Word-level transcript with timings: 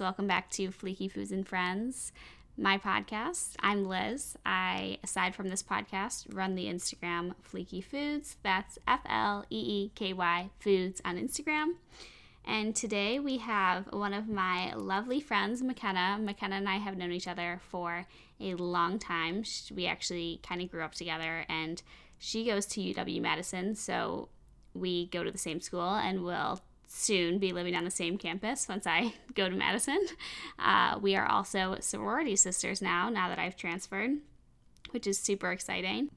Welcome 0.00 0.28
back 0.28 0.48
to 0.50 0.68
Fleeky 0.68 1.10
Foods 1.10 1.32
and 1.32 1.46
Friends, 1.46 2.12
my 2.56 2.78
podcast. 2.78 3.54
I'm 3.60 3.84
Liz. 3.84 4.36
I, 4.46 4.98
aside 5.02 5.34
from 5.34 5.48
this 5.48 5.62
podcast, 5.62 6.32
run 6.32 6.54
the 6.54 6.66
Instagram 6.66 7.34
Fleeky 7.42 7.82
Foods. 7.82 8.36
That's 8.44 8.78
F 8.86 9.00
L 9.08 9.44
E 9.50 9.56
E 9.56 9.92
K 9.96 10.12
Y 10.12 10.50
Foods 10.60 11.02
on 11.04 11.16
Instagram. 11.16 11.72
And 12.44 12.76
today 12.76 13.18
we 13.18 13.38
have 13.38 13.86
one 13.92 14.14
of 14.14 14.28
my 14.28 14.72
lovely 14.74 15.20
friends, 15.20 15.62
McKenna. 15.62 16.18
McKenna 16.20 16.56
and 16.56 16.68
I 16.68 16.76
have 16.76 16.96
known 16.96 17.10
each 17.10 17.26
other 17.26 17.60
for 17.68 18.06
a 18.40 18.54
long 18.54 19.00
time. 19.00 19.42
We 19.74 19.86
actually 19.86 20.40
kind 20.46 20.62
of 20.62 20.70
grew 20.70 20.84
up 20.84 20.94
together, 20.94 21.44
and 21.48 21.82
she 22.18 22.44
goes 22.44 22.66
to 22.66 22.80
UW 22.80 23.20
Madison. 23.20 23.74
So 23.74 24.28
we 24.74 25.06
go 25.06 25.24
to 25.24 25.30
the 25.30 25.38
same 25.38 25.60
school 25.60 25.94
and 25.94 26.22
we'll 26.22 26.60
soon 26.88 27.38
be 27.38 27.52
living 27.52 27.76
on 27.76 27.84
the 27.84 27.90
same 27.90 28.18
campus 28.18 28.68
once 28.68 28.86
I 28.86 29.14
go 29.34 29.48
to 29.48 29.54
Madison. 29.54 30.06
Uh, 30.58 30.98
we 31.00 31.14
are 31.14 31.26
also 31.26 31.76
sorority 31.80 32.34
sisters 32.34 32.82
now, 32.82 33.08
now 33.08 33.28
that 33.28 33.38
I've 33.38 33.56
transferred, 33.56 34.18
which 34.90 35.06
is 35.06 35.18
super 35.18 35.52
exciting. 35.52 36.10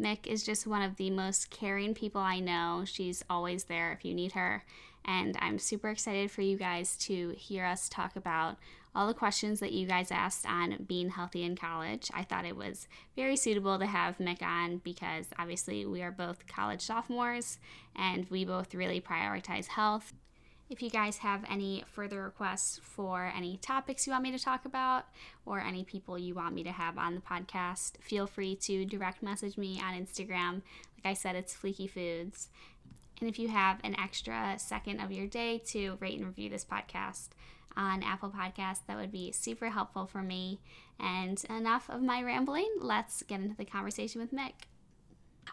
Mick 0.00 0.26
is 0.26 0.42
just 0.42 0.66
one 0.66 0.82
of 0.82 0.96
the 0.96 1.10
most 1.10 1.50
caring 1.50 1.94
people 1.94 2.20
I 2.20 2.40
know. 2.40 2.84
She's 2.86 3.22
always 3.30 3.64
there 3.64 3.92
if 3.92 4.04
you 4.04 4.14
need 4.14 4.32
her. 4.32 4.64
And 5.04 5.36
I'm 5.40 5.58
super 5.58 5.88
excited 5.88 6.30
for 6.30 6.42
you 6.42 6.56
guys 6.56 6.96
to 6.98 7.30
hear 7.30 7.64
us 7.64 7.88
talk 7.88 8.16
about 8.16 8.56
all 8.94 9.06
the 9.06 9.14
questions 9.14 9.60
that 9.60 9.72
you 9.72 9.86
guys 9.86 10.10
asked 10.10 10.46
on 10.46 10.84
being 10.86 11.10
healthy 11.10 11.44
in 11.44 11.56
college. 11.56 12.10
I 12.12 12.24
thought 12.24 12.44
it 12.44 12.56
was 12.56 12.88
very 13.16 13.36
suitable 13.36 13.78
to 13.78 13.86
have 13.86 14.18
Mick 14.18 14.42
on 14.42 14.78
because 14.78 15.26
obviously 15.38 15.86
we 15.86 16.02
are 16.02 16.10
both 16.10 16.46
college 16.46 16.82
sophomores 16.82 17.58
and 17.94 18.28
we 18.30 18.44
both 18.44 18.74
really 18.74 19.00
prioritize 19.00 19.68
health. 19.68 20.12
If 20.68 20.82
you 20.82 20.90
guys 20.90 21.18
have 21.18 21.44
any 21.50 21.82
further 21.86 22.22
requests 22.22 22.80
for 22.82 23.32
any 23.36 23.56
topics 23.56 24.06
you 24.06 24.12
want 24.12 24.22
me 24.22 24.30
to 24.30 24.38
talk 24.38 24.64
about 24.64 25.06
or 25.44 25.58
any 25.58 25.82
people 25.82 26.16
you 26.16 26.34
want 26.34 26.54
me 26.54 26.62
to 26.62 26.70
have 26.70 26.96
on 26.96 27.16
the 27.16 27.20
podcast, 27.20 28.00
feel 28.00 28.28
free 28.28 28.54
to 28.56 28.84
direct 28.84 29.20
message 29.20 29.58
me 29.58 29.80
on 29.84 29.94
Instagram. 29.94 30.62
Like 30.96 31.12
I 31.12 31.14
said, 31.14 31.34
it's 31.34 31.56
Fleeky 31.56 31.90
Foods. 31.90 32.50
And 33.20 33.28
if 33.28 33.38
you 33.38 33.48
have 33.48 33.78
an 33.84 33.98
extra 33.98 34.54
second 34.58 35.00
of 35.00 35.12
your 35.12 35.26
day 35.26 35.62
to 35.68 35.96
rate 36.00 36.18
and 36.18 36.26
review 36.26 36.48
this 36.48 36.64
podcast, 36.64 37.28
on 37.76 38.02
Apple 38.02 38.30
Podcasts. 38.30 38.80
That 38.86 38.96
would 38.96 39.12
be 39.12 39.32
super 39.32 39.70
helpful 39.70 40.06
for 40.06 40.22
me. 40.22 40.60
And 40.98 41.42
enough 41.48 41.88
of 41.88 42.02
my 42.02 42.22
rambling. 42.22 42.70
Let's 42.80 43.22
get 43.22 43.40
into 43.40 43.56
the 43.56 43.64
conversation 43.64 44.20
with 44.20 44.32
Mick. 44.32 44.52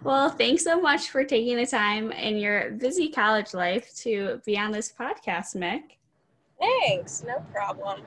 Well, 0.04 0.30
thanks 0.30 0.64
so 0.64 0.80
much 0.80 1.10
for 1.10 1.24
taking 1.24 1.58
the 1.58 1.66
time 1.66 2.12
in 2.12 2.38
your 2.38 2.72
busy 2.72 3.10
college 3.10 3.54
life 3.54 3.96
to 3.98 4.42
be 4.46 4.58
on 4.58 4.72
this 4.72 4.92
podcast, 4.92 5.56
Mick. 5.56 5.82
Thanks, 6.60 7.24
no 7.26 7.40
problem. 7.52 8.02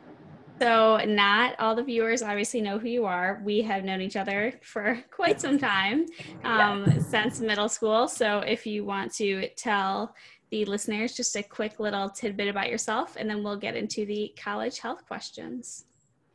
So, 0.61 0.99
not 1.07 1.59
all 1.59 1.75
the 1.75 1.83
viewers 1.83 2.23
obviously 2.23 2.61
know 2.61 2.79
who 2.79 2.89
you 2.89 3.07
are. 3.07 3.41
We 3.43 3.63
have 3.63 3.83
known 3.83 4.03
each 4.03 4.17
other 4.17 4.53
for 4.63 5.03
quite 5.11 5.41
some 5.41 5.59
time 5.59 6.05
um, 6.45 6.85
yeah. 6.87 6.99
since 6.99 7.41
middle 7.41 7.69
school. 7.69 8.07
So, 8.09 8.41
if 8.41 8.67
you 8.67 8.85
want 8.85 9.15
to 9.15 9.49
tell 9.57 10.15
the 10.51 10.67
listeners 10.67 11.17
just 11.17 11.35
a 11.37 11.43
quick 11.43 11.81
little 11.81 12.11
tidbit 12.11 12.49
about 12.49 12.69
yourself, 12.69 13.17
and 13.19 13.31
then 13.31 13.43
we'll 13.43 13.57
get 13.57 13.75
into 13.75 14.05
the 14.05 14.35
college 14.39 14.81
health 14.81 15.07
questions. 15.07 15.87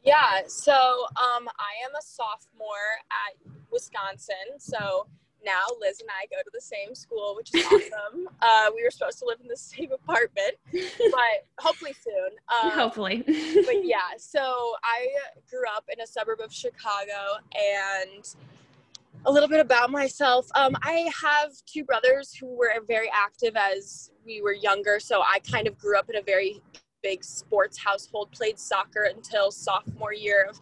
Yeah, 0.03 0.41
so 0.47 0.73
um, 0.73 1.47
I 1.59 1.85
am 1.85 1.93
a 1.95 2.01
sophomore 2.01 2.95
at 3.11 3.35
Wisconsin. 3.71 4.57
So 4.57 5.07
now 5.45 5.61
Liz 5.79 6.01
and 6.01 6.09
I 6.09 6.25
go 6.25 6.41
to 6.41 6.51
the 6.53 6.61
same 6.61 6.95
school, 6.95 7.35
which 7.37 7.53
is 7.53 7.65
awesome. 7.67 8.27
uh, 8.41 8.71
we 8.75 8.83
were 8.83 8.91
supposed 8.91 9.19
to 9.19 9.25
live 9.25 9.39
in 9.41 9.47
the 9.47 9.57
same 9.57 9.91
apartment, 9.93 10.55
but 10.71 11.45
hopefully 11.59 11.93
soon. 12.03 12.31
Um, 12.63 12.71
hopefully. 12.71 13.23
but 13.25 13.35
yeah, 13.85 14.17
so 14.17 14.73
I 14.83 15.07
grew 15.49 15.63
up 15.75 15.85
in 15.91 16.01
a 16.01 16.07
suburb 16.07 16.39
of 16.43 16.51
Chicago 16.51 17.39
and 17.55 18.35
a 19.25 19.31
little 19.31 19.49
bit 19.49 19.59
about 19.59 19.89
myself. 19.91 20.47
Um, 20.55 20.75
I 20.83 21.09
have 21.23 21.51
two 21.65 21.83
brothers 21.83 22.33
who 22.33 22.47
were 22.47 22.69
very 22.87 23.09
active 23.13 23.55
as 23.55 24.11
we 24.25 24.41
were 24.41 24.53
younger, 24.53 24.99
so 24.99 25.21
I 25.21 25.39
kind 25.39 25.67
of 25.67 25.77
grew 25.77 25.97
up 25.97 26.09
in 26.09 26.17
a 26.17 26.21
very 26.21 26.61
big 27.01 27.23
sports 27.23 27.77
household. 27.77 28.31
Played 28.31 28.59
soccer 28.59 29.03
until 29.03 29.51
sophomore 29.51 30.13
year 30.13 30.47
of 30.49 30.59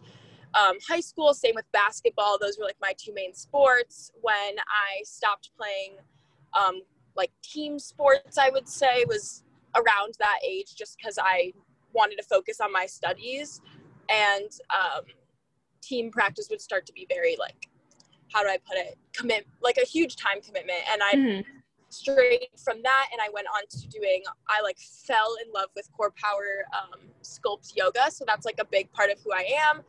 um, 0.54 0.76
high 0.88 1.00
school. 1.00 1.34
Same 1.34 1.54
with 1.54 1.70
basketball; 1.72 2.38
those 2.40 2.58
were 2.58 2.64
like 2.64 2.76
my 2.80 2.94
two 2.98 3.12
main 3.14 3.34
sports. 3.34 4.12
When 4.20 4.34
I 4.34 5.02
stopped 5.04 5.50
playing, 5.56 5.96
um, 6.58 6.82
like 7.16 7.30
team 7.42 7.78
sports, 7.78 8.38
I 8.38 8.50
would 8.50 8.68
say 8.68 9.04
was 9.06 9.42
around 9.74 10.14
that 10.18 10.38
age, 10.46 10.74
just 10.76 10.96
because 10.98 11.18
I 11.20 11.52
wanted 11.92 12.16
to 12.16 12.24
focus 12.24 12.60
on 12.60 12.72
my 12.72 12.86
studies, 12.86 13.60
and 14.08 14.50
um, 14.74 15.04
team 15.82 16.10
practice 16.10 16.48
would 16.50 16.60
start 16.60 16.86
to 16.86 16.92
be 16.92 17.06
very 17.08 17.36
like 17.38 17.68
how 18.34 18.42
do 18.42 18.48
I 18.48 18.58
put 18.66 18.76
it, 18.76 18.98
commit, 19.12 19.46
like 19.62 19.78
a 19.80 19.86
huge 19.86 20.16
time 20.16 20.40
commitment. 20.40 20.80
And 20.90 21.02
I 21.02 21.14
mm-hmm. 21.14 21.40
strayed 21.88 22.48
from 22.62 22.82
that 22.82 23.06
and 23.12 23.20
I 23.22 23.28
went 23.32 23.46
on 23.46 23.62
to 23.70 23.88
doing, 23.88 24.22
I 24.48 24.60
like 24.60 24.78
fell 24.78 25.36
in 25.44 25.52
love 25.52 25.68
with 25.76 25.88
CorePower 25.98 26.66
um, 26.76 27.00
sculpt 27.22 27.76
yoga. 27.76 28.10
So 28.10 28.24
that's 28.26 28.44
like 28.44 28.58
a 28.60 28.64
big 28.64 28.92
part 28.92 29.10
of 29.10 29.18
who 29.24 29.32
I 29.32 29.46
am. 29.70 29.82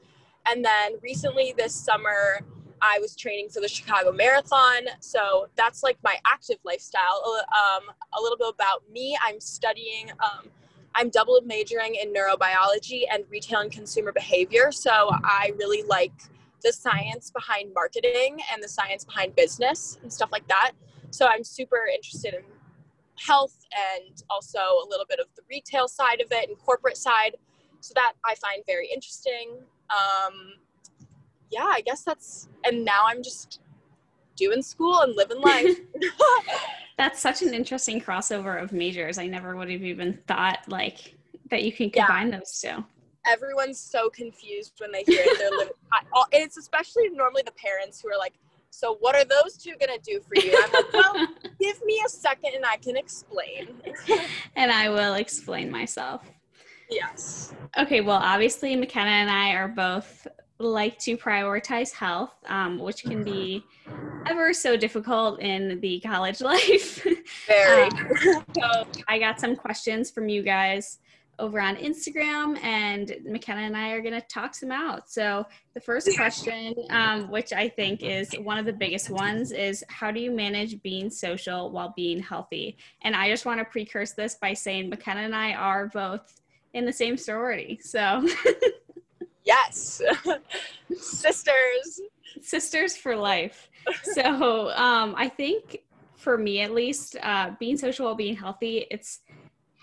And 0.48 0.64
then 0.64 0.94
recently 1.02 1.54
this 1.58 1.74
summer, 1.74 2.40
I 2.82 3.00
was 3.00 3.16
training 3.16 3.50
for 3.50 3.62
the 3.62 3.68
Chicago 3.68 4.12
Marathon. 4.12 4.84
So 5.00 5.48
that's 5.56 5.82
like 5.84 5.98
my 6.04 6.18
active 6.28 6.58
lifestyle. 6.64 7.24
Um, 7.26 7.84
a 8.18 8.22
little 8.22 8.38
bit 8.38 8.50
about 8.54 8.84
me 8.92 9.18
I'm 9.26 9.40
studying, 9.40 10.12
um, 10.20 10.50
I'm 10.94 11.10
double 11.10 11.40
majoring 11.42 11.96
in 11.96 12.14
neurobiology 12.14 13.04
and 13.12 13.24
retail 13.30 13.60
and 13.60 13.72
consumer 13.72 14.12
behavior. 14.12 14.72
So 14.72 14.92
I 15.12 15.52
really 15.58 15.84
like 15.84 16.14
the 16.64 16.72
science 16.74 17.32
behind 17.32 17.74
marketing 17.74 18.40
and 18.52 18.62
the 18.64 18.68
science 18.68 19.06
behind 19.06 19.36
business 19.36 20.00
and 20.02 20.12
stuff 20.12 20.30
like 20.32 20.48
that. 20.48 20.72
So 21.12 21.28
I'm 21.28 21.44
super 21.44 21.88
interested 21.94 22.34
in 22.34 22.42
health 23.18 23.56
and 23.72 24.24
also 24.30 24.60
a 24.60 24.88
little 24.90 25.06
bit 25.08 25.20
of 25.20 25.28
the 25.36 25.42
retail 25.50 25.88
side 25.88 26.22
of 26.22 26.28
it 26.32 26.50
and 26.50 26.58
corporate 26.60 26.98
side. 26.98 27.36
So 27.80 27.94
that 27.96 28.14
I 28.26 28.36
find 28.36 28.64
very 28.66 28.90
interesting. 28.94 29.60
Um, 29.90 30.54
yeah, 31.52 31.66
I 31.66 31.82
guess 31.82 32.04
that's, 32.04 32.50
and 32.64 32.84
now 32.84 33.04
I'm 33.06 33.24
just 33.24 33.60
doing 34.36 34.62
school 34.62 35.00
and 35.02 35.16
living 35.16 35.42
life. 35.42 35.78
that's 36.98 37.20
such 37.20 37.42
an 37.42 37.54
interesting 37.54 38.02
crossover 38.02 38.62
of 38.62 38.72
majors. 38.72 39.18
I 39.18 39.28
never 39.28 39.56
would 39.56 39.70
have 39.70 39.84
even 39.84 40.20
thought 40.28 40.60
like 40.68 41.16
that 41.50 41.64
you 41.64 41.72
can 41.72 41.90
combine 41.90 42.32
yeah. 42.32 42.40
those 42.40 42.60
two 42.60 42.84
everyone's 43.26 43.80
so 43.80 44.10
confused 44.10 44.74
when 44.80 44.92
they 44.92 45.04
hear 45.04 45.22
it. 45.22 45.38
They're 45.38 45.52
living, 45.52 45.74
it's 46.32 46.58
especially 46.58 47.10
normally 47.10 47.44
the 47.46 47.54
parents 47.54 48.02
who 48.02 48.10
are 48.10 48.18
like, 48.18 48.34
so 48.70 48.98
what 49.00 49.16
are 49.16 49.24
those 49.24 49.58
two 49.58 49.74
gonna 49.80 50.00
do 50.04 50.20
for 50.20 50.36
you? 50.36 50.54
I'm 50.64 50.72
like, 50.72 50.94
well, 50.94 51.28
give 51.60 51.84
me 51.86 52.02
a 52.06 52.10
second 52.10 52.54
and 52.56 52.66
I 52.66 52.78
can 52.78 52.98
explain. 52.98 53.70
and 54.56 54.72
I 54.72 54.90
will 54.90 55.16
explain 55.16 55.72
myself. 55.72 56.30
Yes. 56.90 57.54
Okay, 57.78 58.02
well, 58.02 58.20
obviously, 58.22 58.76
McKenna 58.76 59.10
and 59.10 59.30
I 59.30 59.54
are 59.54 59.68
both 59.68 60.28
like 60.58 60.98
to 61.00 61.18
prioritize 61.18 61.92
health, 61.92 62.34
um, 62.48 62.80
which 62.80 63.04
can 63.04 63.24
be 63.24 63.64
ever 64.28 64.54
so 64.54 64.78
difficult 64.78 65.42
in 65.42 65.80
the 65.82 66.00
college 66.00 66.42
life. 66.42 67.06
Very. 67.48 67.84
um, 67.84 68.46
so 68.56 68.88
I 69.08 69.20
got 69.20 69.40
some 69.40 69.56
questions 69.56 70.10
from 70.12 70.30
you 70.30 70.44
guys 70.44 71.00
over 71.38 71.60
on 71.60 71.76
Instagram, 71.76 72.58
and 72.64 73.14
McKenna 73.26 73.62
and 73.62 73.76
I 73.76 73.92
are 73.92 74.02
going 74.02 74.14
to 74.14 74.26
talk 74.28 74.56
some 74.56 74.72
out. 74.72 75.10
So, 75.10 75.46
the 75.74 75.82
first 75.82 76.10
question, 76.16 76.74
um, 76.90 77.30
which 77.30 77.52
I 77.52 77.68
think 77.68 78.04
is 78.04 78.32
one 78.40 78.58
of 78.58 78.66
the 78.66 78.74
biggest 78.74 79.10
ones, 79.10 79.52
is 79.52 79.84
how 79.90 80.12
do 80.12 80.22
you 80.22 80.32
manage 80.32 80.82
being 80.82 81.10
social 81.10 81.72
while 81.72 81.94
being 81.96 82.22
healthy? 82.22 82.78
And 83.02 83.16
I 83.16 83.30
just 83.30 83.46
want 83.46 83.60
to 83.60 83.66
precurse 83.66 84.14
this 84.14 84.36
by 84.36 84.54
saying 84.54 84.90
McKenna 84.90 85.22
and 85.22 85.36
I 85.36 85.54
are 85.54 85.88
both 85.88 86.42
in 86.76 86.86
the 86.86 86.94
same 86.94 87.18
sorority. 87.18 87.80
So, 87.82 88.28
yes, 89.46 90.02
sisters, 90.96 92.02
sisters 92.42 92.98
for 92.98 93.16
life. 93.16 93.70
So, 94.04 94.70
um, 94.72 95.16
I 95.18 95.30
think 95.30 95.80
for 96.18 96.38
me 96.38 96.60
at 96.60 96.72
least, 96.72 97.16
uh, 97.24 97.52
being 97.60 97.78
social 97.78 98.06
while 98.06 98.16
being 98.16 98.36
healthy, 98.36 98.86
it's 98.92 99.22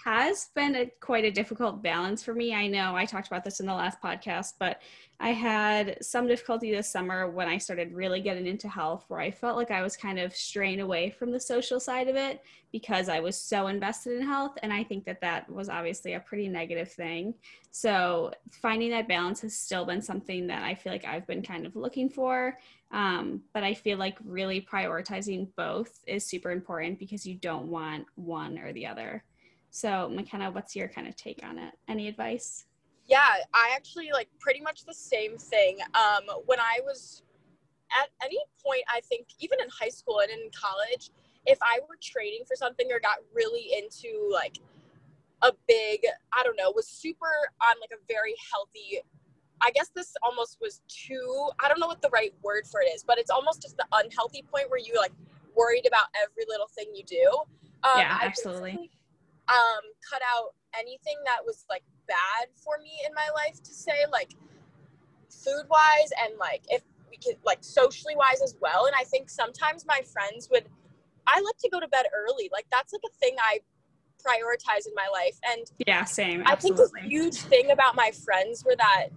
has 0.05 0.51
been 0.55 0.75
a, 0.75 0.87
quite 1.01 1.25
a 1.25 1.31
difficult 1.31 1.83
balance 1.83 2.23
for 2.23 2.35
me. 2.35 2.55
I 2.55 2.67
know 2.67 2.97
I 2.97 3.05
talked 3.05 3.29
about 3.29 3.45
this 3.45 3.61
in 3.61 3.67
the 3.67 3.75
last 3.75 4.01
podcast, 4.03 4.55
but 4.59 4.81
I 5.21 5.31
had 5.31 5.99
some 6.03 6.27
difficulty 6.27 6.73
this 6.73 6.91
summer 6.91 7.31
when 7.31 7.47
I 7.47 7.59
started 7.59 7.93
really 7.93 8.21
getting 8.21 8.47
into 8.47 8.69
health, 8.69 9.05
where 9.07 9.21
I 9.21 9.31
felt 9.31 9.57
like 9.57 9.71
I 9.71 9.83
was 9.83 9.97
kind 9.97 10.19
of 10.19 10.35
straying 10.35 10.81
away 10.81 11.11
from 11.11 11.31
the 11.31 11.39
social 11.39 11.79
side 11.79 12.09
of 12.09 12.17
it 12.17 12.43
because 12.73 13.09
I 13.09 13.21
was 13.21 13.37
so 13.37 13.69
invested 13.69 14.17
in 14.17 14.27
health. 14.27 14.59
And 14.63 14.73
I 14.73 14.83
think 14.83 15.05
that 15.05 15.21
that 15.21 15.49
was 15.49 15.69
obviously 15.69 16.15
a 16.15 16.21
pretty 16.21 16.49
negative 16.49 16.91
thing. 16.91 17.35
So 17.71 18.33
finding 18.51 18.91
that 18.91 19.07
balance 19.07 19.41
has 19.43 19.57
still 19.57 19.85
been 19.85 20.03
something 20.03 20.49
that 20.49 20.65
I 20.65 20.75
feel 20.75 20.93
like 20.93 21.05
I've 21.05 21.27
been 21.27 21.43
kind 21.43 21.67
of 21.67 21.77
looking 21.77 22.09
for. 22.09 22.59
Um, 22.91 23.43
but 23.55 23.63
I 23.63 23.75
feel 23.75 23.99
like 23.99 24.19
really 24.25 24.61
prioritizing 24.61 25.49
both 25.57 26.01
is 26.07 26.27
super 26.27 26.51
important 26.51 26.99
because 26.99 27.25
you 27.25 27.37
don't 27.37 27.69
want 27.69 28.07
one 28.17 28.59
or 28.59 28.73
the 28.73 28.87
other. 28.87 29.23
So, 29.75 30.07
McKenna, 30.11 30.51
what's 30.51 30.77
your 30.77 30.87
kind 30.87 31.09
of 31.09 31.17
take 31.17 31.41
on 31.43 31.59
it? 31.59 31.73
Any 31.89 32.07
advice? 32.07 32.67
Yeah, 33.07 33.25
I 33.55 33.71
actually 33.75 34.11
like 34.13 34.29
pretty 34.39 34.61
much 34.61 34.85
the 34.85 34.93
same 34.93 35.39
thing. 35.39 35.79
Um, 35.95 36.25
when 36.45 36.61
I 36.61 36.81
was 36.85 37.23
at 37.91 38.11
any 38.23 38.39
point, 38.63 38.83
I 38.95 39.01
think 39.01 39.29
even 39.41 39.61
in 39.61 39.69
high 39.71 39.89
school 39.89 40.21
and 40.21 40.31
in 40.31 40.51
college, 40.55 41.11
if 41.47 41.59
I 41.63 41.81
were 41.89 41.97
training 42.03 42.43
for 42.47 42.55
something 42.55 42.87
or 42.93 43.01
got 43.01 43.17
really 43.35 43.73
into 43.79 44.31
like 44.31 44.59
a 45.41 45.53
big, 45.67 46.05
I 46.39 46.43
don't 46.45 46.57
know, 46.57 46.71
was 46.77 46.87
super 46.87 47.33
on 47.63 47.75
like 47.81 47.91
a 47.93 48.01
very 48.07 48.35
healthy 48.53 49.01
I 49.65 49.71
guess 49.71 49.91
this 49.95 50.13
almost 50.25 50.59
was 50.61 50.81
too, 50.89 51.49
I 51.61 51.69
don't 51.69 51.79
know 51.79 51.87
what 51.87 52.03
the 52.03 52.11
right 52.13 52.35
word 52.43 52.67
for 52.67 52.81
it 52.83 52.87
is, 52.87 53.05
but 53.05 53.17
it's 53.17 53.31
almost 53.31 53.63
just 53.63 53.77
the 53.77 53.87
unhealthy 53.93 54.43
point 54.53 54.69
where 54.71 54.81
you 54.81 54.95
like 54.97 55.13
worried 55.57 55.87
about 55.87 56.07
every 56.21 56.43
little 56.49 56.67
thing 56.67 56.87
you 56.93 57.05
do. 57.05 57.31
Um, 57.85 58.01
yeah, 58.01 58.19
absolutely. 58.23 58.91
Um, 59.49 59.83
cut 60.09 60.23
out 60.35 60.55
anything 60.79 61.17
that 61.27 61.45
was 61.45 61.65
like 61.69 61.83
bad 62.07 62.49
for 62.55 62.79
me 62.83 62.93
in 63.07 63.13
my 63.15 63.29
life 63.35 63.63
to 63.63 63.75
say, 63.75 64.07
like 64.11 64.33
food 65.31 65.65
wise 65.69 66.11
and 66.23 66.39
like 66.39 66.63
if 66.69 66.83
we 67.11 67.17
could 67.17 67.39
like 67.45 67.59
socially 67.61 68.17
wise 68.17 68.41
as 68.43 68.57
well. 68.61 68.87
And 68.87 68.95
I 68.99 69.05
think 69.05 69.29
sometimes 69.29 69.85
my 69.87 70.01
friends 70.13 70.49
would, 70.51 70.65
I 71.27 71.41
like 71.41 71.59
to 71.59 71.69
go 71.71 71.81
to 71.81 71.89
bed 71.89 72.07
early. 72.15 72.49
Like 72.53 72.67
that's 72.71 72.93
like 72.93 73.03
a 73.05 73.15
thing 73.19 73.37
I 73.41 73.61
prioritize 74.25 74.87
in 74.87 74.95
my 74.95 75.09
life. 75.13 75.39
And 75.53 75.71
yeah, 75.87 76.05
same. 76.05 76.43
Absolutely. 76.47 76.83
I 76.83 76.85
think 76.85 77.03
the 77.03 77.09
huge 77.09 77.37
thing 77.43 77.71
about 77.73 77.97
my 77.97 78.13
friends 78.13 78.65
were 78.65 78.77
that 78.77 79.09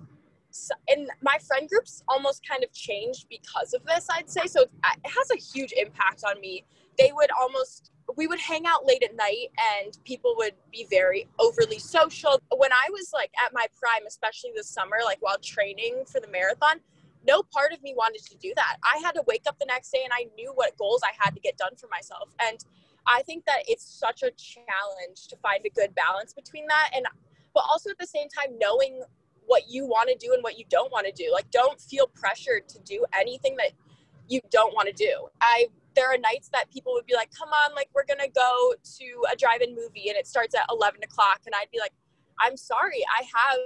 and 0.88 1.10
my 1.22 1.38
friend 1.46 1.70
groups 1.70 2.04
almost 2.08 2.42
kind 2.48 2.64
of 2.64 2.72
changed 2.72 3.28
because 3.30 3.74
of 3.74 3.84
this 3.86 4.08
i'd 4.12 4.30
say 4.30 4.46
so 4.46 4.62
it 4.62 4.72
has 5.04 5.30
a 5.32 5.36
huge 5.36 5.74
impact 5.76 6.24
on 6.24 6.40
me 6.40 6.64
they 6.98 7.12
would 7.14 7.30
almost 7.40 7.92
we 8.18 8.28
would 8.28 8.40
hang 8.40 8.66
out 8.68 8.86
late 8.86 9.04
at 9.04 9.16
night 9.16 9.50
and 9.78 9.98
people 10.04 10.36
would 10.38 10.54
be 10.72 10.86
very 10.90 11.28
overly 11.40 11.80
social 11.80 12.40
when 12.58 12.72
i 12.72 12.88
was 12.92 13.12
like 13.14 13.32
at 13.46 13.54
my 13.54 13.66
prime 13.80 14.06
especially 14.08 14.52
this 14.56 14.70
summer 14.70 14.98
like 15.04 15.18
while 15.22 15.38
training 15.40 16.04
for 16.12 16.20
the 16.20 16.28
marathon 16.28 16.80
no 17.28 17.42
part 17.42 17.74
of 17.74 17.82
me 17.82 17.94
wanted 17.98 18.22
to 18.24 18.38
do 18.38 18.54
that 18.56 18.78
i 18.84 18.98
had 19.00 19.14
to 19.14 19.24
wake 19.28 19.44
up 19.48 19.58
the 19.60 19.66
next 19.66 19.92
day 19.92 20.02
and 20.04 20.14
i 20.14 20.26
knew 20.36 20.52
what 20.56 20.78
goals 20.78 21.02
i 21.04 21.12
had 21.18 21.34
to 21.34 21.40
get 21.40 21.58
done 21.58 21.76
for 21.78 21.88
myself 21.88 22.30
and 22.48 22.66
i 23.08 23.22
think 23.24 23.44
that 23.46 23.64
it's 23.68 23.86
such 23.86 24.22
a 24.22 24.32
challenge 24.32 25.28
to 25.28 25.36
find 25.38 25.66
a 25.66 25.70
good 25.70 25.94
balance 25.96 26.34
between 26.34 26.68
that 26.68 26.92
and 26.96 27.06
but 27.54 27.64
also 27.72 27.90
at 27.90 27.98
the 27.98 28.06
same 28.06 28.28
time 28.30 28.56
knowing 28.60 29.02
what 29.48 29.70
you 29.70 29.86
want 29.86 30.10
to 30.10 30.16
do 30.16 30.34
and 30.34 30.44
what 30.44 30.58
you 30.58 30.66
don't 30.70 30.92
want 30.92 31.06
to 31.08 31.12
do. 31.12 31.32
Like, 31.32 31.50
don't 31.52 31.80
feel 31.80 32.08
pressured 32.08 32.68
to 32.70 32.80
do 32.80 33.06
anything 33.14 33.56
that 33.58 33.72
you 34.28 34.42
don't 34.50 34.74
want 34.74 34.88
to 34.88 34.94
do. 34.94 35.28
I 35.42 35.68
there 35.96 36.12
are 36.12 36.18
nights 36.18 36.50
that 36.54 36.70
people 36.72 36.94
would 36.94 37.06
be 37.06 37.16
like, 37.16 37.32
"Come 37.32 37.50
on, 37.50 37.74
like 37.74 37.90
we're 37.94 38.06
gonna 38.06 38.30
go 38.30 38.74
to 38.98 39.26
a 39.32 39.36
drive-in 39.36 39.76
movie 39.76 40.10
and 40.10 40.18
it 40.18 40.28
starts 40.28 40.56
at 40.56 40.66
11 40.70 41.04
o'clock," 41.04 41.42
and 41.46 41.56
I'd 41.56 41.72
be 41.72 41.80
like, 41.80 41.94
"I'm 42.40 42.58
sorry, 42.58 43.04
I 43.18 43.24
have 43.24 43.60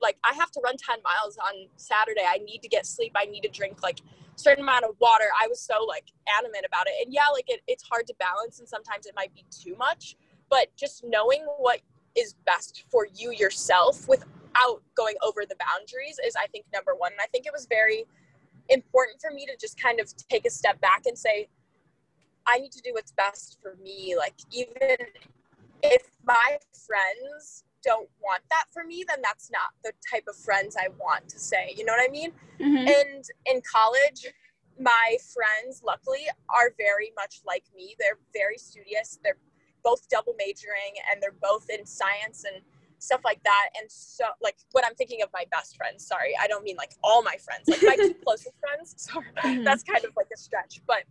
like 0.00 0.18
I 0.24 0.32
have 0.34 0.50
to 0.52 0.60
run 0.60 0.76
10 0.76 1.02
miles 1.02 1.36
on 1.38 1.68
Saturday. 1.76 2.24
I 2.26 2.38
need 2.38 2.62
to 2.62 2.68
get 2.68 2.86
sleep. 2.86 3.12
I 3.16 3.26
need 3.26 3.42
to 3.42 3.50
drink 3.50 3.82
like 3.82 4.00
a 4.00 4.38
certain 4.38 4.62
amount 4.64 4.84
of 4.84 4.96
water." 5.00 5.30
I 5.40 5.46
was 5.46 5.60
so 5.60 5.84
like 5.84 6.10
adamant 6.38 6.64
about 6.66 6.86
it, 6.88 6.94
and 7.04 7.12
yeah, 7.12 7.28
like 7.28 7.48
it, 7.48 7.60
it's 7.66 7.84
hard 7.84 8.06
to 8.08 8.14
balance, 8.18 8.58
and 8.58 8.68
sometimes 8.68 9.06
it 9.06 9.14
might 9.14 9.34
be 9.34 9.44
too 9.50 9.76
much. 9.76 10.16
But 10.48 10.74
just 10.76 11.04
knowing 11.04 11.44
what 11.58 11.80
is 12.16 12.34
best 12.44 12.84
for 12.90 13.06
you 13.14 13.30
yourself 13.30 14.08
without 14.08 14.82
going 14.96 15.14
over 15.22 15.44
the 15.46 15.56
boundaries 15.56 16.18
is 16.24 16.34
I 16.36 16.46
think 16.48 16.66
number 16.72 16.94
one. 16.96 17.12
And 17.12 17.20
I 17.20 17.26
think 17.26 17.46
it 17.46 17.52
was 17.52 17.66
very 17.66 18.04
important 18.70 19.20
for 19.20 19.30
me 19.30 19.46
to 19.46 19.56
just 19.60 19.80
kind 19.80 20.00
of 20.00 20.12
take 20.28 20.46
a 20.46 20.50
step 20.50 20.80
back 20.80 21.02
and 21.06 21.18
say, 21.18 21.48
I 22.46 22.58
need 22.58 22.72
to 22.72 22.80
do 22.80 22.92
what's 22.94 23.12
best 23.12 23.58
for 23.62 23.76
me. 23.82 24.14
Like 24.16 24.34
even 24.50 24.96
if 25.82 26.10
my 26.24 26.58
friends 26.86 27.64
don't 27.82 28.08
want 28.22 28.42
that 28.50 28.64
for 28.72 28.84
me, 28.84 29.04
then 29.08 29.18
that's 29.22 29.50
not 29.50 29.70
the 29.84 29.92
type 30.10 30.24
of 30.28 30.36
friends 30.36 30.76
I 30.78 30.88
want 30.98 31.28
to 31.28 31.38
say. 31.38 31.74
You 31.76 31.84
know 31.84 31.92
what 31.92 32.08
I 32.08 32.12
mean? 32.12 32.32
Mm-hmm. 32.60 32.88
And 32.88 33.24
in 33.46 33.62
college, 33.70 34.26
my 34.78 35.16
friends, 35.34 35.82
luckily, 35.84 36.26
are 36.48 36.72
very 36.78 37.12
much 37.16 37.40
like 37.46 37.64
me. 37.76 37.94
They're 37.98 38.18
very 38.34 38.58
studious. 38.58 39.18
They're 39.22 39.38
both 39.82 40.08
double 40.08 40.34
majoring 40.38 40.94
and 41.10 41.22
they're 41.22 41.36
both 41.40 41.66
in 41.70 41.86
science 41.86 42.44
and 42.44 42.62
stuff 43.00 43.20
like 43.24 43.42
that. 43.42 43.68
And 43.80 43.90
so, 43.90 44.24
like, 44.42 44.56
when 44.72 44.84
I'm 44.84 44.94
thinking 44.94 45.22
of 45.22 45.28
my 45.32 45.44
best 45.50 45.76
friends, 45.76 46.06
sorry, 46.06 46.32
I 46.40 46.46
don't 46.46 46.62
mean 46.62 46.76
like 46.76 46.92
all 47.02 47.22
my 47.22 47.36
friends, 47.36 47.68
like 47.68 47.82
my 47.82 47.96
two 47.96 48.14
closest 48.24 48.54
friends. 48.60 48.94
Sorry, 48.96 49.26
mm-hmm. 49.36 49.64
that's 49.64 49.82
kind 49.82 50.04
of 50.04 50.12
like 50.16 50.28
a 50.32 50.36
stretch, 50.36 50.80
but 50.86 51.04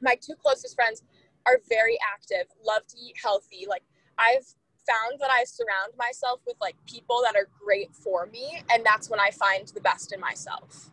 my 0.00 0.16
two 0.20 0.34
closest 0.34 0.74
friends 0.74 1.02
are 1.46 1.60
very 1.68 1.98
active, 2.12 2.46
love 2.64 2.86
to 2.88 2.96
eat 2.98 3.16
healthy. 3.22 3.66
Like, 3.68 3.82
I've 4.18 4.46
found 4.86 5.18
that 5.20 5.30
I 5.30 5.44
surround 5.44 5.92
myself 5.98 6.40
with 6.46 6.56
like 6.60 6.76
people 6.86 7.20
that 7.24 7.34
are 7.36 7.48
great 7.64 7.94
for 7.94 8.26
me, 8.26 8.62
and 8.70 8.84
that's 8.84 9.10
when 9.10 9.20
I 9.20 9.30
find 9.30 9.66
the 9.68 9.80
best 9.80 10.12
in 10.12 10.20
myself. 10.20 10.90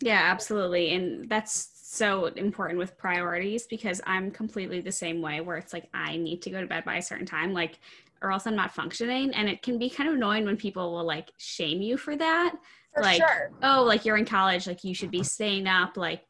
Yeah, 0.00 0.20
absolutely. 0.22 0.92
And 0.92 1.28
that's 1.28 1.70
so 1.74 2.26
important 2.26 2.78
with 2.78 2.98
priorities 2.98 3.66
because 3.66 4.00
I'm 4.06 4.30
completely 4.30 4.80
the 4.80 4.92
same 4.92 5.22
way 5.22 5.40
where 5.40 5.56
it's 5.56 5.72
like 5.72 5.88
I 5.94 6.16
need 6.16 6.42
to 6.42 6.50
go 6.50 6.60
to 6.60 6.66
bed 6.66 6.84
by 6.84 6.96
a 6.96 7.02
certain 7.02 7.26
time. 7.26 7.52
Like 7.52 7.78
or 8.24 8.32
else 8.32 8.46
I'm 8.46 8.56
not 8.56 8.74
functioning. 8.74 9.32
And 9.34 9.48
it 9.48 9.62
can 9.62 9.78
be 9.78 9.90
kind 9.90 10.08
of 10.08 10.14
annoying 10.14 10.46
when 10.46 10.56
people 10.56 10.92
will 10.92 11.04
like 11.04 11.30
shame 11.36 11.82
you 11.82 11.96
for 11.98 12.16
that. 12.16 12.54
For 12.94 13.02
like, 13.02 13.18
sure. 13.18 13.50
oh, 13.62 13.82
like 13.82 14.04
you're 14.04 14.16
in 14.16 14.24
college, 14.24 14.66
like 14.66 14.82
you 14.82 14.94
should 14.94 15.10
be 15.10 15.22
staying 15.22 15.66
up, 15.66 15.96
like, 15.96 16.24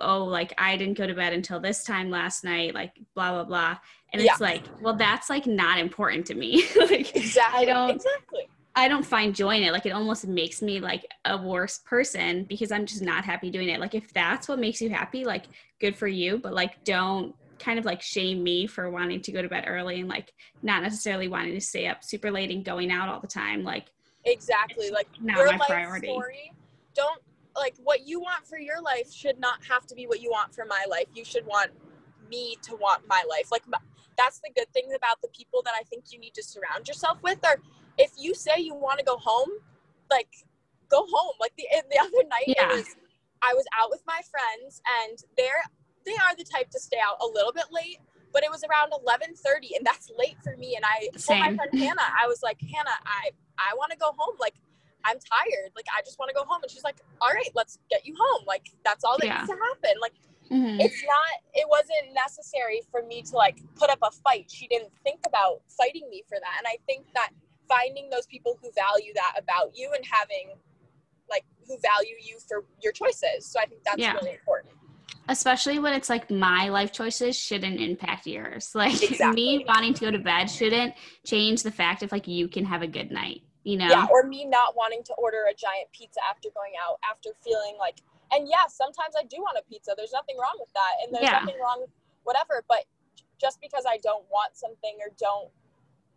oh, 0.00 0.24
like 0.24 0.52
I 0.58 0.76
didn't 0.76 0.98
go 0.98 1.06
to 1.06 1.14
bed 1.14 1.32
until 1.32 1.60
this 1.60 1.82
time 1.84 2.10
last 2.10 2.44
night, 2.44 2.74
like 2.74 2.92
blah 3.14 3.32
blah 3.32 3.44
blah. 3.44 3.78
And 4.12 4.22
yeah. 4.22 4.32
it's 4.32 4.40
like, 4.40 4.62
well, 4.80 4.94
that's 4.94 5.30
like 5.30 5.46
not 5.46 5.78
important 5.78 6.26
to 6.26 6.34
me. 6.34 6.64
like 6.76 7.16
exactly. 7.16 7.62
I 7.62 7.64
don't 7.64 7.90
exactly. 7.90 8.48
I 8.76 8.88
don't 8.88 9.06
find 9.06 9.34
joy 9.34 9.56
in 9.56 9.62
it. 9.62 9.72
Like 9.72 9.86
it 9.86 9.90
almost 9.90 10.26
makes 10.26 10.60
me 10.60 10.80
like 10.80 11.06
a 11.24 11.36
worse 11.36 11.78
person 11.78 12.44
because 12.44 12.72
I'm 12.72 12.86
just 12.86 13.02
not 13.02 13.24
happy 13.24 13.50
doing 13.50 13.68
it. 13.68 13.80
Like 13.80 13.94
if 13.94 14.12
that's 14.12 14.48
what 14.48 14.58
makes 14.58 14.82
you 14.82 14.90
happy, 14.90 15.24
like 15.24 15.44
good 15.80 15.96
for 15.96 16.08
you, 16.08 16.38
but 16.38 16.52
like 16.52 16.82
don't 16.84 17.34
kind 17.64 17.78
of 17.78 17.84
like 17.84 18.02
shame 18.02 18.42
me 18.42 18.66
for 18.66 18.90
wanting 18.90 19.20
to 19.22 19.32
go 19.32 19.40
to 19.40 19.48
bed 19.48 19.64
early 19.66 20.00
and 20.00 20.08
like 20.08 20.32
not 20.62 20.82
necessarily 20.82 21.28
wanting 21.28 21.54
to 21.54 21.60
stay 21.60 21.86
up 21.86 22.04
super 22.04 22.30
late 22.30 22.50
and 22.50 22.64
going 22.64 22.92
out 22.92 23.08
all 23.08 23.20
the 23.20 23.26
time. 23.26 23.64
Like 23.64 23.86
exactly, 24.24 24.90
like 24.90 25.08
not 25.20 25.38
your 25.38 25.46
my 25.46 25.56
life 25.56 25.68
priority. 25.68 26.08
Story, 26.08 26.52
don't 26.94 27.20
like 27.56 27.74
what 27.82 28.06
you 28.06 28.20
want 28.20 28.46
for 28.46 28.58
your 28.58 28.82
life 28.82 29.10
should 29.12 29.38
not 29.38 29.64
have 29.68 29.86
to 29.86 29.94
be 29.94 30.06
what 30.06 30.20
you 30.20 30.30
want 30.30 30.54
for 30.54 30.64
my 30.66 30.84
life. 30.90 31.06
You 31.14 31.24
should 31.24 31.46
want 31.46 31.70
me 32.28 32.56
to 32.62 32.76
want 32.76 33.02
my 33.08 33.22
life. 33.28 33.50
Like 33.50 33.62
that's 34.16 34.40
the 34.40 34.50
good 34.54 34.70
thing 34.72 34.90
about 34.94 35.20
the 35.22 35.28
people 35.28 35.62
that 35.64 35.74
I 35.78 35.82
think 35.84 36.04
you 36.12 36.18
need 36.18 36.34
to 36.34 36.42
surround 36.42 36.86
yourself 36.86 37.22
with. 37.22 37.38
Or 37.44 37.56
if 37.96 38.12
you 38.18 38.34
say 38.34 38.58
you 38.58 38.74
want 38.74 38.98
to 38.98 39.04
go 39.04 39.16
home, 39.16 39.48
like 40.10 40.28
go 40.90 41.06
home. 41.08 41.34
Like 41.40 41.52
the 41.56 41.66
the 41.90 41.98
other 41.98 42.28
night, 42.28 42.44
yeah. 42.46 42.68
was, 42.68 42.96
I 43.42 43.54
was 43.54 43.64
out 43.78 43.90
with 43.90 44.02
my 44.06 44.20
friends 44.30 44.82
and 45.06 45.18
they're 45.36 45.64
they 46.04 46.12
are 46.12 46.36
the 46.36 46.44
type 46.44 46.70
to 46.70 46.80
stay 46.80 46.98
out 46.98 47.16
a 47.20 47.26
little 47.26 47.52
bit 47.52 47.66
late, 47.72 47.98
but 48.32 48.42
it 48.42 48.50
was 48.50 48.64
around 48.64 48.92
11:30 48.92 49.76
and 49.76 49.86
that's 49.86 50.10
late 50.18 50.36
for 50.42 50.56
me 50.56 50.76
and 50.76 50.84
I 50.84 51.08
Same. 51.16 51.38
told 51.38 51.40
my 51.40 51.56
friend 51.56 51.72
Hannah, 51.82 52.10
I 52.20 52.26
was 52.26 52.42
like, 52.42 52.60
"Hannah, 52.60 52.98
I 53.06 53.30
I 53.58 53.74
want 53.76 53.92
to 53.92 53.98
go 53.98 54.12
home. 54.16 54.36
Like 54.38 54.54
I'm 55.04 55.18
tired. 55.18 55.70
Like 55.76 55.86
I 55.96 56.02
just 56.02 56.18
want 56.18 56.30
to 56.30 56.34
go 56.34 56.44
home." 56.44 56.62
And 56.62 56.70
she's 56.70 56.84
like, 56.84 57.00
"All 57.20 57.30
right, 57.30 57.50
let's 57.54 57.78
get 57.90 58.04
you 58.04 58.14
home. 58.18 58.44
Like 58.46 58.70
that's 58.84 59.04
all 59.04 59.16
that 59.18 59.26
yeah. 59.26 59.38
needs 59.38 59.50
to 59.50 59.56
happen." 59.56 59.94
Like 60.00 60.14
mm-hmm. 60.50 60.80
it's 60.80 61.02
not 61.04 61.34
it 61.54 61.66
wasn't 61.68 62.12
necessary 62.12 62.82
for 62.90 63.02
me 63.02 63.22
to 63.22 63.36
like 63.36 63.62
put 63.76 63.88
up 63.88 64.00
a 64.02 64.10
fight. 64.10 64.50
She 64.50 64.66
didn't 64.66 64.92
think 65.04 65.20
about 65.26 65.62
fighting 65.68 66.08
me 66.10 66.24
for 66.28 66.36
that. 66.38 66.54
And 66.58 66.66
I 66.66 66.76
think 66.86 67.06
that 67.14 67.30
finding 67.68 68.10
those 68.10 68.26
people 68.26 68.58
who 68.60 68.70
value 68.74 69.14
that 69.14 69.34
about 69.38 69.72
you 69.74 69.90
and 69.94 70.04
having 70.04 70.52
like 71.30 71.44
who 71.66 71.78
value 71.78 72.16
you 72.20 72.38
for 72.46 72.64
your 72.82 72.92
choices. 72.92 73.46
So 73.46 73.60
I 73.60 73.66
think 73.66 73.82
that's 73.84 73.98
yeah. 73.98 74.12
really 74.14 74.32
important 74.32 74.73
especially 75.28 75.78
when 75.78 75.94
it's 75.94 76.08
like 76.08 76.30
my 76.30 76.68
life 76.68 76.92
choices 76.92 77.36
shouldn't 77.36 77.80
impact 77.80 78.26
yours. 78.26 78.70
Like 78.74 79.02
exactly. 79.02 79.58
me 79.58 79.64
wanting 79.66 79.94
to 79.94 80.00
go 80.00 80.10
to 80.10 80.18
bed 80.18 80.46
shouldn't 80.50 80.94
change 81.24 81.62
the 81.62 81.70
fact 81.70 82.02
of 82.02 82.12
like 82.12 82.28
you 82.28 82.48
can 82.48 82.64
have 82.64 82.82
a 82.82 82.86
good 82.86 83.10
night, 83.10 83.42
you 83.62 83.76
know? 83.76 83.88
Yeah, 83.88 84.06
or 84.10 84.24
me 84.24 84.44
not 84.44 84.76
wanting 84.76 85.02
to 85.04 85.14
order 85.14 85.44
a 85.50 85.54
giant 85.54 85.90
pizza 85.92 86.20
after 86.28 86.48
going 86.54 86.72
out, 86.84 86.98
after 87.08 87.30
feeling 87.42 87.76
like, 87.78 88.02
and 88.32 88.48
yeah, 88.48 88.66
sometimes 88.68 89.14
I 89.18 89.24
do 89.24 89.38
want 89.38 89.56
a 89.58 89.62
pizza. 89.70 89.94
There's 89.96 90.12
nothing 90.12 90.36
wrong 90.36 90.56
with 90.58 90.72
that. 90.74 90.92
And 91.04 91.14
there's 91.14 91.24
yeah. 91.24 91.40
nothing 91.40 91.56
wrong 91.60 91.78
with 91.80 91.90
whatever. 92.24 92.64
But 92.68 92.84
just 93.40 93.60
because 93.60 93.84
I 93.88 93.98
don't 94.02 94.24
want 94.30 94.56
something 94.56 94.96
or 95.00 95.12
don't 95.18 95.50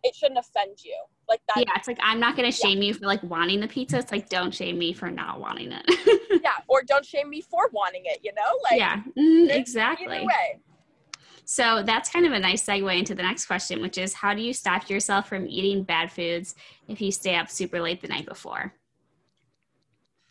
it 0.02 0.14
shouldn't 0.14 0.38
offend 0.38 0.82
you. 0.84 0.96
Like 1.28 1.40
that 1.48 1.64
yeah 1.66 1.72
it's 1.76 1.86
like 1.86 1.98
i'm 2.00 2.18
not 2.18 2.36
gonna 2.36 2.50
shame 2.50 2.78
yeah. 2.78 2.84
you 2.84 2.94
for 2.94 3.04
like 3.06 3.22
wanting 3.22 3.60
the 3.60 3.68
pizza. 3.68 3.98
It's 3.98 4.12
like 4.12 4.28
don't 4.28 4.54
shame 4.54 4.78
me 4.78 4.92
for 4.92 5.10
not 5.10 5.40
wanting 5.40 5.72
it. 5.72 5.84
Yeah 6.42 6.52
or 6.68 6.82
don't 6.82 7.04
shame 7.04 7.28
me 7.28 7.42
for 7.42 7.68
wanting 7.72 8.02
it 8.04 8.20
you 8.22 8.32
know? 8.34 8.58
Like 8.70 8.78
yeah 8.78 9.02
mm, 9.16 9.50
exactly. 9.50 10.26
so 11.44 11.82
that's 11.84 12.08
kind 12.10 12.24
of 12.26 12.32
a 12.32 12.38
nice 12.38 12.64
segue 12.64 12.98
into 12.98 13.14
the 13.14 13.22
next 13.22 13.46
question 13.46 13.82
which 13.82 13.98
is 13.98 14.14
how 14.14 14.32
do 14.32 14.40
you 14.40 14.52
stop 14.52 14.88
yourself 14.88 15.28
from 15.28 15.46
eating 15.46 15.82
bad 15.82 16.10
foods 16.10 16.54
if 16.86 17.00
you 17.00 17.12
stay 17.12 17.36
up 17.36 17.50
super 17.50 17.80
late 17.80 18.00
the 18.00 18.08
night 18.08 18.26
before? 18.26 18.72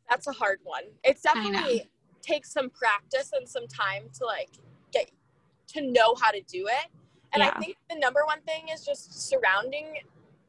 That's 0.09 0.27
a 0.27 0.31
hard 0.31 0.59
one. 0.63 0.83
It 1.03 1.21
definitely 1.21 1.89
takes 2.21 2.51
some 2.51 2.69
practice 2.69 3.31
and 3.38 3.47
some 3.47 3.67
time 3.67 4.03
to 4.17 4.25
like 4.25 4.50
get 4.91 5.12
to 5.67 5.81
know 5.81 6.15
how 6.15 6.31
to 6.31 6.41
do 6.41 6.67
it 6.67 6.88
And 7.34 7.43
Yeah. 7.43 7.53
I 7.55 7.60
think 7.60 7.77
the 7.89 7.98
number 7.98 8.24
one 8.25 8.41
thing 8.41 8.69
is 8.69 8.86
just 8.86 9.27
surrounding 9.29 10.00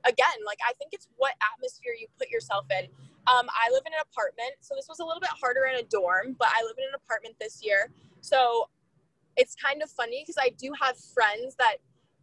again, 0.04 0.38
like 0.46 0.58
I 0.66 0.72
think 0.74 0.92
it's 0.92 1.08
what 1.16 1.34
atmosphere 1.54 1.92
you 1.98 2.06
put 2.18 2.30
yourself 2.30 2.66
in. 2.70 2.86
Um, 3.26 3.46
I 3.50 3.68
live 3.72 3.82
in 3.86 3.92
an 3.92 4.00
apartment, 4.10 4.52
so 4.60 4.74
this 4.74 4.88
was 4.88 5.00
a 5.00 5.04
little 5.04 5.20
bit 5.20 5.30
harder 5.30 5.66
in 5.66 5.76
a 5.78 5.82
dorm, 5.82 6.34
but 6.38 6.48
I 6.48 6.62
live 6.62 6.76
in 6.78 6.84
an 6.84 6.94
apartment 6.94 7.34
this 7.38 7.60
year. 7.62 7.90
So 8.20 8.70
it's 9.36 9.54
kind 9.54 9.82
of 9.82 9.90
funny 9.90 10.22
because 10.22 10.38
I 10.40 10.50
do 10.56 10.72
have 10.80 10.96
friends 10.98 11.54
that 11.56 11.76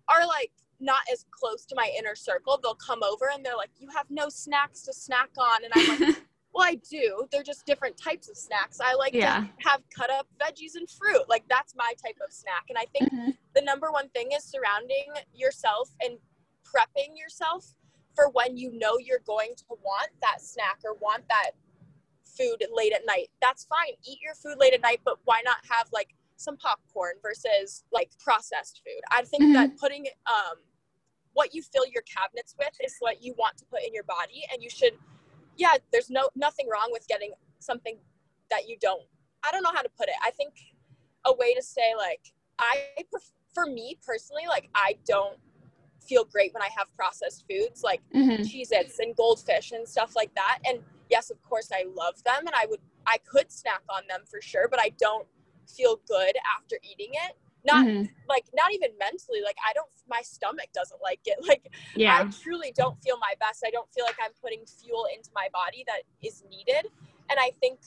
are 0.08 0.26
like 0.26 0.52
not 0.80 1.02
as 1.12 1.26
close 1.32 1.66
to 1.66 1.76
my 1.76 1.92
inner 1.98 2.16
circle. 2.16 2.60
They'll 2.62 2.76
come 2.76 3.04
over 3.04 3.30
and 3.34 3.46
they're 3.46 3.56
like, 3.56 3.72
You 3.78 3.90
have 3.96 4.08
no 4.10 4.30
snacks 4.30 4.82
to 4.84 4.94
snack 4.94 5.30
on. 5.38 5.64
And 5.64 5.74
I'm 5.76 6.00
like, 6.00 6.16
Well, 6.56 6.66
I 6.66 6.76
do. 6.90 7.28
They're 7.32 7.44
just 7.44 7.66
different 7.66 7.98
types 7.98 8.30
of 8.30 8.38
snacks. 8.38 8.80
I 8.80 8.94
like 8.94 9.14
Yeah. 9.14 9.42
to 9.42 9.70
have 9.70 9.82
cut 9.90 10.10
up 10.10 10.26
veggies 10.40 10.76
and 10.76 10.90
fruit. 10.90 11.28
Like 11.28 11.46
that's 11.50 11.76
my 11.76 11.94
type 12.02 12.18
of 12.26 12.32
snack. 12.32 12.68
And 12.70 12.78
I 12.78 12.86
think 12.86 13.12
Mhm. 13.12 13.38
the 13.54 13.62
number 13.62 13.92
one 13.92 14.08
thing 14.12 14.32
is 14.32 14.46
surrounding 14.46 15.14
yourself 15.34 15.90
and 16.02 16.18
prepping 16.64 17.18
yourself 17.18 17.76
for 18.16 18.30
when 18.30 18.56
you 18.56 18.72
know 18.72 18.98
you're 18.98 19.20
going 19.20 19.54
to 19.58 19.66
want 19.82 20.10
that 20.22 20.40
snack 20.42 20.80
or 20.86 20.94
want 20.94 21.28
that 21.28 21.52
food 22.24 22.66
late 22.72 22.94
at 22.94 23.06
night. 23.06 23.30
That's 23.42 23.66
fine. 23.66 23.98
Eat 24.04 24.22
your 24.22 24.36
food 24.36 24.58
late 24.58 24.74
at 24.74 24.80
night, 24.82 25.02
but 25.04 25.20
why 25.26 25.42
not 25.42 25.58
have 25.70 25.92
like 25.92 26.16
some 26.38 26.56
popcorn 26.56 27.20
versus 27.22 27.84
like 27.92 28.18
processed 28.18 28.82
food? 28.86 29.02
I 29.12 29.24
think 29.26 29.54
that 29.54 29.76
putting 29.78 30.08
um 30.26 30.64
what 31.34 31.54
you 31.54 31.62
fill 31.64 31.86
your 31.88 32.04
cabinets 32.04 32.56
with 32.58 32.72
is 32.80 32.96
what 33.00 33.22
you 33.22 33.34
want 33.34 33.58
to 33.58 33.66
put 33.66 33.84
in 33.84 33.94
your 33.94 34.04
body 34.06 34.48
and 34.54 34.64
you 34.64 34.70
should 34.70 34.98
yeah, 35.58 35.74
there's 35.92 36.10
no 36.10 36.30
nothing 36.36 36.68
wrong 36.72 36.90
with 36.92 37.08
getting 37.08 37.32
something 37.60 37.98
that 38.50 38.68
you 38.68 38.78
don't 38.80 39.02
I 39.44 39.52
don't 39.52 39.64
know 39.64 39.72
how 39.74 39.82
to 39.82 39.90
put 39.98 40.08
it. 40.08 40.16
I 40.24 40.32
think 40.32 40.54
a 41.26 41.34
way 41.36 41.54
to 41.54 41.62
say 41.62 41.94
like 41.98 42.34
I 42.60 43.04
pref- 43.12 43.32
for 43.54 43.66
me 43.66 43.98
personally 44.06 44.44
like 44.48 44.70
I 44.76 44.98
don't 45.06 45.38
feel 46.08 46.24
great 46.24 46.54
when 46.54 46.62
I 46.62 46.70
have 46.78 46.88
processed 46.96 47.46
foods 47.50 47.84
like 47.84 48.02
Mhm. 48.14 48.40
Cheez-Its 48.42 49.00
and 49.00 49.16
goldfish 49.16 49.72
and 49.72 49.88
stuff 49.88 50.16
like 50.16 50.34
that. 50.36 50.60
And 50.66 50.84
yes, 51.10 51.32
of 51.32 51.42
course 51.42 51.72
I 51.72 51.86
love 51.96 52.24
them 52.24 52.46
and 52.46 52.56
I 52.56 52.66
would 52.68 52.82
I 53.08 53.18
could 53.20 53.52
snack 53.52 53.82
on 53.90 54.04
them 54.08 54.24
for 54.26 54.42
sure, 54.42 54.68
but 54.68 54.80
I 54.80 54.90
don't 54.98 55.28
feel 55.68 55.98
good 56.08 56.34
after 56.58 56.78
eating 56.84 57.12
it. 57.14 57.36
Not 57.66 57.86
Mhm. 57.86 58.10
like 58.30 58.46
not 58.54 58.72
even 58.74 58.96
mentally, 58.98 59.42
like 59.42 59.58
I 59.68 59.74
don't 59.74 59.90
my 60.08 60.22
stomach 60.22 60.70
doesn't 60.74 61.02
like 61.02 61.22
it. 61.26 61.38
Like 61.50 61.68
Yeah. 61.96 62.20
I 62.28 62.32
truly 62.44 62.72
don't 62.72 63.02
feel 63.04 63.18
my 63.18 63.34
best. 63.40 63.64
I 63.66 63.72
don't 63.72 63.92
feel 63.94 64.06
like 64.06 64.18
I'm 64.22 64.34
putting 64.42 64.66
fuel 64.66 65.06
into 65.14 65.30
my 65.34 65.48
body 65.52 65.84
that 65.88 66.04
is 66.22 66.44
needed. 66.50 66.88
And 67.30 67.40
I 67.40 67.52
think 67.60 67.80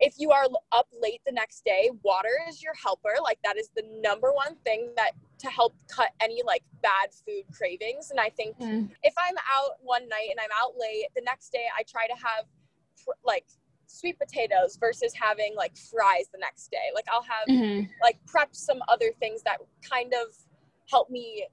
if 0.00 0.14
you 0.18 0.30
are 0.30 0.46
up 0.72 0.88
late 1.00 1.20
the 1.24 1.32
next 1.32 1.64
day, 1.64 1.90
water 2.02 2.38
is 2.48 2.62
your 2.62 2.74
helper. 2.74 3.14
Like 3.22 3.38
that 3.44 3.56
is 3.58 3.70
the 3.76 3.82
number 4.02 4.32
one 4.32 4.56
thing 4.56 4.92
that 4.96 5.12
to 5.38 5.48
help 5.48 5.74
cut 5.88 6.10
any 6.20 6.42
like 6.42 6.62
bad 6.82 7.12
food 7.12 7.44
cravings. 7.52 8.10
And 8.10 8.18
I 8.20 8.30
think 8.30 8.56
Mhm. 8.58 8.90
if 9.02 9.14
I'm 9.18 9.36
out 9.38 9.82
one 9.82 10.08
night 10.08 10.28
and 10.30 10.40
I'm 10.40 10.50
out 10.58 10.76
late, 10.78 11.06
the 11.14 11.22
next 11.22 11.50
day 11.50 11.66
I 11.78 11.82
try 11.82 12.06
to 12.06 12.14
have 12.14 12.46
like 13.24 13.46
sweet 13.86 14.18
potatoes 14.18 14.76
versus 14.76 15.12
having 15.14 15.54
like 15.56 15.76
fries 15.76 16.28
the 16.32 16.38
next 16.38 16.70
day. 16.70 16.90
Like 16.94 17.06
I'll 17.10 17.22
have 17.22 17.48
Mhm. 17.48 17.88
like 18.02 18.18
prep 18.26 18.54
some 18.54 18.80
other 18.88 19.12
things 19.20 19.42
that 19.42 19.58
kind 19.82 20.12
of 20.14 20.34
help 20.90 21.10
me 21.10 21.46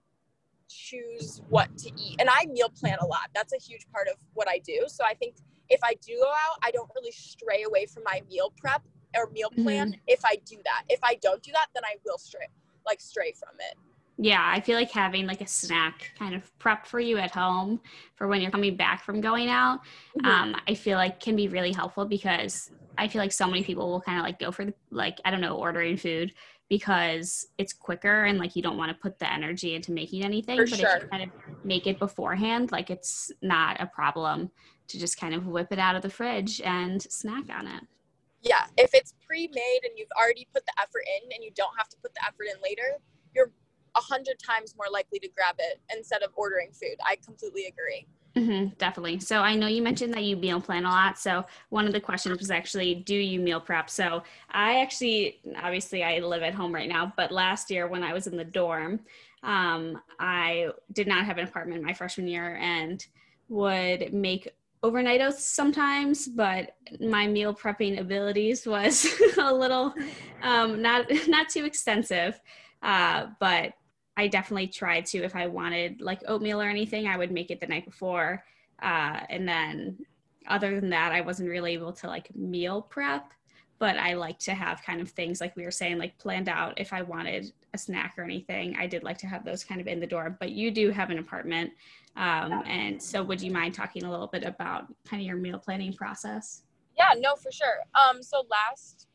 choose 0.68 1.42
what 1.50 1.75
to 1.78 1.92
eat. 1.98 2.20
And 2.20 2.30
I 2.30 2.46
meal 2.46 2.70
plan 2.70 2.98
a 3.00 3.06
lot. 3.06 3.30
That's 3.34 3.54
a 3.54 3.58
huge 3.58 3.88
part 3.92 4.08
of 4.08 4.16
what 4.34 4.48
I 4.48 4.60
do. 4.60 4.86
So 4.88 5.04
I 5.06 5.13
think 5.13 5.36
if 5.70 5.80
I 5.84 5.94
do 5.96 6.18
go 6.20 6.30
out, 6.30 6.58
I 6.62 6.72
don't 6.72 6.90
really 6.96 7.12
stray 7.12 7.63
away 7.63 7.86
from 7.86 8.04
my 8.04 8.22
meal 8.30 8.54
prep 8.58 8.82
or 9.16 9.30
meal 9.30 9.50
plan 9.52 9.96
if 10.08 10.25
I 10.25 10.38
do 10.46 10.58
that. 10.63 10.84
If 10.90 11.00
I 11.04 11.16
don't 11.16 11.42
do 11.44 11.52
that, 11.52 11.68
then 11.74 11.84
I 11.86 11.96
will 12.06 12.18
stray 12.18 12.48
like 12.86 13.00
stray 13.00 13.32
from 13.34 13.56
it. 13.60 13.78
Yeah, 14.17 14.43
I 14.46 14.60
feel 14.60 14.75
like 14.75 14.91
having 14.91 15.25
like 15.25 15.41
a 15.41 15.48
snack 15.48 16.12
kind 16.17 16.36
of 16.36 16.51
prepped 16.60 16.86
for 16.86 17.00
you 17.00 17.17
at 17.17 17.32
home 17.32 17.82
for 18.15 18.27
when 18.27 18.41
you're 18.41 18.51
coming 18.51 18.75
back 18.75 19.03
from 19.03 19.22
going 19.22 19.50
out, 19.50 19.79
um, 20.24 20.55
I 20.67 20.75
feel 20.75 20.98
like 20.98 21.20
can 21.20 21.36
be 21.36 21.48
really 21.48 21.74
helpful 21.74 22.05
because 22.05 22.70
I 22.98 23.08
feel 23.08 23.22
like 23.22 23.32
so 23.32 23.48
many 23.48 23.63
people 23.63 23.89
will 23.89 24.01
kind 24.01 24.20
of 24.20 24.24
like 24.24 24.38
go 24.38 24.51
for 24.51 24.65
the 24.65 24.74
like 24.91 25.20
I 25.25 25.32
don't 25.32 25.41
know 25.41 25.58
ordering 25.58 25.98
food 25.98 26.34
because 26.70 27.48
it's 27.58 27.74
quicker 27.74 28.25
and 28.25 28.38
like 28.38 28.55
you 28.55 28.62
don't 28.62 28.77
want 28.77 28.89
to 28.89 28.98
put 29.01 29.17
the 29.17 29.32
energy 29.32 29.75
into 29.75 29.91
making 29.91 30.24
anything. 30.24 30.58
For 30.58 30.70
but 30.70 30.79
if 30.79 31.01
you 31.03 31.08
kind 31.10 31.24
of 31.24 31.29
make 31.63 31.88
it 31.88 31.98
beforehand, 31.98 32.72
like 32.72 32.91
it's 32.91 33.32
not 33.41 33.82
a 33.82 33.88
problem 33.88 34.51
to 34.89 35.00
just 35.00 35.20
kind 35.20 35.34
of 35.34 35.48
whip 35.48 35.67
it 35.72 35.79
out 35.79 35.96
of 35.96 36.01
the 36.01 36.10
fridge 36.10 36.62
and 36.62 37.01
snack 37.01 37.46
on 37.50 37.67
it. 37.67 37.84
yeah, 38.43 38.65
if 38.77 38.93
it's 38.93 39.13
pre-made 39.25 39.79
and 39.84 39.93
you've 39.98 40.12
already 40.20 40.48
put 40.53 40.65
the 40.65 40.74
effort 40.82 41.03
in 41.17 41.32
and 41.34 41.43
you 41.43 41.51
don't 41.55 41.74
have 41.77 41.89
to 41.89 41.98
put 41.98 42.13
the 42.13 42.22
effort 42.27 42.46
in 42.53 42.62
later, 42.62 43.00
you're 43.34 43.51
a 43.96 44.02
hundred 44.02 44.38
times 44.40 44.76
more 44.78 44.88
likely 44.92 45.20
to 45.20 45.30
grab 45.30 45.56
it 45.60 45.80
instead 45.96 46.24
of 46.24 46.32
ordering 46.36 46.72
food. 46.72 46.96
I 47.06 47.18
completely 47.24 47.66
agree. 47.66 48.08
hmm 48.36 48.68
definitely. 48.78 49.20
So 49.20 49.42
I 49.42 49.56
know 49.56 49.68
you 49.68 49.82
mentioned 49.82 50.14
that 50.14 50.24
you 50.24 50.36
meal 50.36 50.60
plan 50.60 50.86
a 50.86 50.90
lot. 50.90 51.20
So 51.20 51.46
one 51.70 51.86
of 51.86 51.94
the 51.94 52.00
questions 52.00 52.40
was 52.40 52.50
actually, 52.50 52.96
do 52.96 53.16
you 53.16 53.40
meal 53.40 53.60
prep? 53.60 53.90
So 53.90 54.24
I 54.50 54.82
actually, 54.82 55.40
obviously, 55.62 56.04
I 56.04 56.20
live 56.20 56.42
at 56.42 56.54
home 56.56 56.74
right 56.74 56.90
now, 56.90 57.14
but 57.16 57.32
last 57.32 57.70
year 57.70 57.88
when 57.88 58.04
I 58.04 58.14
was 58.14 58.28
in 58.28 58.36
the 58.36 58.44
dorm, 58.44 59.02
um, 59.44 60.02
I 60.20 60.70
did 60.92 61.08
not 61.08 61.26
have 61.26 61.38
an 61.38 61.48
apartment 61.48 61.84
my 61.84 61.94
freshman 61.94 62.28
year 62.28 62.56
and 62.56 63.06
would 63.50 64.14
make 64.14 64.50
overnight 64.82 65.22
oats 65.22 65.44
sometimes, 65.46 66.28
but 66.28 66.76
my 67.00 67.28
meal 67.28 67.54
prepping 67.54 68.00
abilities 68.00 68.66
was 68.66 69.08
a 69.38 69.54
little 69.54 69.94
um, 70.42 70.82
not 70.82 71.06
not 71.28 71.50
too 71.50 71.66
extensive. 71.66 72.40
Uh, 72.82 73.28
but 73.40 73.74
I 74.15 74.27
definitely 74.27 74.67
tried 74.67 75.05
to 75.08 75.24
if 75.24 75.36
I 75.36 75.48
wanted 75.48 76.01
like 76.01 76.22
oatmeal 76.27 76.62
or 76.62 76.70
anything, 76.70 77.08
I 77.08 77.17
would 77.17 77.32
make 77.32 77.51
it 77.51 77.60
the 77.60 77.67
night 77.67 77.86
before. 77.86 78.43
Uh, 78.82 79.22
and 79.29 79.48
then 79.48 79.98
other 80.48 80.79
than 80.79 80.89
that, 80.89 81.12
I 81.12 81.22
wasn't 81.22 81.50
really 81.50 81.74
able 81.74 81.93
to 81.93 82.08
like 82.08 82.36
meal 82.36 82.82
prep, 82.82 83.32
but 83.79 83.98
I 83.98 84.13
like 84.13 84.39
to 84.39 84.53
have 84.53 84.84
kind 84.84 85.01
of 85.01 85.10
things 85.10 85.41
like 85.41 85.55
we 85.55 85.63
were 85.63 85.72
saying, 85.72 85.98
like 85.98 86.17
planned 86.17 86.50
out 86.50 86.79
if 86.79 86.93
I 86.93 87.01
wanted 87.01 87.51
a 87.74 87.77
snack 87.77 88.15
or 88.17 88.24
anything. 88.24 88.75
I 88.77 88.88
did 88.88 89.03
like 89.03 89.17
to 89.20 89.27
have 89.27 89.43
those 89.43 89.63
kind 89.63 89.82
of 89.82 89.88
in 89.88 90.00
the 90.00 90.08
door, 90.08 90.36
but 90.39 90.51
you 90.51 90.70
do 90.70 90.91
have 90.91 91.10
an 91.10 91.20
apartment. 91.20 91.72
Um, 92.15 92.63
and 92.67 93.01
so 93.01 93.24
would 93.24 93.41
you 93.41 93.51
mind 93.51 93.74
talking 93.74 94.03
a 94.03 94.12
little 94.12 94.27
bit 94.27 94.43
about 94.43 94.86
kind 95.05 95.22
of 95.22 95.25
your 95.25 95.38
meal 95.38 95.58
planning 95.58 95.93
process? 95.93 96.63
Yeah, 96.96 97.13
no, 97.17 97.36
for 97.36 97.51
sure. 97.51 97.79
Um, 97.96 98.22
so 98.22 98.46
last 98.51 99.08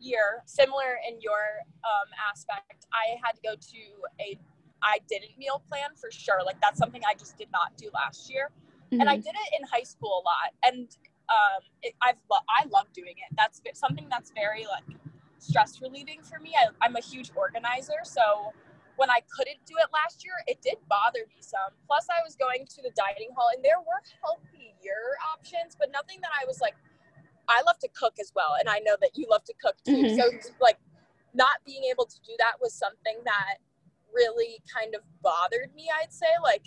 year, 0.00 0.42
similar 0.46 0.98
in 1.08 1.20
your 1.20 1.62
um, 1.84 2.08
aspect, 2.30 2.86
I 2.92 3.16
had 3.24 3.32
to 3.36 3.42
go 3.42 3.54
to 3.54 3.80
a. 4.20 4.38
I 4.82 4.98
didn't 5.10 5.36
meal 5.36 5.62
plan 5.68 5.90
for 5.94 6.10
sure. 6.10 6.40
Like 6.44 6.60
that's 6.62 6.78
something 6.78 7.02
I 7.06 7.12
just 7.14 7.36
did 7.36 7.48
not 7.52 7.76
do 7.76 7.90
last 7.92 8.30
year, 8.32 8.50
and 8.92 9.08
I 9.10 9.16
Mhm. 9.18 9.22
did 9.24 9.34
it 9.34 9.60
in 9.60 9.66
high 9.68 9.82
school 9.82 10.22
a 10.22 10.24
lot. 10.24 10.50
And 10.62 10.88
um, 11.28 11.62
it, 11.82 11.94
I've 12.00 12.16
lo- 12.30 12.46
I 12.48 12.64
love 12.72 12.90
doing 12.92 13.14
it. 13.16 13.36
That's 13.36 13.60
something 13.74 14.06
that's 14.08 14.30
very 14.32 14.66
like 14.66 14.96
stress 15.38 15.80
relieving 15.82 16.22
for 16.22 16.38
me. 16.40 16.54
I, 16.58 16.68
I'm 16.84 16.96
a 16.96 17.00
huge 17.00 17.30
organizer, 17.36 18.00
so 18.04 18.52
when 18.96 19.10
I 19.10 19.20
couldn't 19.34 19.64
do 19.66 19.74
it 19.78 19.88
last 19.92 20.24
year, 20.24 20.34
it 20.46 20.60
did 20.62 20.76
bother 20.88 21.20
me 21.28 21.40
some. 21.40 21.72
Plus, 21.86 22.06
I 22.10 22.22
was 22.24 22.34
going 22.36 22.66
to 22.74 22.82
the 22.82 22.90
dining 22.96 23.30
hall, 23.36 23.48
and 23.54 23.62
there 23.64 23.80
were 23.80 24.00
healthier 24.24 25.16
options, 25.32 25.76
but 25.78 25.90
nothing 25.92 26.20
that 26.22 26.30
I 26.40 26.46
was 26.46 26.60
like. 26.60 26.74
I 27.50 27.62
love 27.62 27.78
to 27.80 27.88
cook 27.88 28.14
as 28.20 28.32
well, 28.34 28.54
and 28.58 28.68
I 28.68 28.78
know 28.78 28.96
that 29.00 29.18
you 29.18 29.26
love 29.28 29.44
to 29.44 29.54
cook 29.54 29.76
too. 29.84 30.04
Mhm. 30.04 30.16
So, 30.16 30.52
like, 30.60 30.78
not 31.34 31.62
being 31.64 31.84
able 31.84 32.06
to 32.06 32.20
do 32.20 32.34
that 32.38 32.60
was 32.60 32.72
something 32.72 33.18
that 33.24 33.58
really 34.12 34.62
kind 34.72 34.94
of 34.94 35.02
bothered 35.20 35.74
me. 35.74 35.90
I'd 35.90 36.12
say, 36.12 36.32
like, 36.42 36.66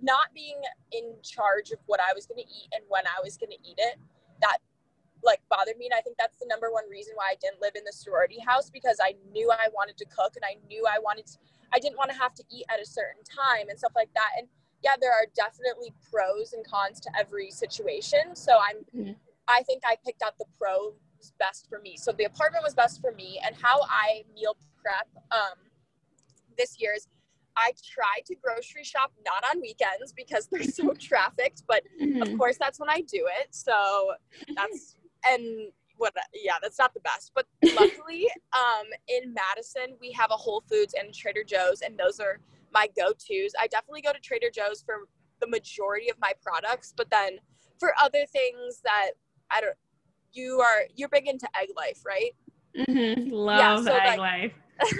not 0.00 0.34
being 0.34 0.60
in 0.90 1.22
charge 1.22 1.70
of 1.70 1.78
what 1.86 2.00
I 2.00 2.12
was 2.12 2.26
going 2.26 2.44
to 2.44 2.50
eat 2.50 2.68
and 2.74 2.84
when 2.88 3.06
I 3.06 3.20
was 3.22 3.36
going 3.36 3.50
to 3.50 3.58
eat 3.62 3.78
it. 3.78 3.98
That 4.40 4.58
like 5.22 5.40
bothered 5.48 5.78
me, 5.78 5.86
and 5.86 5.94
I 5.94 6.00
think 6.00 6.16
that's 6.18 6.38
the 6.38 6.46
number 6.46 6.72
one 6.72 6.88
reason 6.90 7.14
why 7.14 7.28
I 7.30 7.36
didn't 7.36 7.60
live 7.60 7.76
in 7.76 7.84
the 7.84 7.92
sorority 7.92 8.40
house 8.40 8.68
because 8.70 8.98
I 9.00 9.14
knew 9.30 9.52
I 9.52 9.68
wanted 9.72 9.96
to 9.98 10.04
cook 10.06 10.34
and 10.34 10.44
I 10.44 10.56
knew 10.66 10.84
I 10.84 10.98
wanted. 10.98 11.26
To, 11.28 11.38
I 11.72 11.78
didn't 11.78 11.96
want 11.96 12.10
to 12.10 12.16
have 12.16 12.34
to 12.34 12.44
eat 12.50 12.64
at 12.68 12.80
a 12.80 12.84
certain 12.86 13.22
time 13.22 13.68
and 13.68 13.78
stuff 13.78 13.92
like 13.94 14.12
that. 14.14 14.30
And 14.36 14.48
yeah, 14.82 14.96
there 15.00 15.12
are 15.12 15.26
definitely 15.36 15.94
pros 16.10 16.54
and 16.54 16.66
cons 16.66 16.98
to 17.00 17.10
every 17.16 17.52
situation. 17.52 18.34
So 18.34 18.58
I'm 18.58 18.84
Mhm. 18.92 19.16
I 19.48 19.62
think 19.64 19.82
I 19.86 19.96
picked 20.04 20.22
out 20.22 20.38
the 20.38 20.44
pros 20.58 20.94
best 21.38 21.68
for 21.68 21.78
me. 21.80 21.96
So 21.96 22.12
the 22.12 22.24
apartment 22.24 22.64
was 22.64 22.74
best 22.74 23.00
for 23.00 23.12
me, 23.12 23.40
and 23.44 23.54
how 23.60 23.80
I 23.88 24.24
meal 24.34 24.56
prep 24.82 25.08
um, 25.30 25.58
this 26.58 26.80
year 26.80 26.94
is 26.96 27.06
I 27.56 27.72
try 27.84 28.20
to 28.26 28.34
grocery 28.34 28.82
shop 28.84 29.12
not 29.24 29.44
on 29.54 29.60
weekends 29.60 30.12
because 30.16 30.46
they're 30.50 30.62
so 30.62 30.92
trafficked, 30.94 31.62
but 31.66 31.82
Mhm. 32.00 32.22
of 32.22 32.38
course 32.38 32.56
that's 32.58 32.80
when 32.80 32.90
I 32.90 33.02
do 33.02 33.28
it. 33.40 33.54
So 33.54 34.14
that's 34.54 34.96
and 35.28 35.70
what 35.96 36.14
yeah, 36.34 36.54
that's 36.60 36.78
not 36.78 36.94
the 36.94 37.00
best. 37.00 37.32
But 37.34 37.46
luckily, 37.76 38.28
um, 38.56 38.86
in 39.08 39.34
Madison 39.34 39.96
we 40.00 40.12
have 40.12 40.30
a 40.30 40.36
Whole 40.36 40.62
Foods 40.68 40.94
and 40.98 41.14
Trader 41.14 41.44
Joe's, 41.44 41.82
and 41.82 41.96
those 41.98 42.18
are 42.20 42.40
my 42.72 42.88
go-tos. 42.96 43.52
I 43.60 43.66
definitely 43.66 44.00
go 44.00 44.12
to 44.12 44.18
Trader 44.18 44.48
Joe's 44.52 44.82
for 44.82 45.06
the 45.40 45.46
majority 45.46 46.10
of 46.10 46.18
my 46.18 46.32
products, 46.42 46.94
but 46.96 47.10
then 47.10 47.38
for 47.78 47.92
other 48.02 48.24
things 48.26 48.80
that 48.84 49.10
I 49.52 49.60
don't 49.60 49.76
you 50.32 50.60
are 50.60 50.84
you're 50.94 51.08
big 51.08 51.28
into 51.28 51.48
Egglife, 51.56 52.04
right? 52.06 52.30
Mm-hmm. 52.76 53.30
Love 53.32 53.84
so, 53.84 53.94
egg 53.94 54.18
like, 54.18 54.18
life. 54.18 54.52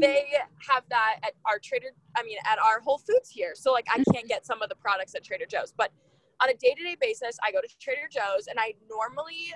they 0.00 0.26
have 0.68 0.82
that 0.90 1.20
at 1.22 1.32
our 1.46 1.58
Trader, 1.58 1.88
I 2.16 2.22
mean, 2.22 2.36
at 2.44 2.58
our 2.58 2.80
Whole 2.80 2.98
Foods 2.98 3.30
here. 3.30 3.52
So 3.54 3.72
like 3.72 3.86
I 3.90 4.02
can't 4.12 4.28
get 4.28 4.44
some 4.44 4.62
of 4.62 4.68
the 4.68 4.74
products 4.74 5.14
at 5.14 5.24
Trader 5.24 5.46
Joe's, 5.48 5.72
but 5.76 5.92
on 6.42 6.50
a 6.50 6.54
day 6.54 6.74
to 6.76 6.82
day 6.82 6.96
basis, 7.00 7.38
I 7.44 7.52
go 7.52 7.60
to 7.60 7.68
Trader 7.78 8.08
Joe's 8.10 8.46
and 8.48 8.58
I 8.58 8.74
normally, 8.88 9.54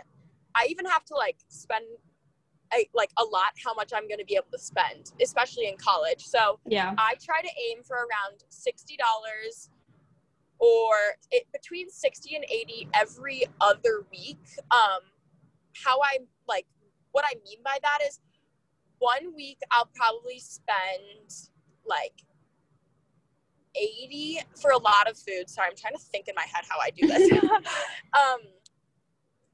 I 0.55 0.67
even 0.69 0.87
have 0.87 1.05
to 1.07 1.15
like 1.15 1.37
spend 1.49 1.85
a, 2.73 2.89
like 2.95 3.11
a 3.19 3.25
lot 3.25 3.53
how 3.63 3.75
much 3.75 3.93
I'm 3.95 4.09
going 4.09 4.19
to 4.19 4.25
be 4.25 4.37
able 4.37 4.51
to 4.53 4.59
spend, 4.59 5.13
especially 5.21 5.67
in 5.69 5.77
college. 5.77 6.25
So 6.25 6.61
yeah, 6.67 6.95
I 6.97 7.15
try 7.23 7.41
to 7.41 7.51
aim 7.71 7.83
for 7.83 7.97
around 7.97 8.45
sixty 8.49 8.97
dollars 8.97 9.71
or 10.65 10.95
it, 11.31 11.47
between 11.53 11.91
60 11.91 12.37
and 12.37 12.45
80 12.45 12.89
every 12.95 13.45
other 13.61 14.07
week. 14.11 14.41
Um 14.71 15.03
how 15.85 15.99
i 16.03 16.19
like 16.49 16.67
what 17.13 17.25
i 17.27 17.35
mean 17.45 17.59
by 17.65 17.77
that 17.83 17.99
is 18.07 18.21
one 18.99 19.35
week 19.35 19.59
i'll 19.73 19.91
probably 19.95 20.39
spend 20.39 21.51
like 21.85 22.15
80 23.77 24.39
for 24.55 24.71
a 24.71 24.79
lot 24.79 25.11
of 25.11 25.19
food. 25.19 25.51
Sorry 25.51 25.69
i'm 25.69 25.77
trying 25.77 25.95
to 25.95 26.01
think 26.01 26.29
in 26.29 26.35
my 26.35 26.47
head 26.51 26.65
how 26.69 26.79
i 26.81 26.91
do 26.91 27.07
this. 27.07 27.31
Um 28.15 28.41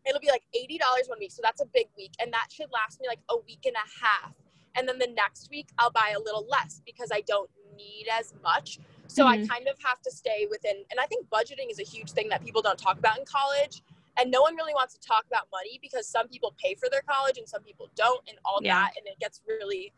it'll 0.06 0.20
be 0.20 0.28
like 0.28 0.44
$80 0.56 1.08
one 1.08 1.18
week 1.18 1.32
so 1.32 1.40
that's 1.42 1.60
a 1.60 1.66
big 1.74 1.86
week 1.96 2.12
and 2.20 2.32
that 2.32 2.46
should 2.50 2.70
last 2.72 3.00
me 3.00 3.08
like 3.08 3.20
a 3.30 3.36
week 3.46 3.64
and 3.64 3.74
a 3.74 4.04
half. 4.04 4.34
And 4.76 4.88
then 4.88 4.98
the 4.98 5.08
next 5.08 5.50
week 5.50 5.70
i'll 5.78 5.90
buy 5.90 6.14
a 6.16 6.20
little 6.20 6.46
less 6.48 6.82
because 6.86 7.08
i 7.12 7.22
don't 7.22 7.50
need 7.76 8.06
as 8.12 8.34
much 8.42 8.78
so 9.10 9.24
mm-hmm. 9.24 9.42
I 9.42 9.46
kind 9.46 9.68
of 9.68 9.76
have 9.84 10.00
to 10.02 10.10
stay 10.10 10.46
within, 10.50 10.84
and 10.90 11.00
I 11.00 11.06
think 11.06 11.28
budgeting 11.28 11.70
is 11.70 11.80
a 11.80 11.84
huge 11.84 12.12
thing 12.12 12.28
that 12.28 12.44
people 12.44 12.62
don't 12.62 12.78
talk 12.78 12.98
about 12.98 13.18
in 13.18 13.24
college. 13.24 13.82
And 14.20 14.30
no 14.30 14.42
one 14.42 14.54
really 14.56 14.74
wants 14.74 14.92
to 14.94 15.00
talk 15.00 15.24
about 15.26 15.46
money 15.52 15.78
because 15.80 16.06
some 16.06 16.28
people 16.28 16.54
pay 16.62 16.74
for 16.74 16.88
their 16.90 17.00
college 17.02 17.38
and 17.38 17.48
some 17.48 17.62
people 17.62 17.88
don't, 17.96 18.22
and 18.28 18.38
all 18.44 18.60
yeah. 18.62 18.74
that. 18.74 18.92
And 18.96 19.06
it 19.06 19.18
gets 19.18 19.40
really 19.48 19.92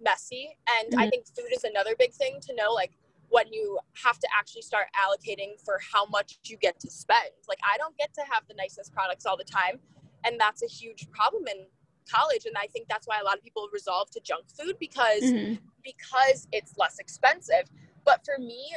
messy. 0.00 0.56
And 0.78 0.92
mm-hmm. 0.92 1.00
I 1.00 1.10
think 1.10 1.26
food 1.26 1.52
is 1.52 1.64
another 1.64 1.94
big 1.98 2.12
thing 2.12 2.38
to 2.42 2.54
know, 2.54 2.72
like, 2.72 2.92
when 3.30 3.50
you 3.50 3.78
have 4.04 4.18
to 4.18 4.28
actually 4.38 4.62
start 4.62 4.86
allocating 4.94 5.58
for 5.64 5.80
how 5.92 6.04
much 6.06 6.38
you 6.44 6.56
get 6.58 6.78
to 6.80 6.90
spend. 6.90 7.30
Like, 7.48 7.58
I 7.64 7.78
don't 7.78 7.96
get 7.96 8.12
to 8.14 8.20
have 8.30 8.42
the 8.48 8.54
nicest 8.54 8.92
products 8.92 9.24
all 9.24 9.38
the 9.38 9.44
time. 9.44 9.80
And 10.24 10.38
that's 10.38 10.62
a 10.62 10.68
huge 10.68 11.10
problem 11.10 11.46
in 11.48 11.64
college 12.10 12.46
and 12.46 12.56
i 12.58 12.66
think 12.66 12.88
that's 12.88 13.06
why 13.06 13.18
a 13.20 13.24
lot 13.24 13.36
of 13.36 13.42
people 13.42 13.68
resolve 13.72 14.10
to 14.10 14.20
junk 14.20 14.44
food 14.50 14.76
because 14.78 15.22
mm-hmm. 15.22 15.54
because 15.84 16.48
it's 16.52 16.76
less 16.76 16.98
expensive 16.98 17.70
but 18.04 18.24
for 18.24 18.38
me, 18.38 18.70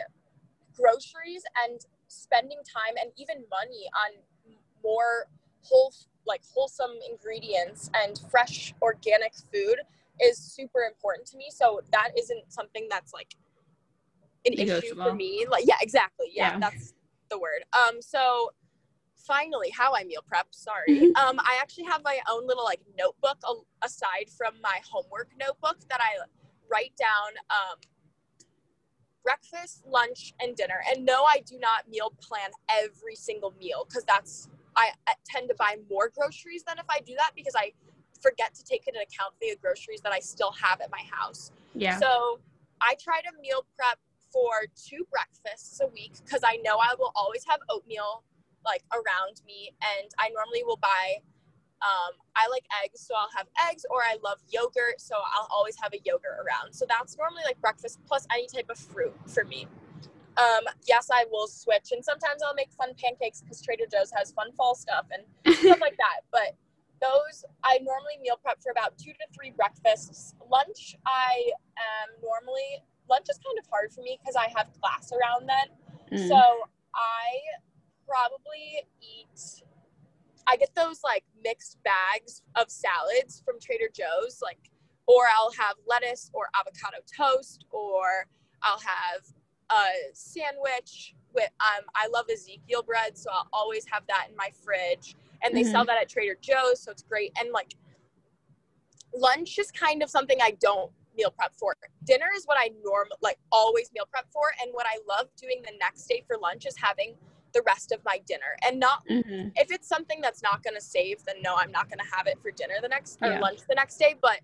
groceries 0.75 1.43
and 1.65 1.85
spending 2.07 2.59
time 2.65 2.95
and 3.01 3.11
even 3.17 3.43
money 3.49 3.87
on 4.05 4.21
more 4.83 5.27
whole 5.61 5.93
like 6.27 6.41
wholesome 6.53 6.91
ingredients 7.09 7.89
and 7.93 8.19
fresh 8.29 8.73
organic 8.81 9.33
food 9.51 9.77
is 10.21 10.37
super 10.37 10.81
important 10.81 11.27
to 11.27 11.37
me. 11.37 11.47
So 11.51 11.81
that 11.91 12.11
isn't 12.17 12.51
something 12.51 12.87
that's 12.89 13.13
like 13.13 13.35
an 14.45 14.53
issue 14.53 14.95
for 14.95 15.13
me. 15.13 15.45
Like 15.49 15.65
yeah, 15.67 15.75
exactly. 15.81 16.27
Yeah, 16.33 16.53
yeah, 16.53 16.59
that's 16.59 16.93
the 17.29 17.39
word. 17.39 17.63
Um 17.73 18.01
so 18.01 18.51
finally 19.15 19.71
how 19.71 19.95
I 19.95 20.03
meal 20.03 20.23
prep, 20.27 20.47
sorry. 20.51 21.11
Um 21.15 21.39
I 21.39 21.57
actually 21.61 21.85
have 21.85 22.01
my 22.03 22.19
own 22.29 22.47
little 22.47 22.63
like 22.63 22.81
notebook 22.97 23.37
aside 23.83 24.29
from 24.35 24.53
my 24.61 24.79
homework 24.89 25.29
notebook 25.39 25.77
that 25.89 25.99
I 26.01 26.25
write 26.71 26.93
down 26.97 27.31
um 27.49 27.77
breakfast, 29.25 29.83
lunch, 29.85 30.33
and 30.39 30.55
dinner. 30.55 30.79
And 30.89 31.05
no, 31.05 31.23
I 31.23 31.41
do 31.45 31.57
not 31.59 31.89
meal 31.89 32.13
plan 32.21 32.51
every 32.69 33.15
single 33.15 33.53
meal 33.59 33.85
because 33.89 34.05
that's 34.05 34.47
I, 34.77 34.89
I, 35.07 35.13
tend 35.25 35.49
to 35.49 35.55
buy 35.57 35.77
more 35.89 36.11
groceries 36.15 36.63
than 36.63 36.77
if 36.77 36.85
I 36.89 36.99
do 36.99 37.15
that 37.17 37.31
because 37.35 37.55
I 37.57 37.71
forget 38.21 38.53
to 38.55 38.63
take 38.63 38.87
into 38.87 38.99
account 38.99 39.33
the 39.41 39.57
groceries 39.61 40.01
that 40.01 40.13
I 40.13 40.19
still 40.19 40.51
have 40.51 40.79
at 40.81 40.91
my 40.91 41.01
house. 41.09 41.51
Yeah. 41.73 41.97
So 41.97 42.39
I 42.81 42.95
try 43.01 43.21
to 43.21 43.31
meal 43.41 43.65
prep 43.75 43.97
for 44.31 44.67
two 44.75 45.07
breakfasts 45.09 45.79
a 45.81 45.87
week 45.87 46.13
because 46.23 46.41
I 46.43 46.57
know 46.63 46.77
I 46.77 46.93
will 46.99 47.11
always 47.15 47.43
have 47.47 47.59
oatmeal 47.69 48.23
like 48.65 48.83
around 48.93 49.41
me 49.47 49.71
and 49.81 50.09
I 50.19 50.29
normally 50.29 50.63
will 50.63 50.77
buy 50.77 51.21
um, 51.85 52.17
I 52.35 52.47
like 52.49 52.65
eggs, 52.83 53.05
so 53.05 53.13
I'll 53.13 53.29
have 53.37 53.47
eggs, 53.69 53.85
or 53.89 54.01
I 54.01 54.17
love 54.23 54.39
yogurt, 54.49 54.99
so 54.99 55.15
I'll 55.15 55.47
always 55.53 55.75
have 55.81 55.93
a 55.93 56.01
yogurt 56.03 56.41
around. 56.41 56.73
So 56.73 56.85
that's 56.89 57.17
normally 57.17 57.43
like 57.45 57.61
breakfast 57.61 57.99
plus 58.07 58.25
any 58.33 58.47
type 58.47 58.69
of 58.69 58.77
fruit 58.77 59.13
for 59.27 59.45
me. 59.45 59.67
Um, 60.37 60.65
yes, 60.87 61.09
I 61.13 61.25
will 61.31 61.47
switch, 61.47 61.91
and 61.91 62.03
sometimes 62.03 62.41
I'll 62.41 62.55
make 62.55 62.71
fun 62.73 62.93
pancakes 62.97 63.41
because 63.41 63.61
Trader 63.61 63.85
Joe's 63.91 64.11
has 64.15 64.31
fun 64.31 64.51
fall 64.53 64.73
stuff 64.75 65.05
and 65.13 65.23
stuff 65.55 65.79
like 65.79 65.97
that. 65.97 66.25
But 66.31 66.57
those 67.01 67.45
I 67.63 67.77
normally 67.83 68.17
meal 68.21 68.39
prep 68.41 68.61
for 68.61 68.71
about 68.71 68.97
two 68.97 69.11
to 69.11 69.25
three 69.35 69.53
breakfasts. 69.55 70.33
Lunch, 70.49 70.95
I 71.05 71.51
am 71.77 72.09
normally 72.23 72.81
lunch 73.09 73.27
is 73.29 73.37
kind 73.37 73.57
of 73.59 73.65
hard 73.69 73.91
for 73.91 74.01
me 74.01 74.17
because 74.19 74.35
I 74.35 74.47
have 74.57 74.67
class 74.81 75.11
around 75.13 75.47
then. 75.47 75.67
Mm. 76.11 76.27
So 76.27 76.41
I 76.95 77.25
probably 78.07 78.83
eat 79.01 79.61
I 80.47 80.57
get 80.57 80.73
those 80.75 81.01
like 81.03 81.23
mixed 81.43 81.77
bags 81.83 82.41
of 82.55 82.69
salads 82.69 83.41
from 83.45 83.59
Trader 83.59 83.89
Joe's, 83.93 84.41
like, 84.41 84.59
or 85.07 85.23
I'll 85.35 85.51
have 85.51 85.75
lettuce 85.87 86.31
or 86.33 86.47
avocado 86.59 86.97
toast, 87.05 87.65
or 87.71 88.27
I'll 88.63 88.79
have 88.79 89.25
a 89.71 90.13
sandwich 90.13 91.15
with, 91.33 91.49
um, 91.59 91.85
I 91.95 92.07
love 92.07 92.25
Ezekiel 92.31 92.83
bread, 92.83 93.17
so 93.17 93.29
I'll 93.31 93.47
always 93.53 93.85
have 93.91 94.03
that 94.07 94.27
in 94.29 94.35
my 94.35 94.49
fridge. 94.63 95.15
And 95.43 95.55
they 95.55 95.61
mm-hmm. 95.61 95.71
sell 95.71 95.85
that 95.85 95.97
at 96.01 96.09
Trader 96.09 96.37
Joe's, 96.41 96.81
so 96.81 96.91
it's 96.91 97.03
great. 97.03 97.31
And 97.39 97.51
like, 97.51 97.75
lunch 99.13 99.59
is 99.59 99.71
kind 99.71 100.01
of 100.01 100.09
something 100.09 100.37
I 100.41 100.51
don't 100.59 100.91
meal 101.17 101.31
prep 101.31 101.53
for. 101.55 101.75
Dinner 102.03 102.27
is 102.35 102.45
what 102.45 102.57
I 102.59 102.69
norm 102.83 103.07
like 103.21 103.37
always 103.51 103.89
meal 103.93 104.05
prep 104.11 104.25
for, 104.31 104.51
and 104.61 104.71
what 104.73 104.85
I 104.85 104.97
love 105.07 105.27
doing 105.37 105.61
the 105.63 105.73
next 105.79 106.05
day 106.07 106.23
for 106.27 106.37
lunch 106.37 106.65
is 106.65 106.75
having 106.77 107.15
the 107.55 107.63
rest 107.65 107.91
of 107.91 107.99
my 108.05 108.19
dinner 108.27 108.55
and 108.67 108.79
not 108.79 109.01
mm-hmm. 109.09 109.47
if 109.55 109.71
it's 109.71 109.87
something 109.87 110.19
that's 110.21 110.43
not 110.43 110.61
going 110.61 110.75
to 110.75 110.81
save 110.81 111.23
then 111.25 111.37
no 111.41 111.55
i'm 111.57 111.71
not 111.71 111.89
going 111.89 111.97
to 111.97 112.15
have 112.15 112.27
it 112.27 112.37
for 112.41 112.51
dinner 112.51 112.75
the 112.81 112.87
next 112.87 113.17
or 113.21 113.29
yeah. 113.29 113.39
lunch 113.39 113.59
the 113.69 113.75
next 113.75 113.97
day 113.97 114.13
but 114.21 114.41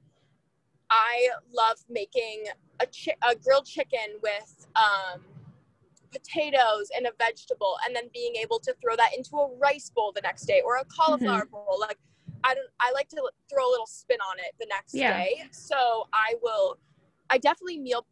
i 0.89 1.27
love 1.53 1.77
making 1.89 2.45
a, 2.79 2.85
chi- 2.85 3.29
a 3.29 3.35
grilled 3.35 3.65
chicken 3.65 4.17
with 4.23 4.65
um, 4.75 5.21
potatoes 6.11 6.89
and 6.95 7.05
a 7.05 7.11
vegetable 7.19 7.75
and 7.85 7.95
then 7.95 8.05
being 8.13 8.35
able 8.37 8.59
to 8.59 8.73
throw 8.81 8.95
that 8.95 9.11
into 9.15 9.35
a 9.35 9.47
rice 9.57 9.91
bowl 9.93 10.11
the 10.15 10.21
next 10.21 10.45
day 10.45 10.61
or 10.65 10.77
a 10.77 10.85
cauliflower 10.85 11.41
mm-hmm. 11.41 11.51
bowl 11.51 11.77
like 11.79 11.97
i 12.45 12.53
don't 12.55 12.69
i 12.79 12.91
like 12.93 13.09
to 13.09 13.21
throw 13.49 13.67
a 13.67 13.71
little 13.71 13.85
spin 13.85 14.17
on 14.31 14.39
it 14.39 14.53
the 14.59 14.67
next 14.69 14.95
yeah. 14.95 15.17
day 15.17 15.43
so 15.51 16.07
i 16.13 16.33
will 16.41 16.77
i 17.29 17.37
definitely 17.37 17.77
meal 17.77 18.05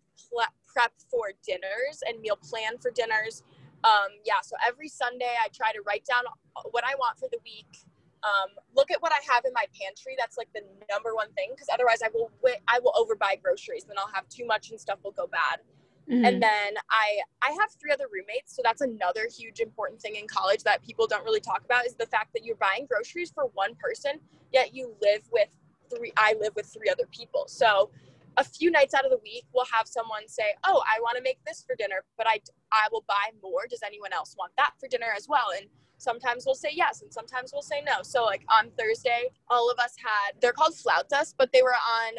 prep 0.68 0.92
for 1.10 1.32
dinners 1.46 2.00
and 2.08 2.20
meal 2.22 2.38
plan 2.38 2.78
for 2.80 2.92
dinners 2.92 3.44
um, 3.84 4.12
yeah, 4.26 4.42
so 4.44 4.56
every 4.66 4.90
Sunday 4.90 5.34
I 5.44 5.48
try 5.54 5.72
to 5.72 5.82
write 5.86 6.06
down 6.06 6.24
what 6.72 6.84
I 6.86 6.96
want 6.96 7.18
for 7.18 7.30
the 7.32 7.40
week. 7.44 7.86
Um, 8.24 8.52
look 8.76 8.92
at 8.92 9.02
what 9.02 9.14
I 9.14 9.34
have 9.34 9.46
in 9.46 9.54
my 9.54 9.66
pantry. 9.80 10.16
That's 10.18 10.38
like 10.38 10.50
the 10.54 10.62
number 10.92 11.16
one 11.16 11.32
thing 11.34 11.52
because 11.52 11.68
otherwise 11.72 12.00
I 12.04 12.10
will 12.14 12.30
I 12.68 12.80
will 12.80 12.92
overbuy 13.00 13.42
groceries. 13.42 13.86
Then 13.86 13.98
I'll 13.98 14.14
have 14.14 14.28
too 14.28 14.46
much 14.46 14.72
and 14.72 14.80
stuff 14.80 15.00
will 15.04 15.12
go 15.12 15.28
bad. 15.28 15.62
Mm-hmm. 16.10 16.26
And 16.26 16.44
then 16.44 16.74
I 16.90 17.20
I 17.42 17.52
have 17.52 17.70
three 17.80 17.92
other 17.92 18.08
roommates, 18.12 18.56
so 18.56 18.62
that's 18.64 18.82
another 18.82 19.30
huge 19.34 19.60
important 19.60 20.02
thing 20.02 20.16
in 20.16 20.28
college 20.28 20.64
that 20.64 20.84
people 20.84 21.08
don't 21.08 21.24
really 21.24 21.40
talk 21.40 21.64
about 21.64 21.86
is 21.86 21.96
the 21.96 22.08
fact 22.08 22.34
that 22.34 22.44
you're 22.44 22.58
buying 22.58 22.88
groceries 22.90 23.32
for 23.32 23.46
one 23.54 23.76
person, 23.76 24.20
yet 24.52 24.74
you 24.76 24.96
live 25.02 25.22
with 25.32 25.50
three. 25.96 26.12
I 26.18 26.36
live 26.42 26.54
with 26.56 26.66
three 26.66 26.90
other 26.90 27.06
people, 27.12 27.46
so 27.48 27.92
a 28.38 28.44
few 28.44 28.72
nights 28.72 28.94
out 28.94 29.06
of 29.06 29.12
the 29.12 29.20
week 29.24 29.46
we'll 29.54 29.66
have 29.72 29.88
someone 29.88 30.28
say 30.28 30.54
oh 30.66 30.82
i 30.86 31.00
want 31.02 31.16
to 31.18 31.24
make 31.24 31.40
this 31.46 31.64
for 31.66 31.76
dinner 31.78 32.04
but 32.18 32.28
i 32.28 32.40
i 32.72 32.88
will 32.92 33.04
buy 33.08 33.30
more 33.42 33.62
does 33.70 33.82
anyone 33.86 34.14
else 34.14 34.36
want 34.38 34.52
that 34.58 34.72
for 34.80 34.88
dinner 34.88 35.08
as 35.16 35.28
well 35.28 35.48
and 35.58 35.68
sometimes 35.98 36.46
we'll 36.46 36.56
say 36.56 36.70
yes 36.72 37.02
and 37.02 37.12
sometimes 37.12 37.52
we'll 37.54 37.62
say 37.62 37.82
no 37.86 38.02
so 38.02 38.24
like 38.24 38.46
on 38.50 38.70
thursday 38.78 39.26
all 39.50 39.70
of 39.70 39.78
us 39.80 39.94
had 39.98 40.40
they're 40.42 40.54
called 40.54 40.74
flautas 40.74 41.34
but 41.38 41.52
they 41.52 41.62
were 41.62 41.74
on 41.74 42.14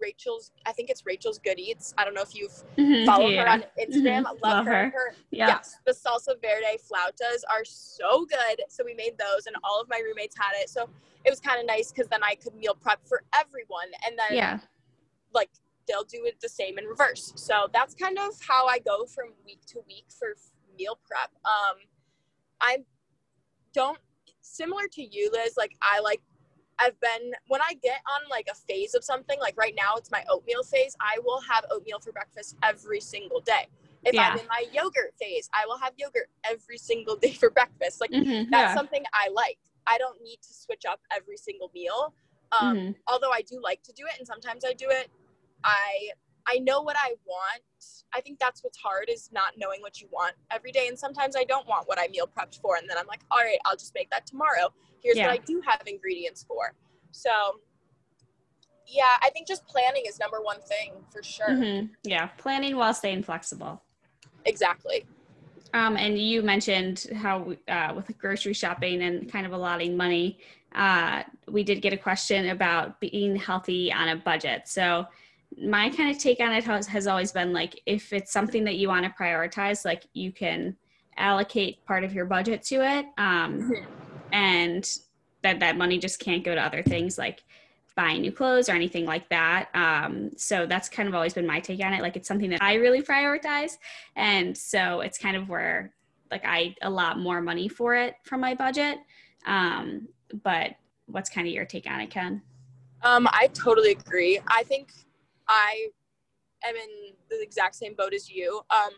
Rachel's, 0.00 0.52
I 0.66 0.72
think 0.72 0.90
it's 0.90 1.04
Rachel's 1.04 1.38
Good 1.38 1.58
Eats. 1.58 1.92
I 1.98 2.04
don't 2.04 2.14
know 2.14 2.22
if 2.22 2.34
you've 2.34 2.52
mm-hmm, 2.76 3.04
followed 3.04 3.30
yeah. 3.30 3.42
her 3.42 3.48
on 3.48 3.64
Instagram. 3.80 4.22
Mm-hmm. 4.22 4.24
Love, 4.24 4.38
Love, 4.42 4.66
her. 4.66 4.90
her. 4.90 5.14
yeah. 5.32 5.48
Yes, 5.48 5.76
the 5.86 5.92
salsa 5.92 6.40
verde 6.40 6.78
flautas 6.78 7.42
are 7.50 7.64
so 7.64 8.24
good. 8.26 8.62
So 8.68 8.84
we 8.84 8.94
made 8.94 9.18
those, 9.18 9.46
and 9.46 9.56
all 9.64 9.80
of 9.80 9.88
my 9.88 10.00
roommates 10.04 10.36
had 10.38 10.52
it. 10.60 10.70
So 10.70 10.88
it 11.24 11.30
was 11.30 11.40
kind 11.40 11.58
of 11.60 11.66
nice 11.66 11.90
because 11.90 12.08
then 12.08 12.22
I 12.22 12.36
could 12.36 12.54
meal 12.54 12.76
prep 12.80 13.00
for 13.06 13.22
everyone, 13.34 13.88
and 14.06 14.18
then 14.18 14.36
yeah 14.36 14.58
like 15.34 15.50
they'll 15.86 16.04
do 16.04 16.24
it 16.24 16.40
the 16.40 16.48
same 16.48 16.78
in 16.78 16.84
reverse. 16.84 17.32
So 17.36 17.68
that's 17.72 17.94
kind 17.94 18.18
of 18.18 18.32
how 18.46 18.66
I 18.66 18.78
go 18.78 19.06
from 19.06 19.32
week 19.44 19.60
to 19.68 19.80
week 19.86 20.06
for 20.18 20.36
meal 20.78 20.98
prep. 21.06 21.30
Um, 21.44 21.76
I 22.60 22.78
don't 23.72 23.98
similar 24.40 24.88
to 24.92 25.02
you, 25.02 25.30
Liz. 25.32 25.54
Like 25.56 25.76
I 25.82 26.00
like 26.00 26.20
I've 26.78 26.98
been 27.00 27.32
when 27.48 27.60
I 27.60 27.74
get 27.82 28.00
on 28.14 28.28
like 28.30 28.48
a 28.50 28.54
phase 28.54 28.94
of 28.94 29.04
something. 29.04 29.38
Like 29.40 29.56
right 29.56 29.74
now, 29.76 29.94
it's 29.96 30.10
my 30.10 30.24
oatmeal 30.28 30.62
phase. 30.62 30.96
I 31.00 31.18
will 31.24 31.40
have 31.40 31.64
oatmeal 31.70 31.98
for 32.00 32.12
breakfast 32.12 32.56
every 32.62 33.00
single 33.00 33.40
day. 33.40 33.66
If 34.04 34.14
yeah. 34.14 34.30
I'm 34.30 34.38
in 34.38 34.46
my 34.46 34.64
yogurt 34.72 35.14
phase, 35.20 35.50
I 35.52 35.66
will 35.66 35.78
have 35.78 35.92
yogurt 35.96 36.28
every 36.44 36.78
single 36.78 37.16
day 37.16 37.32
for 37.32 37.50
breakfast. 37.50 38.00
Like 38.00 38.10
mm-hmm, 38.10 38.50
that's 38.50 38.70
yeah. 38.70 38.74
something 38.74 39.02
I 39.12 39.28
like. 39.30 39.58
I 39.86 39.98
don't 39.98 40.22
need 40.22 40.38
to 40.42 40.52
switch 40.52 40.84
up 40.88 41.00
every 41.10 41.36
single 41.36 41.70
meal 41.74 42.14
Um, 42.58 42.76
mm-hmm. 42.76 42.90
Although 43.06 43.30
I 43.30 43.42
do 43.42 43.60
like 43.62 43.82
to 43.84 43.92
do 43.92 44.04
it, 44.06 44.18
and 44.18 44.26
sometimes 44.26 44.64
I 44.64 44.72
do 44.72 44.86
it, 44.88 45.08
I 45.64 46.10
I 46.46 46.58
know 46.58 46.80
what 46.80 46.96
I 46.98 47.14
want. 47.26 47.62
I 48.14 48.20
think 48.22 48.38
that's 48.38 48.64
what's 48.64 48.78
hard 48.78 49.10
is 49.10 49.28
not 49.32 49.52
knowing 49.58 49.82
what 49.82 50.00
you 50.00 50.08
want 50.10 50.34
every 50.50 50.72
day. 50.72 50.88
And 50.88 50.98
sometimes 50.98 51.36
I 51.36 51.44
don't 51.44 51.66
want 51.68 51.86
what 51.86 51.98
I 51.98 52.08
meal 52.08 52.26
prepped 52.26 52.60
for, 52.60 52.76
and 52.76 52.88
then 52.88 52.96
I'm 52.96 53.06
like, 53.06 53.20
all 53.30 53.38
right, 53.38 53.58
I'll 53.66 53.76
just 53.76 53.94
make 53.94 54.08
that 54.10 54.26
tomorrow. 54.26 54.72
Here's 55.02 55.16
yeah. 55.16 55.26
what 55.26 55.40
I 55.40 55.44
do 55.44 55.60
have 55.66 55.82
ingredients 55.86 56.44
for. 56.48 56.74
So 57.10 57.30
yeah, 58.86 59.02
I 59.20 59.30
think 59.30 59.46
just 59.46 59.66
planning 59.66 60.04
is 60.08 60.18
number 60.18 60.40
one 60.40 60.60
thing 60.62 60.92
for 61.12 61.22
sure. 61.22 61.50
Mm-hmm. 61.50 61.86
Yeah, 62.04 62.28
planning 62.38 62.76
while 62.76 62.94
staying 62.94 63.22
flexible. 63.22 63.82
Exactly. 64.46 65.06
Um, 65.74 65.96
and 65.98 66.18
you 66.18 66.42
mentioned 66.42 67.06
how 67.14 67.52
uh, 67.68 67.92
with 67.94 68.16
grocery 68.16 68.54
shopping 68.54 69.02
and 69.02 69.30
kind 69.30 69.44
of 69.44 69.52
allotting 69.52 69.96
money, 69.96 70.38
uh, 70.74 71.24
we 71.46 71.62
did 71.62 71.82
get 71.82 71.92
a 71.92 71.96
question 71.96 72.48
about 72.48 73.00
being 73.00 73.36
healthy 73.36 73.92
on 73.92 74.08
a 74.08 74.16
budget. 74.16 74.62
So 74.66 75.06
my 75.56 75.90
kind 75.90 76.10
of 76.10 76.18
take 76.18 76.40
on 76.40 76.52
it 76.52 76.64
has, 76.64 76.86
has 76.86 77.06
always 77.06 77.32
been 77.32 77.52
like 77.52 77.80
if 77.86 78.12
it's 78.12 78.32
something 78.32 78.64
that 78.64 78.76
you 78.76 78.88
want 78.88 79.04
to 79.04 79.10
prioritize, 79.10 79.84
like 79.84 80.04
you 80.12 80.32
can 80.32 80.76
allocate 81.16 81.84
part 81.84 82.04
of 82.04 82.12
your 82.12 82.26
budget 82.26 82.62
to 82.62 82.76
it, 82.76 83.06
um, 83.16 83.62
mm-hmm. 83.62 83.84
and 84.32 84.98
that 85.42 85.60
that 85.60 85.76
money 85.76 85.98
just 85.98 86.20
can't 86.20 86.44
go 86.44 86.54
to 86.54 86.60
other 86.60 86.82
things 86.82 87.18
like 87.18 87.42
buying 87.98 88.20
new 88.20 88.30
clothes 88.30 88.68
or 88.68 88.72
anything 88.72 89.04
like 89.04 89.28
that. 89.28 89.68
Um, 89.74 90.30
so 90.36 90.66
that's 90.66 90.88
kind 90.88 91.08
of 91.08 91.16
always 91.16 91.34
been 91.34 91.46
my 91.46 91.58
take 91.58 91.84
on 91.84 91.92
it. 91.92 92.00
Like 92.00 92.16
it's 92.16 92.28
something 92.28 92.50
that 92.50 92.62
I 92.62 92.74
really 92.74 93.02
prioritize. 93.02 93.78
And 94.14 94.56
so 94.56 95.00
it's 95.00 95.18
kind 95.18 95.36
of 95.36 95.48
where 95.48 95.92
like 96.30 96.44
I 96.44 96.76
allot 96.82 97.18
more 97.18 97.40
money 97.40 97.68
for 97.68 97.96
it 97.96 98.14
from 98.22 98.40
my 98.40 98.54
budget. 98.54 98.98
Um, 99.46 100.06
but 100.44 100.76
what's 101.06 101.28
kind 101.28 101.48
of 101.48 101.52
your 101.52 101.64
take 101.64 101.90
on 101.90 102.00
it, 102.00 102.10
Ken? 102.10 102.40
Um, 103.02 103.26
I 103.32 103.48
totally 103.48 103.92
agree. 103.92 104.38
I 104.46 104.62
think 104.62 104.92
I 105.48 105.88
am 106.66 106.76
in 106.76 107.14
the 107.30 107.42
exact 107.42 107.74
same 107.74 107.94
boat 107.94 108.14
as 108.14 108.30
you. 108.30 108.60
Um, 108.70 108.90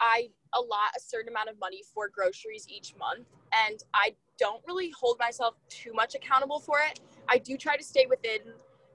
I 0.00 0.28
allot 0.54 0.90
a 0.96 1.00
certain 1.00 1.28
amount 1.28 1.48
of 1.48 1.58
money 1.58 1.82
for 1.94 2.08
groceries 2.08 2.66
each 2.68 2.94
month, 2.98 3.26
and 3.66 3.82
I 3.94 4.14
don't 4.38 4.62
really 4.66 4.90
hold 4.90 5.18
myself 5.18 5.54
too 5.68 5.92
much 5.92 6.14
accountable 6.14 6.60
for 6.60 6.80
it. 6.80 7.00
I 7.28 7.38
do 7.38 7.56
try 7.56 7.76
to 7.76 7.84
stay 7.84 8.06
within. 8.08 8.40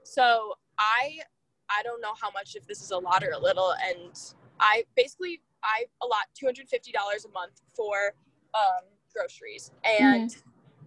So 0.04 0.54
I 0.78 1.18
I 1.68 1.82
don't 1.82 2.00
know 2.00 2.12
how 2.20 2.30
much 2.30 2.54
if 2.54 2.66
this 2.66 2.82
is 2.82 2.90
a 2.90 2.98
lot 2.98 3.24
or 3.24 3.30
a 3.30 3.38
little, 3.38 3.74
and 3.84 4.18
I 4.60 4.84
basically 4.96 5.40
I 5.64 5.84
allot 6.02 6.26
two 6.34 6.46
hundred 6.46 6.68
fifty 6.68 6.92
dollars 6.92 7.24
a 7.24 7.30
month 7.30 7.62
for 7.74 8.14
um, 8.54 8.84
groceries, 9.14 9.70
and 9.84 10.30
mm. 10.30 10.42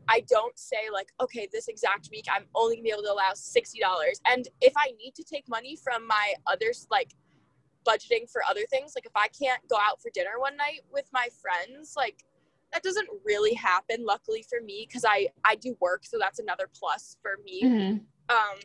I 0.07 0.21
don't 0.29 0.57
say 0.57 0.89
like, 0.91 1.07
okay, 1.21 1.47
this 1.51 1.67
exact 1.67 2.09
week 2.11 2.25
I'm 2.31 2.45
only 2.55 2.75
gonna 2.75 2.83
be 2.83 2.91
able 2.91 3.03
to 3.03 3.11
allow 3.11 3.31
sixty 3.33 3.79
dollars, 3.79 4.19
and 4.27 4.47
if 4.61 4.73
I 4.77 4.91
need 4.97 5.15
to 5.15 5.23
take 5.23 5.47
money 5.49 5.77
from 5.83 6.05
my 6.07 6.33
others 6.47 6.87
like 6.89 7.13
budgeting 7.87 8.29
for 8.31 8.41
other 8.49 8.65
things, 8.69 8.93
like 8.95 9.05
if 9.05 9.15
I 9.15 9.27
can't 9.27 9.61
go 9.69 9.77
out 9.77 10.01
for 10.01 10.09
dinner 10.13 10.39
one 10.39 10.57
night 10.57 10.81
with 10.91 11.05
my 11.13 11.27
friends, 11.41 11.93
like 11.95 12.23
that 12.73 12.83
doesn't 12.83 13.07
really 13.23 13.53
happen 13.53 14.05
luckily 14.05 14.43
for 14.49 14.61
me 14.61 14.85
because 14.87 15.05
i 15.07 15.27
i 15.45 15.55
do 15.55 15.77
work 15.79 16.03
so 16.03 16.17
that's 16.19 16.39
another 16.39 16.69
plus 16.77 17.15
for 17.21 17.37
me 17.45 17.63
mm-hmm. 17.63 17.97
um 18.35 18.59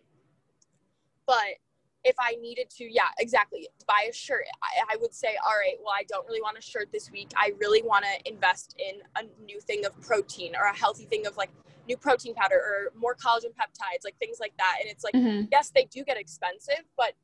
but 1.26 1.60
if 2.04 2.14
i 2.18 2.34
needed 2.40 2.68
to 2.70 2.84
yeah 2.84 3.08
exactly 3.18 3.68
buy 3.86 4.08
a 4.08 4.12
shirt 4.12 4.44
I, 4.62 4.94
I 4.94 4.96
would 5.00 5.14
say 5.14 5.36
all 5.44 5.52
right 5.52 5.76
well 5.82 5.94
i 5.96 6.04
don't 6.08 6.26
really 6.26 6.40
want 6.40 6.58
a 6.58 6.62
shirt 6.62 6.88
this 6.92 7.10
week 7.10 7.30
i 7.36 7.52
really 7.58 7.82
want 7.82 8.04
to 8.04 8.30
invest 8.30 8.74
in 8.78 9.00
a 9.16 9.44
new 9.44 9.60
thing 9.60 9.84
of 9.84 9.98
protein 10.00 10.54
or 10.56 10.64
a 10.66 10.76
healthy 10.76 11.04
thing 11.04 11.26
of 11.26 11.36
like 11.36 11.50
new 11.88 11.96
protein 11.96 12.34
powder 12.34 12.56
or 12.56 12.92
more 12.98 13.14
collagen 13.14 13.52
peptides 13.58 14.04
like 14.04 14.16
things 14.18 14.38
like 14.40 14.52
that 14.58 14.78
and 14.80 14.90
it's 14.90 15.04
like 15.04 15.14
mm-hmm. 15.14 15.46
yes 15.50 15.70
they 15.74 15.84
do 15.84 16.04
get 16.04 16.16
expensive 16.16 16.84
but 16.96 17.14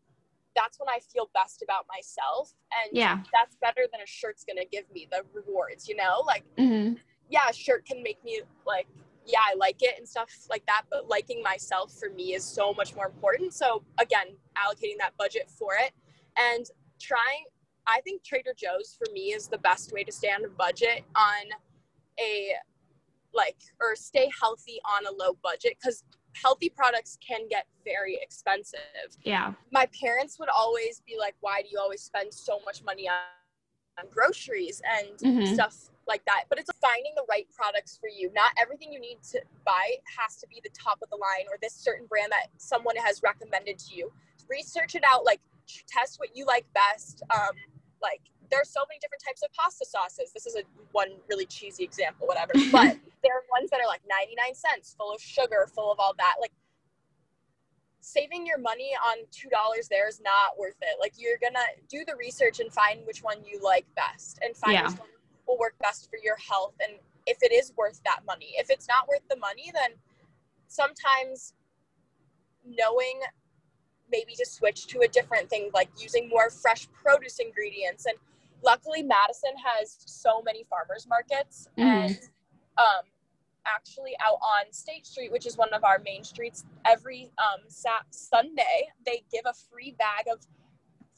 that's 0.56 0.80
when 0.80 0.88
I 0.88 0.98
feel 1.12 1.30
best 1.34 1.62
about 1.62 1.86
myself. 1.86 2.54
And 2.72 2.96
yeah, 2.96 3.18
that's 3.32 3.56
better 3.56 3.82
than 3.92 4.00
a 4.00 4.06
shirt's 4.06 4.44
gonna 4.44 4.64
give 4.64 4.84
me 4.92 5.06
the 5.10 5.22
rewards, 5.32 5.86
you 5.86 5.94
know? 5.94 6.24
Like, 6.26 6.44
mm-hmm. 6.58 6.94
yeah, 7.28 7.48
a 7.48 7.52
shirt 7.52 7.84
can 7.84 8.02
make 8.02 8.24
me 8.24 8.40
like, 8.66 8.88
yeah, 9.26 9.40
I 9.44 9.54
like 9.56 9.82
it 9.82 9.94
and 9.98 10.08
stuff 10.08 10.30
like 10.48 10.64
that, 10.66 10.82
but 10.90 11.08
liking 11.08 11.42
myself 11.42 11.92
for 11.98 12.08
me 12.10 12.34
is 12.34 12.44
so 12.44 12.72
much 12.72 12.94
more 12.94 13.06
important. 13.06 13.52
So, 13.54 13.82
again, 13.98 14.28
allocating 14.56 14.98
that 14.98 15.16
budget 15.18 15.50
for 15.50 15.74
it 15.74 15.92
and 16.36 16.66
trying, 17.00 17.44
I 17.86 18.00
think 18.02 18.22
Trader 18.22 18.54
Joe's 18.56 18.96
for 18.96 19.12
me 19.12 19.32
is 19.32 19.48
the 19.48 19.58
best 19.58 19.92
way 19.92 20.04
to 20.04 20.12
stay 20.12 20.28
on 20.28 20.44
a 20.44 20.48
budget 20.48 21.04
on 21.16 21.50
a 22.20 22.52
like, 23.34 23.56
or 23.80 23.94
stay 23.94 24.30
healthy 24.40 24.80
on 24.84 25.06
a 25.06 25.10
low 25.10 25.36
budget 25.42 25.76
because 25.80 26.04
healthy 26.42 26.68
products 26.68 27.18
can 27.26 27.48
get 27.48 27.66
very 27.84 28.18
expensive. 28.22 28.80
Yeah. 29.22 29.52
My 29.72 29.88
parents 30.00 30.38
would 30.38 30.48
always 30.48 31.02
be 31.06 31.16
like, 31.18 31.34
why 31.40 31.62
do 31.62 31.68
you 31.70 31.78
always 31.78 32.02
spend 32.02 32.32
so 32.32 32.60
much 32.64 32.82
money 32.82 33.08
on, 33.08 33.14
on 33.14 33.45
groceries 34.10 34.82
and 34.84 35.18
mm-hmm. 35.18 35.54
stuff 35.54 35.90
like 36.06 36.24
that? 36.26 36.44
But 36.48 36.58
it's 36.58 36.70
finding 36.80 37.12
the 37.16 37.24
right 37.28 37.46
products 37.54 37.98
for 38.00 38.08
you. 38.08 38.30
Not 38.34 38.50
everything 38.60 38.92
you 38.92 39.00
need 39.00 39.18
to 39.32 39.40
buy 39.64 39.96
has 40.18 40.36
to 40.36 40.46
be 40.48 40.60
the 40.62 40.70
top 40.70 40.98
of 41.02 41.10
the 41.10 41.16
line 41.16 41.46
or 41.50 41.58
this 41.62 41.74
certain 41.74 42.06
brand 42.06 42.30
that 42.32 42.48
someone 42.58 42.96
has 42.96 43.22
recommended 43.22 43.78
to 43.80 43.94
you. 43.94 44.12
Research 44.48 44.94
it 44.94 45.02
out, 45.06 45.24
like 45.24 45.40
test 45.86 46.18
what 46.18 46.30
you 46.34 46.46
like 46.46 46.66
best. 46.74 47.22
Um, 47.34 47.56
like 48.00 48.20
there 48.50 48.60
are 48.60 48.64
so 48.68 48.80
many 48.88 48.98
different 49.00 49.22
types 49.26 49.42
of 49.42 49.52
pasta 49.52 49.84
sauces. 49.84 50.32
This 50.32 50.46
is 50.46 50.56
a 50.56 50.62
one 50.92 51.08
really 51.28 51.46
cheesy 51.46 51.84
example, 51.84 52.26
whatever. 52.26 52.52
But 52.70 52.98
there 53.22 53.34
are 53.34 53.44
ones 53.50 53.70
that 53.70 53.80
are 53.80 53.86
like 53.88 54.02
99 54.08 54.54
cents, 54.54 54.94
full 54.96 55.12
of 55.12 55.20
sugar, 55.20 55.68
full 55.74 55.90
of 55.90 55.98
all 55.98 56.14
that. 56.18 56.36
Like 56.40 56.52
saving 58.06 58.46
your 58.46 58.58
money 58.58 58.92
on 59.04 59.16
two 59.32 59.48
dollars 59.48 59.88
there 59.88 60.08
is 60.08 60.20
not 60.20 60.56
worth 60.56 60.76
it. 60.80 60.96
Like 61.00 61.14
you're 61.18 61.38
gonna 61.42 61.66
do 61.88 62.04
the 62.06 62.14
research 62.16 62.60
and 62.60 62.72
find 62.72 63.00
which 63.04 63.22
one 63.22 63.38
you 63.44 63.60
like 63.62 63.84
best 63.96 64.38
and 64.42 64.56
find 64.56 64.74
yeah. 64.74 64.88
which 64.88 65.00
one 65.00 65.08
will 65.48 65.58
work 65.58 65.74
best 65.80 66.08
for 66.08 66.16
your 66.22 66.36
health 66.36 66.74
and 66.80 66.98
if 67.26 67.38
it 67.42 67.52
is 67.52 67.72
worth 67.76 68.00
that 68.04 68.20
money. 68.24 68.54
If 68.58 68.70
it's 68.70 68.86
not 68.86 69.08
worth 69.08 69.26
the 69.28 69.36
money, 69.36 69.72
then 69.74 69.90
sometimes 70.68 71.54
knowing 72.64 73.20
maybe 74.08 74.34
to 74.36 74.46
switch 74.46 74.86
to 74.86 75.00
a 75.00 75.08
different 75.08 75.50
thing 75.50 75.70
like 75.74 75.88
using 75.98 76.28
more 76.28 76.48
fresh 76.48 76.86
produce 76.92 77.40
ingredients 77.40 78.06
and 78.06 78.16
luckily 78.64 79.02
Madison 79.02 79.50
has 79.64 79.98
so 80.06 80.40
many 80.44 80.64
farmers 80.70 81.08
markets 81.08 81.68
mm. 81.76 81.82
and 81.82 82.20
um, 82.78 83.02
actually 83.74 84.12
out 84.24 84.38
on 84.42 84.72
State 84.72 85.06
Street, 85.06 85.32
which 85.32 85.46
is 85.46 85.56
one 85.56 85.72
of 85.72 85.84
our 85.84 86.00
main 86.04 86.24
streets, 86.24 86.64
every 86.84 87.30
um, 87.38 87.60
sat- 87.68 88.06
Sunday 88.10 88.88
they 89.04 89.22
give 89.32 89.42
a 89.46 89.54
free 89.70 89.94
bag 89.98 90.26
of 90.32 90.40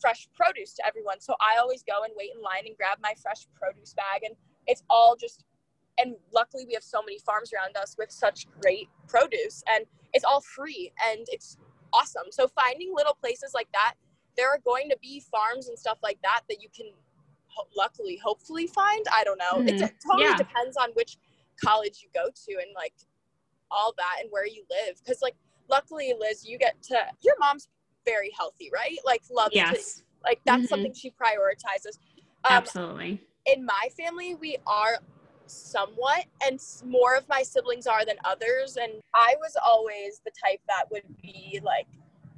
fresh 0.00 0.28
produce 0.34 0.74
to 0.74 0.86
everyone. 0.86 1.20
So 1.20 1.34
I 1.40 1.58
always 1.58 1.82
go 1.82 2.04
and 2.04 2.12
wait 2.16 2.30
in 2.34 2.42
line 2.42 2.66
and 2.66 2.76
grab 2.76 2.98
my 3.02 3.14
fresh 3.20 3.46
produce 3.54 3.94
bag, 3.94 4.22
and 4.24 4.34
it's 4.66 4.82
all 4.88 5.16
just. 5.18 5.44
And 6.00 6.14
luckily, 6.32 6.64
we 6.64 6.74
have 6.74 6.84
so 6.84 7.02
many 7.02 7.18
farms 7.18 7.50
around 7.52 7.76
us 7.76 7.96
with 7.98 8.12
such 8.12 8.46
great 8.60 8.88
produce, 9.08 9.64
and 9.68 9.84
it's 10.14 10.24
all 10.24 10.40
free 10.40 10.92
and 11.10 11.26
it's 11.32 11.56
awesome. 11.92 12.30
So 12.30 12.46
finding 12.46 12.92
little 12.94 13.16
places 13.20 13.50
like 13.52 13.66
that, 13.72 13.94
there 14.36 14.48
are 14.48 14.60
going 14.64 14.88
to 14.88 14.96
be 15.02 15.20
farms 15.20 15.68
and 15.68 15.76
stuff 15.78 15.98
like 16.02 16.18
that 16.22 16.42
that 16.48 16.62
you 16.62 16.68
can 16.74 16.86
ho- 17.48 17.66
luckily 17.76 18.18
hopefully 18.22 18.66
find 18.66 19.04
i 19.12 19.24
don't 19.24 19.38
know 19.38 19.58
mm-hmm. 19.58 19.82
it 19.82 19.92
totally 20.06 20.24
yeah. 20.24 20.36
depends 20.36 20.76
on 20.76 20.90
which 20.94 21.18
college 21.62 22.00
you 22.02 22.08
go 22.14 22.28
to 22.28 22.52
and 22.60 22.72
like 22.74 22.94
all 23.70 23.94
that 23.96 24.16
and 24.20 24.30
where 24.30 24.46
you 24.46 24.64
live 24.70 24.96
because 25.04 25.20
like 25.22 25.34
luckily 25.68 26.14
liz 26.18 26.46
you 26.46 26.58
get 26.58 26.80
to 26.82 26.96
your 27.20 27.34
mom's 27.38 27.68
very 28.06 28.30
healthy 28.36 28.70
right 28.72 28.98
like 29.04 29.22
love 29.30 29.50
yes. 29.52 29.96
to, 29.96 30.02
like 30.24 30.40
that's 30.44 30.62
mm-hmm. 30.62 30.66
something 30.66 30.94
she 30.94 31.10
prioritizes 31.10 31.98
um, 32.44 32.50
absolutely 32.50 33.20
in 33.46 33.64
my 33.64 33.88
family 33.96 34.34
we 34.34 34.56
are 34.66 34.98
somewhat 35.46 36.24
and 36.46 36.60
more 36.84 37.16
of 37.16 37.26
my 37.28 37.42
siblings 37.42 37.86
are 37.86 38.04
than 38.04 38.16
others 38.24 38.76
and 38.76 38.92
i 39.14 39.34
was 39.40 39.56
always 39.64 40.20
the 40.24 40.30
type 40.42 40.60
that 40.68 40.84
would 40.90 41.02
be 41.22 41.60
like 41.62 41.86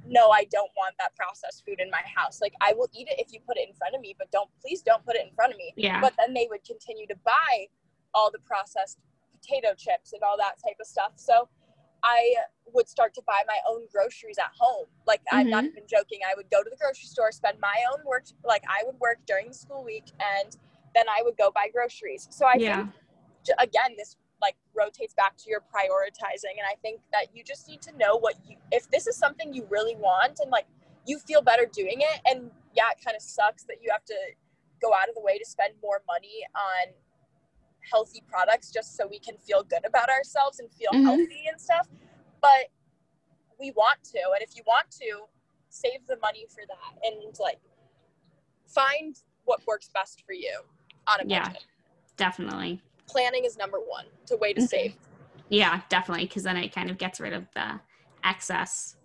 no, 0.07 0.29
I 0.29 0.45
don't 0.51 0.71
want 0.75 0.95
that 0.99 1.15
processed 1.15 1.63
food 1.65 1.79
in 1.79 1.89
my 1.89 2.01
house. 2.15 2.41
Like 2.41 2.53
I 2.61 2.73
will 2.73 2.89
eat 2.93 3.07
it 3.07 3.19
if 3.19 3.33
you 3.33 3.39
put 3.45 3.57
it 3.57 3.67
in 3.67 3.75
front 3.75 3.95
of 3.95 4.01
me, 4.01 4.15
but 4.17 4.31
don't 4.31 4.49
please 4.61 4.81
don't 4.81 5.03
put 5.05 5.15
it 5.15 5.25
in 5.27 5.33
front 5.33 5.53
of 5.53 5.57
me. 5.57 5.73
Yeah. 5.75 6.01
But 6.01 6.13
then 6.17 6.33
they 6.33 6.47
would 6.49 6.63
continue 6.63 7.07
to 7.07 7.15
buy 7.23 7.67
all 8.13 8.29
the 8.31 8.39
processed 8.39 8.99
potato 9.41 9.73
chips 9.77 10.13
and 10.13 10.21
all 10.23 10.37
that 10.37 10.55
type 10.63 10.77
of 10.79 10.87
stuff. 10.87 11.13
So 11.15 11.49
I 12.03 12.35
would 12.73 12.87
start 12.87 13.13
to 13.15 13.21
buy 13.27 13.41
my 13.47 13.57
own 13.69 13.81
groceries 13.91 14.37
at 14.37 14.51
home. 14.57 14.85
Like 15.07 15.21
mm-hmm. 15.21 15.37
I'm 15.37 15.49
not 15.49 15.63
mm-hmm. 15.63 15.77
even 15.77 15.83
joking. 15.89 16.19
I 16.29 16.33
would 16.35 16.49
go 16.51 16.63
to 16.63 16.69
the 16.69 16.77
grocery 16.77 17.07
store, 17.07 17.31
spend 17.31 17.57
my 17.61 17.83
own 17.91 18.05
work 18.05 18.25
like 18.45 18.63
I 18.67 18.83
would 18.85 18.99
work 18.99 19.19
during 19.27 19.49
the 19.49 19.53
school 19.53 19.83
week 19.83 20.05
and 20.19 20.55
then 20.95 21.05
I 21.09 21.21
would 21.23 21.37
go 21.37 21.51
buy 21.53 21.69
groceries. 21.73 22.27
So 22.31 22.45
I 22.45 22.55
yeah. 22.57 22.75
think 22.77 22.89
again 23.59 23.95
this 23.97 24.17
like 24.41 24.55
rotates 24.75 25.13
back 25.13 25.37
to 25.37 25.49
your 25.49 25.61
prioritizing 25.61 26.57
and 26.57 26.65
i 26.69 26.75
think 26.81 26.99
that 27.11 27.27
you 27.33 27.43
just 27.43 27.67
need 27.67 27.81
to 27.81 27.95
know 27.97 28.17
what 28.17 28.35
you 28.47 28.55
if 28.71 28.89
this 28.89 29.07
is 29.07 29.15
something 29.15 29.53
you 29.53 29.65
really 29.69 29.95
want 29.95 30.39
and 30.41 30.51
like 30.51 30.65
you 31.05 31.19
feel 31.19 31.41
better 31.41 31.67
doing 31.71 31.97
it 31.99 32.21
and 32.25 32.49
yeah 32.75 32.89
it 32.91 33.03
kind 33.03 33.15
of 33.15 33.21
sucks 33.21 33.63
that 33.63 33.77
you 33.81 33.89
have 33.91 34.03
to 34.05 34.15
go 34.81 34.93
out 34.93 35.07
of 35.09 35.15
the 35.15 35.21
way 35.21 35.37
to 35.37 35.45
spend 35.45 35.73
more 35.81 36.01
money 36.07 36.43
on 36.55 36.93
healthy 37.89 38.23
products 38.27 38.71
just 38.71 38.95
so 38.95 39.07
we 39.07 39.19
can 39.19 39.37
feel 39.37 39.63
good 39.63 39.85
about 39.85 40.09
ourselves 40.09 40.59
and 40.59 40.69
feel 40.71 40.91
mm-hmm. 40.91 41.05
healthy 41.05 41.43
and 41.49 41.59
stuff 41.59 41.87
but 42.41 42.69
we 43.61 43.71
want 43.71 44.03
to. 44.03 44.19
And 44.33 44.41
if 44.41 44.57
you 44.57 44.63
want 44.65 44.89
to, 44.99 45.21
save 45.69 46.05
the 46.05 46.17
money 46.21 46.45
for 46.49 46.63
that 46.67 47.07
and 47.07 47.33
like 47.39 47.59
find 48.67 49.15
what 49.45 49.65
works 49.65 49.89
best 49.93 50.21
for 50.25 50.33
you 50.33 50.59
on 51.07 51.21
a 51.21 51.23
budget. 51.23 51.29
Yeah, 51.29 51.53
definitely. 52.17 52.81
Planning 53.07 53.45
is 53.45 53.55
number 53.55 53.77
one. 53.77 54.05
It's 54.21 54.31
a 54.31 54.37
way 54.37 54.51
to 54.51 54.59
mm-hmm. 54.59 54.65
save. 54.65 54.95
Yeah, 55.47 55.79
definitely. 55.87 56.25
Because 56.25 56.43
then 56.43 56.57
it 56.57 56.73
kind 56.73 56.89
of 56.89 56.97
gets 56.97 57.21
rid 57.21 57.31
of 57.31 57.45
the 57.53 57.79
excess 58.25 58.97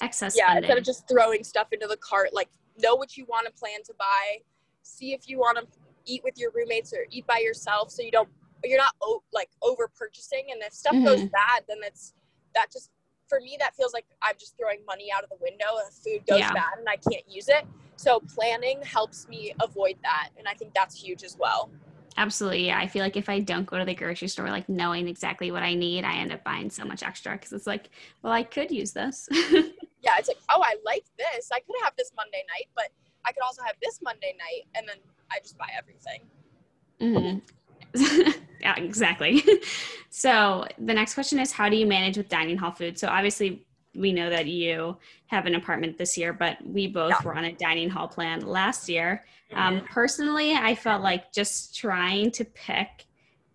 excess. 0.00 0.34
Yeah, 0.36 0.46
spending. 0.46 0.64
instead 0.64 0.78
of 0.78 0.84
just 0.84 1.08
throwing 1.08 1.44
stuff 1.44 1.68
into 1.70 1.86
the 1.86 1.98
cart, 1.98 2.30
like 2.32 2.48
know 2.82 2.96
what 2.96 3.16
you 3.16 3.24
want 3.26 3.46
to 3.46 3.52
plan 3.52 3.82
to 3.84 3.94
buy. 3.96 4.38
See 4.82 5.12
if 5.12 5.28
you 5.28 5.38
want 5.38 5.58
to 5.58 5.66
eat 6.06 6.22
with 6.24 6.38
your 6.38 6.50
roommates 6.54 6.92
or 6.92 7.06
eat 7.10 7.26
by 7.26 7.38
yourself, 7.38 7.90
so 7.90 8.02
you 8.02 8.10
don't 8.10 8.28
you're 8.64 8.78
not 8.78 8.94
like 9.32 9.50
over 9.62 9.88
purchasing. 9.88 10.46
And 10.50 10.62
if 10.62 10.72
stuff 10.72 10.94
mm-hmm. 10.94 11.04
goes 11.04 11.20
bad, 11.20 11.64
then 11.68 11.78
it's 11.82 12.14
that 12.54 12.70
just 12.72 12.90
for 13.28 13.40
me 13.40 13.56
that 13.60 13.74
feels 13.76 13.92
like 13.92 14.04
I'm 14.22 14.34
just 14.38 14.56
throwing 14.58 14.84
money 14.86 15.08
out 15.14 15.22
of 15.22 15.30
the 15.30 15.36
window 15.40 15.66
if 15.88 15.94
food 15.94 16.26
goes 16.26 16.40
yeah. 16.40 16.52
bad 16.52 16.78
and 16.78 16.88
I 16.88 16.96
can't 16.96 17.24
use 17.28 17.48
it. 17.48 17.64
So 17.96 18.20
planning 18.34 18.80
helps 18.82 19.28
me 19.28 19.52
avoid 19.62 19.96
that, 20.02 20.30
and 20.38 20.48
I 20.48 20.54
think 20.54 20.72
that's 20.74 21.00
huge 21.00 21.22
as 21.22 21.36
well. 21.38 21.70
Absolutely. 22.16 22.66
Yeah. 22.66 22.78
I 22.78 22.86
feel 22.86 23.02
like 23.02 23.16
if 23.16 23.28
I 23.28 23.40
don't 23.40 23.66
go 23.66 23.78
to 23.78 23.84
the 23.84 23.94
grocery 23.94 24.28
store, 24.28 24.50
like 24.50 24.68
knowing 24.68 25.08
exactly 25.08 25.50
what 25.50 25.62
I 25.62 25.74
need, 25.74 26.04
I 26.04 26.16
end 26.16 26.32
up 26.32 26.44
buying 26.44 26.70
so 26.70 26.84
much 26.84 27.02
extra 27.02 27.32
because 27.32 27.52
it's 27.52 27.66
like, 27.66 27.90
well, 28.22 28.32
I 28.32 28.42
could 28.42 28.70
use 28.70 28.92
this. 28.92 29.28
yeah. 29.32 30.16
It's 30.18 30.28
like, 30.28 30.38
oh, 30.50 30.62
I 30.62 30.76
like 30.84 31.04
this. 31.16 31.50
I 31.52 31.60
could 31.60 31.76
have 31.82 31.94
this 31.96 32.12
Monday 32.16 32.44
night, 32.48 32.68
but 32.74 32.88
I 33.24 33.32
could 33.32 33.42
also 33.42 33.62
have 33.62 33.76
this 33.82 34.00
Monday 34.02 34.34
night. 34.38 34.66
And 34.74 34.88
then 34.88 34.96
I 35.30 35.38
just 35.40 35.56
buy 35.58 35.68
everything. 35.76 36.20
Mm-hmm. 37.00 38.30
yeah, 38.60 38.76
exactly. 38.76 39.42
so 40.10 40.66
the 40.78 40.94
next 40.94 41.14
question 41.14 41.38
is 41.38 41.52
how 41.52 41.68
do 41.68 41.76
you 41.76 41.86
manage 41.86 42.16
with 42.16 42.28
dining 42.28 42.56
hall 42.56 42.72
food? 42.72 42.98
So 42.98 43.08
obviously 43.08 43.66
we 43.94 44.12
know 44.12 44.30
that 44.30 44.46
you 44.46 44.96
have 45.26 45.46
an 45.46 45.54
apartment 45.54 45.98
this 45.98 46.16
year, 46.16 46.32
but 46.32 46.58
we 46.64 46.86
both 46.86 47.10
yeah. 47.10 47.22
were 47.24 47.34
on 47.34 47.44
a 47.44 47.52
dining 47.52 47.90
hall 47.90 48.06
plan 48.06 48.46
last 48.46 48.88
year. 48.88 49.24
Um, 49.52 49.76
mm-hmm. 49.76 49.86
personally, 49.86 50.52
I 50.54 50.74
felt 50.74 51.02
like 51.02 51.32
just 51.32 51.76
trying 51.76 52.30
to 52.32 52.44
pick 52.44 53.06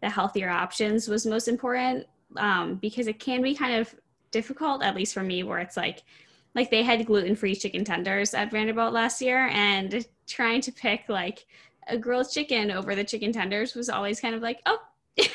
the 0.01 0.09
healthier 0.09 0.49
options 0.49 1.07
was 1.07 1.25
most 1.25 1.47
important 1.47 2.05
um, 2.37 2.75
because 2.75 3.07
it 3.07 3.19
can 3.19 3.41
be 3.41 3.55
kind 3.55 3.75
of 3.75 3.95
difficult, 4.31 4.83
at 4.83 4.95
least 4.95 5.13
for 5.13 5.23
me, 5.23 5.43
where 5.43 5.59
it's 5.59 5.77
like, 5.77 6.03
like 6.55 6.71
they 6.71 6.83
had 6.83 7.05
gluten-free 7.05 7.55
chicken 7.55 7.83
tenders 7.83 8.33
at 8.33 8.49
Vanderbilt 8.49 8.93
last 8.93 9.21
year, 9.21 9.47
and 9.51 10.05
trying 10.25 10.61
to 10.61 10.71
pick 10.71 11.07
like 11.09 11.45
a 11.87 11.97
grilled 11.97 12.31
chicken 12.31 12.71
over 12.71 12.95
the 12.95 13.03
chicken 13.03 13.31
tenders 13.31 13.75
was 13.75 13.89
always 13.89 14.19
kind 14.19 14.33
of 14.33 14.41
like, 14.41 14.61
oh, 14.65 14.79
a 15.19 15.25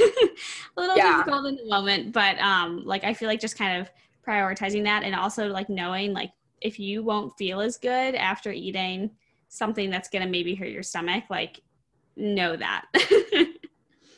little 0.76 0.96
yeah. 0.96 1.18
difficult 1.18 1.46
in 1.46 1.56
the 1.56 1.68
moment. 1.68 2.12
But 2.12 2.38
um, 2.38 2.84
like 2.84 3.04
I 3.04 3.14
feel 3.14 3.28
like 3.28 3.40
just 3.40 3.56
kind 3.56 3.80
of 3.80 3.90
prioritizing 4.26 4.84
that 4.84 5.02
and 5.02 5.14
also 5.14 5.48
like 5.48 5.68
knowing 5.68 6.12
like 6.12 6.32
if 6.60 6.78
you 6.78 7.02
won't 7.02 7.36
feel 7.38 7.60
as 7.60 7.78
good 7.78 8.14
after 8.14 8.52
eating 8.52 9.10
something 9.48 9.90
that's 9.90 10.08
gonna 10.08 10.26
maybe 10.26 10.54
hurt 10.54 10.68
your 10.68 10.82
stomach, 10.82 11.24
like 11.30 11.60
know 12.16 12.56
that. 12.56 12.86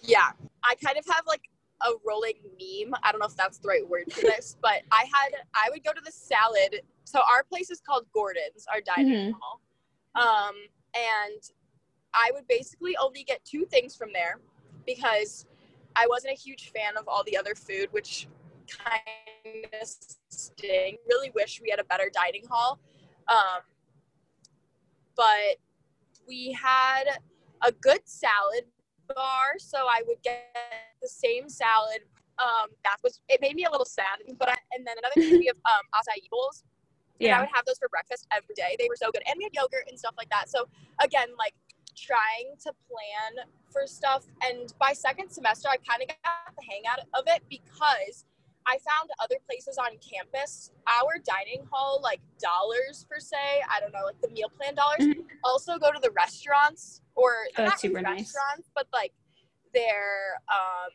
yeah. 0.02 0.30
I 0.64 0.74
kind 0.84 0.98
of 0.98 1.04
have 1.06 1.24
like 1.26 1.42
a 1.82 1.90
rolling 2.06 2.34
meme. 2.44 2.94
I 3.02 3.12
don't 3.12 3.20
know 3.20 3.26
if 3.26 3.36
that's 3.36 3.58
the 3.58 3.68
right 3.68 3.88
word 3.88 4.12
for 4.12 4.20
this, 4.22 4.56
but 4.60 4.82
I 4.90 5.04
had 5.12 5.32
I 5.54 5.70
would 5.70 5.84
go 5.84 5.92
to 5.92 6.00
the 6.04 6.12
salad. 6.12 6.82
So 7.04 7.20
our 7.20 7.44
place 7.44 7.70
is 7.70 7.80
called 7.80 8.06
Gordon's, 8.12 8.66
our 8.72 8.80
dining 8.80 9.32
mm-hmm. 9.32 9.38
hall. 9.40 9.60
Um, 10.14 10.54
and 10.94 11.42
I 12.14 12.30
would 12.32 12.46
basically 12.48 12.96
only 13.00 13.24
get 13.24 13.44
two 13.44 13.64
things 13.64 13.96
from 13.96 14.10
there 14.12 14.38
because 14.86 15.46
I 15.96 16.06
wasn't 16.08 16.34
a 16.34 16.36
huge 16.40 16.70
fan 16.70 16.96
of 16.96 17.08
all 17.08 17.22
the 17.24 17.36
other 17.36 17.54
food, 17.54 17.88
which 17.92 18.28
kind 18.68 19.66
of 19.80 19.88
sting. 20.28 20.96
Really 21.08 21.30
wish 21.34 21.60
we 21.62 21.70
had 21.70 21.80
a 21.80 21.84
better 21.84 22.10
dining 22.12 22.44
hall. 22.48 22.78
Um, 23.28 23.62
but 25.16 25.58
we 26.26 26.52
had 26.52 27.04
a 27.66 27.72
good 27.72 28.00
salad 28.04 28.64
bar, 29.14 29.58
so 29.58 29.78
I 29.78 30.02
would 30.06 30.22
get 30.22 30.54
the 31.00 31.08
same 31.08 31.48
salad. 31.48 32.00
Um, 32.38 32.68
that 32.84 32.96
was 33.02 33.20
it 33.28 33.40
made 33.40 33.54
me 33.54 33.64
a 33.64 33.70
little 33.70 33.86
sad, 33.86 34.18
but 34.38 34.48
I, 34.48 34.56
and 34.72 34.86
then 34.86 34.96
another 34.98 35.14
thing 35.14 35.38
we 35.38 35.46
have 35.46 35.56
um, 35.56 35.84
acai 35.94 36.28
bowls. 36.30 36.64
Yeah, 37.26 37.38
I 37.38 37.40
would 37.40 37.50
have 37.54 37.64
those 37.64 37.78
for 37.78 37.88
breakfast 37.88 38.26
every 38.34 38.54
day. 38.54 38.76
They 38.78 38.88
were 38.88 38.96
so 38.96 39.10
good, 39.10 39.22
and 39.26 39.34
we 39.38 39.44
had 39.44 39.54
yogurt 39.54 39.84
and 39.88 39.98
stuff 39.98 40.14
like 40.16 40.30
that. 40.30 40.48
So 40.48 40.68
again, 41.02 41.28
like 41.38 41.54
trying 41.96 42.56
to 42.64 42.72
plan 42.88 43.46
for 43.70 43.86
stuff, 43.86 44.24
and 44.42 44.72
by 44.78 44.92
second 44.92 45.30
semester, 45.30 45.68
I 45.68 45.76
kind 45.88 46.02
of 46.02 46.08
got 46.08 46.54
the 46.56 46.64
hang 46.68 46.82
out 46.88 47.00
of 47.14 47.24
it 47.26 47.42
because 47.48 48.24
I 48.66 48.78
found 48.78 49.10
other 49.20 49.36
places 49.48 49.78
on 49.78 49.98
campus, 49.98 50.70
our 50.86 51.18
dining 51.24 51.66
hall, 51.70 52.00
like 52.02 52.20
dollars 52.40 53.06
per 53.10 53.18
se, 53.18 53.36
I 53.68 53.80
don't 53.80 53.92
know, 53.92 54.04
like 54.06 54.20
the 54.20 54.30
meal 54.30 54.48
plan 54.48 54.74
dollars, 54.74 55.00
mm-hmm. 55.00 55.20
also 55.44 55.78
go 55.78 55.90
to 55.92 55.98
the 56.00 56.10
restaurants 56.10 57.02
or 57.14 57.32
oh, 57.58 57.64
not 57.64 57.82
really 57.82 57.94
restaurants, 57.94 58.34
nice. 58.36 58.70
but 58.74 58.86
like 58.92 59.12
their 59.74 60.38
um 60.50 60.92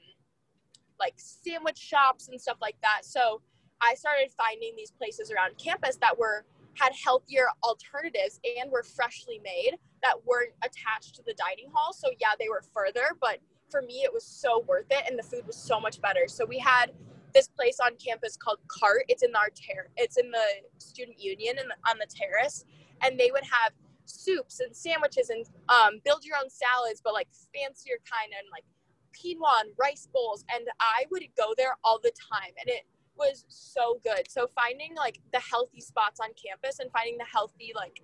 like 0.99 1.13
sandwich 1.17 1.77
shops 1.77 2.29
and 2.29 2.39
stuff 2.39 2.57
like 2.61 2.77
that. 2.81 3.01
So 3.03 3.41
I 3.81 3.95
started 3.95 4.29
finding 4.37 4.73
these 4.75 4.91
places 4.91 5.31
around 5.31 5.57
campus 5.57 5.97
that 6.01 6.17
were 6.17 6.45
had 6.75 6.93
healthier 6.93 7.47
alternatives 7.63 8.39
and 8.59 8.71
were 8.71 8.83
freshly 8.83 9.41
made 9.43 9.77
that 10.03 10.13
weren't 10.25 10.53
attached 10.63 11.15
to 11.15 11.23
the 11.25 11.33
dining 11.33 11.71
hall. 11.73 11.91
So 11.91 12.09
yeah, 12.19 12.37
they 12.39 12.49
were 12.49 12.61
further, 12.73 13.17
but 13.19 13.39
for 13.69 13.81
me 13.81 14.03
it 14.03 14.13
was 14.13 14.23
so 14.23 14.63
worth 14.67 14.85
it 14.91 15.03
and 15.09 15.17
the 15.17 15.23
food 15.23 15.45
was 15.45 15.55
so 15.55 15.79
much 15.79 15.99
better. 16.01 16.27
So 16.27 16.45
we 16.45 16.59
had 16.59 16.91
this 17.33 17.47
place 17.47 17.79
on 17.83 17.95
campus 17.97 18.37
called 18.37 18.59
Cart. 18.67 19.03
It's 19.07 19.23
in 19.23 19.35
our 19.35 19.49
ter- 19.49 19.89
it's 19.97 20.17
in 20.17 20.31
the 20.31 20.47
student 20.77 21.19
union 21.19 21.57
and 21.59 21.69
on 21.89 21.97
the 21.99 22.07
terrace, 22.07 22.65
and 23.03 23.19
they 23.19 23.31
would 23.31 23.43
have 23.43 23.73
soups 24.05 24.59
and 24.59 24.75
sandwiches 24.75 25.29
and 25.29 25.45
um, 25.69 25.99
build 26.05 26.23
your 26.23 26.37
own 26.37 26.49
salads, 26.49 27.01
but 27.03 27.13
like 27.13 27.27
fancier 27.53 27.97
kind 28.09 28.31
and 28.37 28.47
like 28.51 28.63
quinoa 29.13 29.61
and 29.61 29.71
rice 29.77 30.07
bowls. 30.13 30.45
And 30.53 30.67
I 30.79 31.05
would 31.11 31.23
go 31.37 31.53
there 31.57 31.75
all 31.83 31.99
the 32.01 32.11
time, 32.31 32.53
and 32.59 32.69
it 32.69 32.85
was 33.17 33.45
so 33.47 33.99
good. 34.03 34.29
So 34.29 34.47
finding 34.47 34.95
like 34.95 35.19
the 35.33 35.39
healthy 35.39 35.81
spots 35.81 36.19
on 36.19 36.29
campus 36.33 36.79
and 36.79 36.91
finding 36.91 37.17
the 37.17 37.25
healthy 37.31 37.71
like 37.75 38.01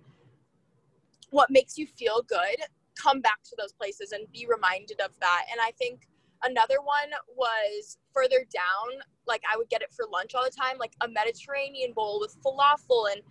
what 1.30 1.50
makes 1.50 1.76
you 1.78 1.86
feel 1.86 2.22
good 2.22 2.56
come 3.00 3.20
back 3.20 3.42
to 3.42 3.56
those 3.58 3.72
places 3.72 4.12
and 4.12 4.30
be 4.30 4.46
reminded 4.48 5.00
of 5.00 5.10
that 5.18 5.46
and 5.50 5.60
i 5.60 5.72
think 5.72 6.06
Another 6.44 6.76
one 6.82 7.10
was 7.36 7.96
further 8.12 8.44
down, 8.52 9.00
like 9.26 9.42
I 9.50 9.56
would 9.56 9.68
get 9.70 9.80
it 9.80 9.92
for 9.94 10.04
lunch 10.12 10.34
all 10.34 10.44
the 10.44 10.50
time, 10.50 10.76
like 10.78 10.92
a 11.00 11.08
Mediterranean 11.08 11.92
bowl 11.94 12.20
with 12.20 12.36
falafel 12.42 13.06
and 13.12 13.22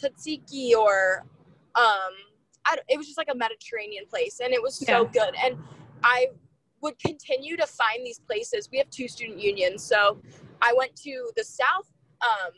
tzatziki 0.00 0.72
or 0.74 1.26
um 1.74 2.12
I, 2.64 2.76
it 2.88 2.96
was 2.96 3.06
just 3.06 3.18
like 3.18 3.28
a 3.30 3.34
Mediterranean 3.34 4.06
place 4.06 4.40
and 4.42 4.54
it 4.54 4.62
was 4.62 4.74
so 4.74 5.02
yeah. 5.12 5.24
good. 5.24 5.34
And 5.44 5.58
I 6.02 6.28
would 6.80 6.98
continue 6.98 7.56
to 7.56 7.66
find 7.66 8.04
these 8.06 8.20
places. 8.20 8.68
We 8.72 8.78
have 8.78 8.88
two 8.88 9.06
student 9.06 9.38
unions. 9.38 9.82
So 9.82 10.18
I 10.62 10.72
went 10.76 10.96
to 11.02 11.30
the 11.36 11.44
South, 11.44 11.92
um, 12.22 12.52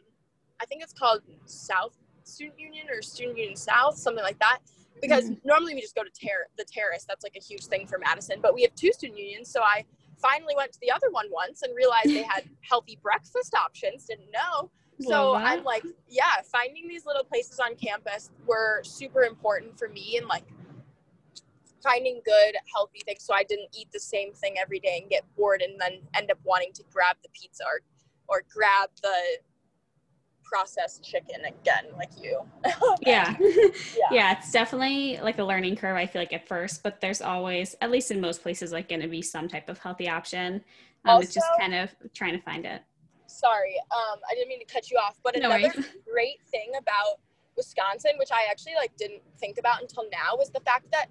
I 0.61 0.67
think 0.67 0.83
it's 0.83 0.93
called 0.93 1.23
South 1.47 1.97
Student 2.23 2.61
Union 2.61 2.87
or 2.91 3.03
Student 3.03 3.39
Union 3.39 3.57
South, 3.57 3.97
something 3.97 4.23
like 4.23 4.39
that 4.39 4.59
because 5.01 5.25
mm-hmm. 5.25 5.49
normally 5.49 5.75
we 5.75 5.81
just 5.81 5.95
go 5.95 6.03
to 6.03 6.11
ter- 6.11 6.49
the 6.57 6.65
terrace. 6.65 7.05
That's 7.09 7.25
like 7.25 7.37
a 7.37 7.41
huge 7.41 7.65
thing 7.67 7.87
for 7.87 7.99
Madison, 7.99 8.39
but 8.41 8.55
we 8.55 8.63
have 8.63 8.75
two 8.75 8.93
student 8.93 9.19
unions. 9.19 9.51
So 9.51 9.61
I 9.63 9.85
finally 10.19 10.55
went 10.57 10.73
to 10.73 10.79
the 10.81 10.91
other 10.91 11.11
one 11.11 11.27
once 11.31 11.63
and 11.63 11.75
realized 11.75 12.09
they 12.09 12.23
had 12.23 12.45
healthy 12.61 12.99
breakfast 13.03 13.55
options. 13.55 14.07
Didn't 14.07 14.31
know. 14.33 14.71
So 15.01 15.35
I'm 15.35 15.65
like, 15.65 15.85
yeah, 16.09 16.41
finding 16.45 16.87
these 16.89 17.05
little 17.05 17.25
places 17.25 17.59
on 17.59 17.75
campus 17.75 18.31
were 18.47 18.81
super 18.85 19.23
important 19.23 19.77
for 19.77 19.89
me 19.89 20.17
and 20.19 20.29
like 20.29 20.45
finding 21.83 22.21
good, 22.25 22.55
healthy 22.75 23.01
things 23.05 23.25
so 23.25 23.35
I 23.35 23.43
didn't 23.43 23.69
eat 23.79 23.89
the 23.93 24.01
same 24.01 24.33
thing 24.33 24.55
every 24.59 24.79
day 24.79 25.01
and 25.03 25.11
get 25.11 25.25
bored 25.37 25.63
and 25.63 25.79
then 25.81 25.99
end 26.15 26.31
up 26.31 26.39
wanting 26.45 26.73
to 26.75 26.85
grab 26.93 27.17
the 27.23 27.29
pizza 27.31 27.65
or, 27.65 27.81
or 28.29 28.43
grab 28.53 28.91
the 29.03 29.19
processed 30.43 31.03
chicken 31.03 31.41
again 31.47 31.85
like 31.97 32.11
you. 32.21 32.41
Yeah. 33.01 33.35
yeah. 33.41 33.69
Yeah 34.11 34.39
it's 34.39 34.53
definitely 34.53 35.19
like 35.23 35.39
a 35.39 35.45
learning 35.45 35.77
curve 35.77 35.97
i 35.97 36.07
feel 36.07 36.21
like 36.21 36.33
at 36.33 36.47
first 36.47 36.83
but 36.83 37.01
there's 37.01 37.23
always 37.23 37.75
at 37.81 37.91
least 37.91 38.11
in 38.11 38.21
most 38.21 38.43
places 38.43 38.71
like 38.71 38.89
going 38.89 39.01
to 39.01 39.09
be 39.09 39.23
some 39.23 39.49
type 39.49 39.69
of 39.69 39.79
healthy 39.79 40.09
option. 40.09 40.63
Um, 41.07 41.17
also, 41.17 41.25
it's 41.25 41.35
just 41.35 41.47
kind 41.59 41.75
of 41.75 41.95
trying 42.15 42.33
to 42.33 42.43
find 42.43 42.65
it. 42.65 42.83
Sorry 43.27 43.77
um 43.91 44.21
i 44.31 44.35
didn't 44.35 44.49
mean 44.49 44.61
to 44.61 44.73
cut 44.73 44.91
you 44.91 44.99
off 44.99 45.19
but 45.25 45.35
no 45.37 45.51
another 45.51 45.73
great 46.13 46.41
thing 46.51 46.71
about 46.79 47.19
wisconsin 47.57 48.13
which 48.19 48.31
i 48.33 48.49
actually 48.51 48.75
like 48.77 48.95
didn't 48.97 49.23
think 49.39 49.59
about 49.59 49.81
until 49.81 50.05
now 50.13 50.37
was 50.37 50.51
the 50.51 50.61
fact 50.61 50.87
that 50.93 51.07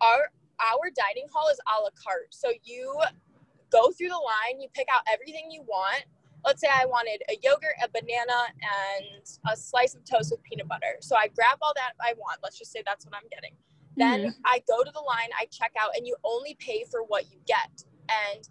our 0.00 0.30
our 0.60 0.90
dining 0.90 1.26
hall 1.32 1.48
is 1.48 1.58
a 1.66 1.82
la 1.82 1.90
carte. 1.94 2.34
So 2.34 2.50
you 2.64 2.98
go 3.70 3.90
through 3.90 4.08
the 4.08 4.14
line 4.14 4.60
you 4.60 4.68
pick 4.74 4.88
out 4.92 5.02
everything 5.10 5.50
you 5.50 5.62
want 5.62 6.04
let's 6.44 6.60
say 6.60 6.68
I 6.72 6.86
wanted 6.86 7.22
a 7.28 7.38
yogurt, 7.42 7.74
a 7.82 7.88
banana, 7.88 8.46
and 8.62 9.22
a 9.50 9.56
slice 9.56 9.94
of 9.94 10.04
toast 10.04 10.30
with 10.30 10.42
peanut 10.42 10.68
butter. 10.68 10.96
So 11.00 11.16
I 11.16 11.28
grab 11.28 11.58
all 11.62 11.72
that 11.76 11.92
I 12.00 12.14
want. 12.14 12.40
Let's 12.42 12.58
just 12.58 12.72
say 12.72 12.82
that's 12.84 13.04
what 13.04 13.14
I'm 13.14 13.28
getting. 13.30 13.52
Then 13.96 14.20
mm-hmm. 14.20 14.40
I 14.44 14.62
go 14.68 14.84
to 14.84 14.90
the 14.92 15.00
line, 15.00 15.28
I 15.38 15.46
check 15.50 15.72
out, 15.80 15.90
and 15.96 16.06
you 16.06 16.16
only 16.24 16.56
pay 16.58 16.84
for 16.90 17.00
what 17.02 17.30
you 17.30 17.38
get. 17.46 17.84
And 18.08 18.48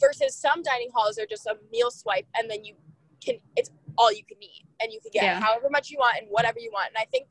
versus 0.00 0.36
some 0.36 0.62
dining 0.62 0.90
halls 0.94 1.18
are 1.18 1.26
just 1.26 1.46
a 1.46 1.56
meal 1.72 1.90
swipe, 1.90 2.26
and 2.36 2.50
then 2.50 2.64
you 2.64 2.74
can. 3.24 3.36
It's 3.56 3.70
all 3.98 4.12
you 4.12 4.24
can 4.24 4.42
eat 4.42 4.64
and 4.80 4.92
you 4.92 5.00
can 5.00 5.10
get 5.12 5.24
Yeah. 5.24 5.40
however 5.40 5.68
much 5.70 5.90
you 5.90 5.98
want 5.98 6.16
and 6.18 6.26
whatever 6.30 6.58
you 6.58 6.70
want. 6.72 6.88
And 6.88 6.96
I 6.98 7.04
think 7.06 7.28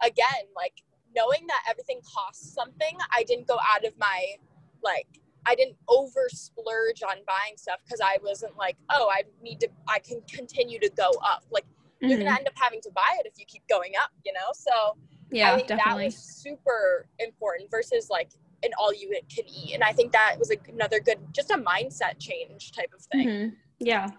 again, 0.00 0.48
like 0.56 0.82
knowing 1.14 1.46
that 1.46 1.62
everything 1.68 2.00
costs 2.02 2.52
something, 2.52 2.98
I 3.10 3.22
didn't 3.24 3.46
go 3.46 3.58
out 3.74 3.84
of 3.84 3.96
my 3.98 4.36
like 4.82 5.20
I 5.46 5.54
didn't 5.54 5.76
over 5.88 6.28
splurge 6.28 7.02
on 7.02 7.16
buying 7.26 7.56
stuff 7.56 7.80
because 7.84 8.00
I 8.00 8.18
wasn't 8.22 8.56
like, 8.56 8.76
oh, 8.90 9.08
I 9.12 9.22
need 9.42 9.60
to 9.60 9.68
I 9.88 9.98
can 9.98 10.20
continue 10.30 10.78
to 10.80 10.90
go 10.90 11.10
up. 11.24 11.44
Like 11.50 11.64
you're 12.00 12.18
Mhm. 12.18 12.24
gonna 12.24 12.36
end 12.38 12.48
up 12.48 12.54
having 12.56 12.80
to 12.82 12.90
buy 12.90 13.16
it 13.18 13.26
if 13.26 13.38
you 13.38 13.44
keep 13.46 13.66
going 13.68 13.92
up, 14.00 14.10
you 14.24 14.32
know? 14.32 14.50
So 14.52 14.70
I 14.72 14.96
Yeah, 15.30 15.56
think 15.56 15.68
that 15.68 15.78
definitely. 15.78 16.04
was 16.06 16.16
super 16.16 17.06
important 17.18 17.70
versus 17.70 18.10
like 18.10 18.30
an 18.62 18.70
all 18.78 18.92
you 18.92 19.10
can 19.34 19.44
eat. 19.48 19.74
And 19.74 19.82
I 19.82 19.92
think 19.92 20.12
that 20.12 20.36
was 20.38 20.52
another 20.68 21.00
good, 21.00 21.18
just 21.32 21.50
a 21.50 21.56
mindset 21.56 22.18
change 22.18 22.72
type 22.72 22.92
of 22.94 23.00
thing. 23.02 23.26
Mhm. 23.26 23.56
Yeah. 23.78 24.10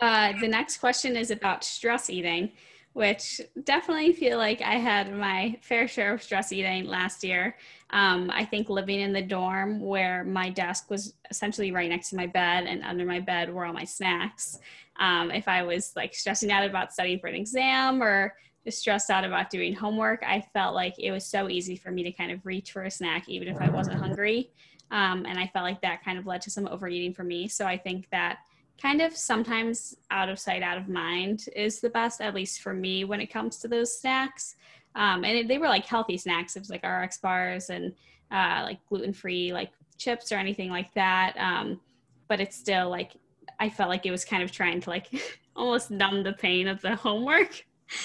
Uh, 0.00 0.32
the 0.40 0.48
next 0.48 0.78
question 0.78 1.16
is 1.16 1.30
about 1.30 1.64
stress 1.64 2.10
eating, 2.10 2.52
which 2.92 3.40
definitely 3.64 4.12
feel 4.12 4.38
like 4.38 4.60
I 4.60 4.74
had 4.74 5.14
my 5.14 5.58
fair 5.62 5.88
share 5.88 6.12
of 6.12 6.22
stress 6.22 6.52
eating 6.52 6.86
last 6.86 7.24
year. 7.24 7.56
Um, 7.90 8.30
I 8.32 8.44
think 8.44 8.68
living 8.68 9.00
in 9.00 9.12
the 9.12 9.22
dorm 9.22 9.80
where 9.80 10.24
my 10.24 10.50
desk 10.50 10.90
was 10.90 11.14
essentially 11.30 11.72
right 11.72 11.88
next 11.88 12.10
to 12.10 12.16
my 12.16 12.26
bed 12.26 12.64
and 12.66 12.82
under 12.82 13.04
my 13.04 13.20
bed 13.20 13.52
were 13.52 13.64
all 13.64 13.72
my 13.72 13.84
snacks. 13.84 14.58
Um, 14.98 15.30
if 15.30 15.48
I 15.48 15.62
was 15.62 15.92
like 15.96 16.14
stressing 16.14 16.52
out 16.52 16.64
about 16.64 16.92
studying 16.92 17.18
for 17.18 17.28
an 17.28 17.34
exam 17.34 18.02
or 18.02 18.34
just 18.64 18.78
stressed 18.78 19.10
out 19.10 19.24
about 19.24 19.50
doing 19.50 19.74
homework, 19.74 20.22
I 20.26 20.44
felt 20.52 20.74
like 20.74 20.94
it 20.98 21.12
was 21.12 21.24
so 21.26 21.48
easy 21.48 21.76
for 21.76 21.90
me 21.90 22.02
to 22.04 22.12
kind 22.12 22.30
of 22.30 22.44
reach 22.44 22.72
for 22.72 22.84
a 22.84 22.90
snack 22.90 23.28
even 23.28 23.48
if 23.48 23.60
I 23.60 23.70
wasn't 23.70 23.98
hungry. 23.98 24.50
Um, 24.90 25.24
and 25.26 25.38
I 25.38 25.46
felt 25.46 25.64
like 25.64 25.80
that 25.80 26.04
kind 26.04 26.18
of 26.18 26.26
led 26.26 26.42
to 26.42 26.50
some 26.50 26.68
overeating 26.68 27.14
for 27.14 27.24
me. 27.24 27.48
So 27.48 27.66
I 27.66 27.78
think 27.78 28.08
that 28.10 28.40
kind 28.80 29.00
of 29.00 29.16
sometimes 29.16 29.96
out 30.10 30.28
of 30.28 30.38
sight, 30.38 30.62
out 30.62 30.78
of 30.78 30.88
mind 30.88 31.46
is 31.54 31.80
the 31.80 31.90
best, 31.90 32.20
at 32.20 32.34
least 32.34 32.60
for 32.60 32.74
me 32.74 33.04
when 33.04 33.20
it 33.20 33.26
comes 33.26 33.58
to 33.58 33.68
those 33.68 33.98
snacks. 33.98 34.56
Um, 34.94 35.24
and 35.24 35.38
it, 35.38 35.48
they 35.48 35.58
were 35.58 35.68
like 35.68 35.86
healthy 35.86 36.18
snacks. 36.18 36.56
It 36.56 36.60
was 36.60 36.70
like 36.70 36.84
RX 36.84 37.18
bars 37.18 37.70
and 37.70 37.92
uh, 38.30 38.62
like 38.64 38.84
gluten 38.88 39.12
free, 39.12 39.52
like 39.52 39.70
chips 39.98 40.32
or 40.32 40.36
anything 40.36 40.70
like 40.70 40.92
that. 40.94 41.34
Um, 41.38 41.80
but 42.28 42.40
it's 42.40 42.56
still 42.56 42.90
like, 42.90 43.12
I 43.60 43.68
felt 43.68 43.88
like 43.88 44.06
it 44.06 44.10
was 44.10 44.24
kind 44.24 44.42
of 44.42 44.50
trying 44.50 44.80
to 44.80 44.90
like 44.90 45.08
almost 45.56 45.90
numb 45.90 46.22
the 46.22 46.32
pain 46.32 46.66
of 46.68 46.80
the 46.80 46.96
homework. 46.96 47.64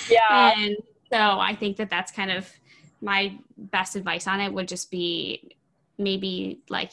Yeah. 0.10 0.54
And 0.58 0.76
so 1.12 1.18
I 1.18 1.56
think 1.56 1.78
that 1.78 1.90
that's 1.90 2.12
kind 2.12 2.32
of 2.32 2.50
my 3.02 3.38
best 3.58 3.96
advice 3.96 4.28
on 4.28 4.42
it 4.42 4.54
would 4.54 4.68
just 4.68 4.92
be 4.92 5.56
maybe 5.98 6.62
like 6.70 6.92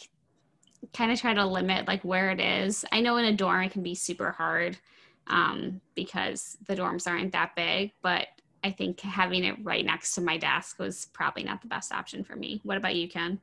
kind 0.95 1.13
of 1.13 1.21
try 1.21 1.35
to 1.35 1.47
limit 1.47 1.89
like 1.89 2.03
where 2.03 2.31
it 2.31 2.41
is. 2.41 2.85
I 2.93 3.01
know 3.01 3.17
in 3.17 3.25
a 3.27 3.33
dorm 3.33 3.63
it 3.65 3.73
can 3.73 3.83
be 3.83 3.95
super 3.95 4.31
hard 4.33 4.79
um, 5.27 5.81
because 5.95 6.57
the 6.67 6.77
dorms 6.77 7.07
aren't 7.09 7.33
that 7.33 7.57
big, 7.57 7.93
but 8.03 8.29
I 8.63 8.71
think 8.71 9.01
having 9.01 9.45
it 9.45 9.57
right 9.63 9.85
next 9.85 10.15
to 10.15 10.21
my 10.21 10.39
desk 10.39 10.79
was 10.79 11.07
probably 11.13 11.45
not 11.45 11.63
the 11.63 11.69
best 11.69 11.93
option 11.93 12.25
for 12.25 12.37
me. 12.37 12.61
What 12.65 12.79
about 12.79 12.97
you, 12.97 13.09
Ken? 13.09 13.41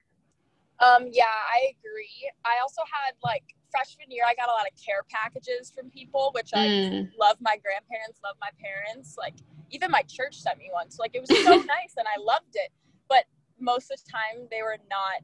Um, 0.80 1.08
yeah, 1.12 1.26
I 1.30 1.72
agree. 1.78 2.32
I 2.46 2.60
also 2.62 2.82
had 2.92 3.14
like 3.24 3.44
freshman 3.72 4.10
year, 4.10 4.24
I 4.28 4.34
got 4.36 4.50
a 4.50 4.52
lot 4.52 4.66
of 4.66 4.74
care 4.84 5.04
packages 5.10 5.72
from 5.76 5.90
people, 5.92 6.32
which 6.34 6.52
I 6.56 6.74
Mm, 6.82 7.12
love 7.18 7.38
my 7.40 7.58
grandparents, 7.62 8.20
love 8.24 8.36
my 8.42 8.50
parents. 8.60 9.16
Like 9.18 9.36
even 9.70 9.92
my 9.92 10.02
church 10.04 10.38
sent 10.40 10.58
me 10.58 10.70
one. 10.72 10.90
So 10.90 11.04
like 11.04 11.16
it 11.16 11.22
was 11.22 11.34
so 11.34 11.52
nice 11.68 11.96
and 11.98 12.08
I 12.08 12.20
loved 12.20 12.56
it. 12.56 12.72
But 13.10 13.26
most 13.60 13.92
of 13.92 14.00
the 14.04 14.12
time 14.12 14.48
they 14.50 14.64
were 14.64 14.78
not 14.90 15.22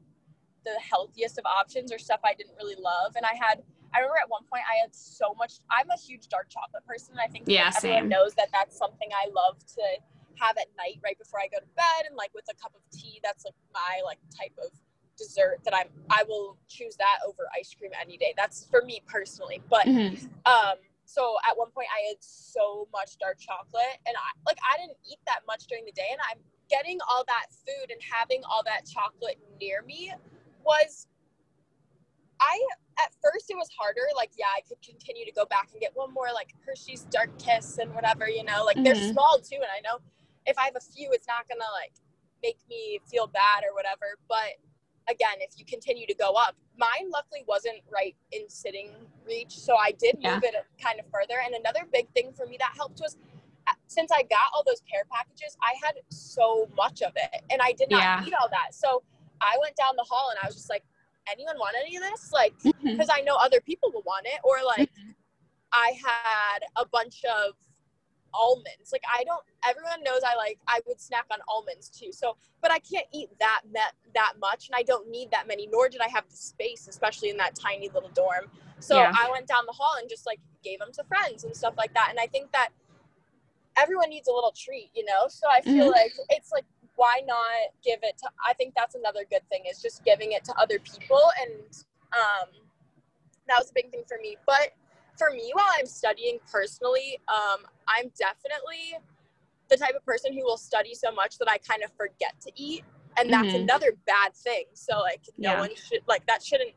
the 0.64 0.78
healthiest 0.80 1.38
of 1.38 1.44
options 1.46 1.92
or 1.92 1.98
stuff 1.98 2.20
I 2.24 2.34
didn't 2.34 2.56
really 2.56 2.76
love. 2.80 3.14
And 3.16 3.24
I 3.24 3.34
had 3.34 3.62
I 3.94 4.00
remember 4.00 4.18
at 4.20 4.28
one 4.28 4.44
point 4.50 4.64
I 4.68 4.80
had 4.82 4.94
so 4.94 5.34
much 5.38 5.60
I'm 5.70 5.88
a 5.90 5.98
huge 5.98 6.28
dark 6.28 6.48
chocolate 6.50 6.84
person 6.86 7.14
and 7.16 7.20
I 7.20 7.28
think 7.28 7.44
Yeah, 7.46 7.66
like, 7.66 7.76
everyone 7.76 8.08
knows 8.08 8.34
that 8.34 8.48
that's 8.52 8.76
something 8.76 9.08
I 9.12 9.30
love 9.32 9.58
to 9.76 9.84
have 10.36 10.56
at 10.56 10.68
night 10.76 11.00
right 11.02 11.18
before 11.18 11.40
I 11.40 11.48
go 11.48 11.58
to 11.58 11.70
bed 11.74 12.06
and 12.06 12.14
like 12.16 12.30
with 12.34 12.44
a 12.50 12.54
cup 12.54 12.72
of 12.74 12.82
tea 12.96 13.20
that's 13.22 13.44
like 13.44 13.56
my 13.74 14.00
like 14.04 14.18
type 14.30 14.54
of 14.62 14.70
dessert 15.16 15.58
that 15.64 15.74
I'm 15.74 15.88
I 16.10 16.22
will 16.28 16.58
choose 16.68 16.96
that 16.96 17.18
over 17.26 17.48
ice 17.58 17.74
cream 17.74 17.90
any 18.00 18.16
day. 18.16 18.34
That's 18.36 18.66
for 18.70 18.82
me 18.82 19.02
personally. 19.06 19.62
But 19.68 19.86
mhm. 19.86 20.14
um 20.46 20.78
so 21.08 21.36
at 21.48 21.56
one 21.56 21.70
point 21.72 21.88
i 21.88 22.12
had 22.12 22.20
so 22.20 22.86
much 22.92 23.16
dark 23.16 23.40
chocolate 23.40 23.96
and 24.06 24.14
i 24.14 24.28
like 24.46 24.58
i 24.60 24.76
didn't 24.76 24.96
eat 25.08 25.18
that 25.26 25.40
much 25.46 25.66
during 25.66 25.84
the 25.86 25.92
day 25.92 26.06
and 26.12 26.20
i'm 26.30 26.38
getting 26.68 26.98
all 27.08 27.24
that 27.24 27.48
food 27.64 27.90
and 27.90 28.00
having 28.04 28.42
all 28.44 28.62
that 28.64 28.84
chocolate 28.84 29.40
near 29.58 29.80
me 29.82 30.12
was 30.68 31.06
i 32.40 32.56
at 33.04 33.10
first 33.22 33.46
it 33.50 33.56
was 33.56 33.68
harder 33.78 34.06
like 34.16 34.30
yeah 34.36 34.52
i 34.56 34.60
could 34.68 34.80
continue 34.82 35.24
to 35.24 35.32
go 35.32 35.44
back 35.46 35.68
and 35.72 35.80
get 35.80 35.90
one 35.94 36.12
more 36.12 36.28
like 36.34 36.54
hershey's 36.64 37.02
dark 37.16 37.30
kiss 37.38 37.78
and 37.78 37.92
whatever 37.94 38.28
you 38.28 38.44
know 38.44 38.64
like 38.64 38.76
they're 38.84 38.94
Mhm. 38.94 39.12
small 39.12 39.38
too 39.50 39.56
and 39.56 39.72
i 39.76 39.80
know 39.80 39.98
if 40.46 40.56
i 40.58 40.64
have 40.64 40.76
a 40.76 40.80
few 40.94 41.10
it's 41.12 41.26
not 41.26 41.48
gonna 41.48 41.70
like 41.82 41.94
make 42.42 42.58
me 42.68 43.00
feel 43.10 43.26
bad 43.26 43.64
or 43.68 43.74
whatever 43.74 44.08
but 44.28 44.52
again, 45.10 45.36
if 45.40 45.58
you 45.58 45.64
continue 45.64 46.06
to 46.06 46.12
go 46.12 46.32
up, 46.34 46.54
mine 46.76 47.08
luckily 47.10 47.42
wasn't 47.48 47.78
right 47.90 48.14
in 48.30 48.46
sitting 48.50 48.90
reach. 49.26 49.58
So 49.58 49.74
I 49.74 49.92
did 49.92 50.18
Yeah. 50.20 50.34
move 50.34 50.44
it 50.44 50.54
kind 50.78 51.00
of 51.00 51.06
further. 51.10 51.40
And 51.42 51.54
another 51.54 51.86
big 51.90 52.10
thing 52.10 52.30
for 52.34 52.44
me 52.44 52.58
that 52.58 52.72
helped 52.76 53.00
was 53.00 53.16
uh, 53.66 53.72
since 53.86 54.10
I 54.12 54.22
got 54.24 54.50
all 54.52 54.62
those 54.66 54.82
care 54.82 55.04
packages, 55.10 55.56
I 55.62 55.72
had 55.82 55.94
so 56.10 56.68
much 56.76 57.00
of 57.00 57.12
it 57.16 57.40
and 57.48 57.62
I 57.62 57.72
did 57.72 57.88
not 57.88 58.02
Yeah. 58.02 58.22
eat 58.26 58.34
all 58.38 58.50
that. 58.50 58.74
So 58.74 59.02
I 59.40 59.56
went 59.60 59.76
down 59.76 59.96
the 59.96 60.06
hall 60.08 60.30
and 60.30 60.38
I 60.42 60.46
was 60.46 60.54
just 60.54 60.70
like, 60.70 60.84
anyone 61.30 61.56
want 61.58 61.76
any 61.80 61.96
of 61.96 62.02
this? 62.02 62.32
Like, 62.32 62.54
because 62.82 63.08
I 63.12 63.20
know 63.20 63.36
other 63.36 63.60
people 63.60 63.90
will 63.92 64.02
want 64.02 64.26
it. 64.26 64.40
Or 64.44 64.56
like, 64.64 64.90
I 65.72 65.92
had 66.02 66.60
a 66.76 66.86
bunch 66.86 67.24
of 67.24 67.54
almonds. 68.34 68.92
Like 68.92 69.02
I 69.12 69.24
don't. 69.24 69.42
Everyone 69.66 70.02
knows 70.02 70.20
I 70.26 70.34
like. 70.36 70.58
I 70.68 70.80
would 70.86 71.00
snack 71.00 71.26
on 71.30 71.38
almonds 71.48 71.88
too. 71.88 72.12
So, 72.12 72.36
but 72.60 72.70
I 72.70 72.78
can't 72.78 73.06
eat 73.12 73.30
that 73.40 73.62
that 73.74 73.92
that 74.14 74.34
much, 74.40 74.68
and 74.68 74.76
I 74.76 74.82
don't 74.82 75.10
need 75.10 75.30
that 75.30 75.46
many. 75.48 75.66
Nor 75.66 75.88
did 75.88 76.00
I 76.00 76.08
have 76.08 76.28
the 76.28 76.36
space, 76.36 76.88
especially 76.88 77.30
in 77.30 77.36
that 77.38 77.54
tiny 77.54 77.88
little 77.88 78.10
dorm. 78.10 78.50
So 78.80 78.96
Yeah. 78.96 79.12
I 79.14 79.30
went 79.30 79.46
down 79.46 79.64
the 79.66 79.72
hall 79.72 79.96
and 80.00 80.08
just 80.08 80.26
like 80.26 80.40
gave 80.62 80.78
them 80.78 80.92
to 80.92 81.04
friends 81.04 81.44
and 81.44 81.56
stuff 81.56 81.74
like 81.76 81.92
that. 81.94 82.08
And 82.10 82.18
I 82.20 82.26
think 82.26 82.52
that 82.52 82.68
everyone 83.76 84.10
needs 84.10 84.28
a 84.28 84.32
little 84.32 84.52
treat, 84.56 84.90
you 84.94 85.04
know. 85.04 85.28
So 85.28 85.48
I 85.48 85.60
feel 85.62 85.86
Mhm. 85.86 85.92
like 85.92 86.12
it's 86.30 86.52
like 86.52 86.64
why 86.98 87.22
not 87.24 87.70
give 87.84 88.00
it 88.02 88.18
to? 88.18 88.28
I 88.46 88.52
think 88.54 88.74
that's 88.76 88.96
another 88.96 89.20
good 89.30 89.48
thing 89.50 89.62
is 89.70 89.80
just 89.80 90.04
giving 90.04 90.32
it 90.32 90.42
to 90.44 90.54
other 90.60 90.80
people, 90.80 91.22
and 91.40 91.52
um, 92.12 92.48
that 93.46 93.56
was 93.56 93.70
a 93.70 93.72
big 93.72 93.90
thing 93.92 94.02
for 94.08 94.18
me. 94.20 94.36
But 94.46 94.74
for 95.16 95.30
me, 95.30 95.50
while 95.54 95.70
I'm 95.78 95.86
studying 95.86 96.38
personally, 96.50 97.20
um, 97.28 97.60
I'm 97.86 98.10
definitely 98.18 98.98
the 99.70 99.76
type 99.76 99.94
of 99.94 100.04
person 100.04 100.32
who 100.32 100.42
will 100.42 100.56
study 100.58 100.92
so 100.92 101.12
much 101.12 101.38
that 101.38 101.48
I 101.48 101.58
kind 101.58 101.84
of 101.84 101.92
forget 101.96 102.34
to 102.40 102.50
eat, 102.56 102.84
and 103.16 103.32
that's 103.32 103.54
Mhm. 103.54 103.62
another 103.62 103.92
bad 104.04 104.34
thing. 104.34 104.64
So 104.74 104.98
like, 104.98 105.22
no 105.38 105.52
Yeah. 105.52 105.60
one 105.60 105.76
should 105.76 106.02
like 106.08 106.26
that 106.26 106.42
shouldn't 106.42 106.74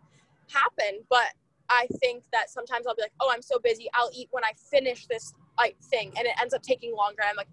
happen. 0.53 1.03
But 1.09 1.33
I 1.67 1.87
think 1.99 2.25
that 2.31 2.51
sometimes 2.51 2.85
I'll 2.85 2.95
be 2.95 3.01
like, 3.01 3.17
oh, 3.21 3.31
I'm 3.33 3.41
so 3.41 3.57
busy, 3.57 3.89
I'll 3.95 4.11
eat 4.13 4.27
when 4.31 4.43
I 4.43 4.51
finish 4.69 5.07
this 5.07 5.33
like 5.57 5.77
thing, 5.81 6.13
and 6.15 6.27
it 6.27 6.35
ends 6.39 6.53
up 6.53 6.61
taking 6.61 6.95
longer. 6.95 7.23
I'm 7.27 7.35
like, 7.35 7.49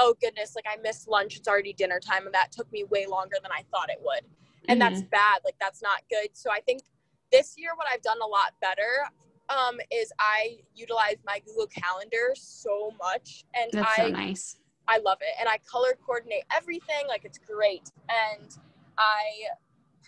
oh 0.00 0.14
goodness, 0.20 0.56
like 0.56 0.66
I 0.68 0.80
missed 0.82 1.06
lunch. 1.06 1.36
It's 1.36 1.46
already 1.46 1.72
dinner 1.72 2.00
time, 2.00 2.26
and 2.26 2.34
that 2.34 2.50
took 2.50 2.70
me 2.72 2.84
way 2.84 3.06
longer 3.06 3.36
than 3.42 3.52
I 3.52 3.62
thought 3.70 3.90
it 3.90 4.00
would 4.02 4.22
and 4.68 4.80
that's 4.80 5.02
bad 5.02 5.40
like 5.44 5.56
that's 5.60 5.82
not 5.82 6.00
good 6.10 6.28
so 6.32 6.50
i 6.50 6.60
think 6.60 6.82
this 7.32 7.54
year 7.56 7.70
what 7.76 7.86
i've 7.92 8.02
done 8.02 8.18
a 8.22 8.26
lot 8.26 8.52
better 8.60 9.04
um, 9.48 9.80
is 9.90 10.12
i 10.20 10.58
utilize 10.74 11.16
my 11.26 11.40
google 11.46 11.66
calendar 11.66 12.32
so 12.34 12.92
much 12.98 13.44
and 13.54 13.70
That's 13.72 13.98
i 13.98 14.04
so 14.04 14.08
nice. 14.10 14.56
i 14.88 14.98
love 14.98 15.18
it 15.20 15.34
and 15.40 15.48
i 15.48 15.58
color 15.70 15.96
coordinate 16.04 16.44
everything 16.54 17.06
like 17.08 17.24
it's 17.24 17.38
great 17.38 17.90
and 18.08 18.56
i 18.98 19.22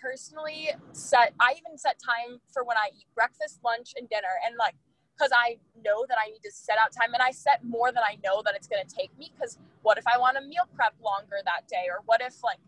personally 0.00 0.70
set 0.92 1.32
i 1.40 1.52
even 1.52 1.76
set 1.76 1.96
time 1.98 2.38
for 2.52 2.64
when 2.64 2.76
i 2.76 2.88
eat 2.96 3.06
breakfast 3.14 3.60
lunch 3.64 3.94
and 3.96 4.08
dinner 4.08 4.34
and 4.46 4.56
like 4.58 4.74
because 5.22 5.32
i 5.36 5.56
know 5.84 6.04
that 6.08 6.16
i 6.24 6.28
need 6.30 6.40
to 6.42 6.50
set 6.50 6.76
out 6.82 6.92
time 6.92 7.14
and 7.14 7.22
i 7.22 7.30
set 7.30 7.62
more 7.64 7.92
than 7.92 8.02
i 8.08 8.16
know 8.24 8.42
that 8.44 8.54
it's 8.56 8.66
going 8.66 8.84
to 8.84 8.94
take 8.94 9.16
me 9.18 9.32
because 9.34 9.58
what 9.82 9.96
if 9.98 10.04
i 10.12 10.18
want 10.18 10.36
to 10.36 10.42
meal 10.42 10.64
prep 10.74 10.94
longer 11.02 11.36
that 11.44 11.66
day 11.68 11.86
or 11.88 12.00
what 12.06 12.20
if 12.20 12.42
like 12.42 12.58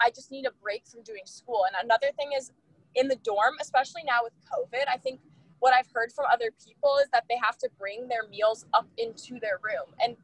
I 0.00 0.10
just 0.10 0.32
need 0.32 0.44
a 0.44 0.50
break 0.60 0.86
from 0.88 1.04
doing 1.04 1.22
school. 1.24 1.64
And 1.68 1.76
another 1.84 2.08
thing 2.18 2.32
is 2.36 2.50
in 2.96 3.06
the 3.06 3.14
dorm, 3.22 3.54
especially 3.60 4.02
now 4.04 4.20
with 4.24 4.32
COVID, 4.52 4.82
I 4.92 4.96
think 4.98 5.20
what 5.60 5.72
I've 5.72 5.86
heard 5.94 6.10
from 6.12 6.24
other 6.30 6.50
people 6.66 6.98
is 7.00 7.08
that 7.12 7.24
they 7.30 7.36
have 7.40 7.56
to 7.58 7.68
bring 7.78 8.08
their 8.08 8.26
meals 8.28 8.66
up 8.74 8.88
into 8.98 9.38
their 9.38 9.60
room. 9.62 9.94
And 10.02 10.16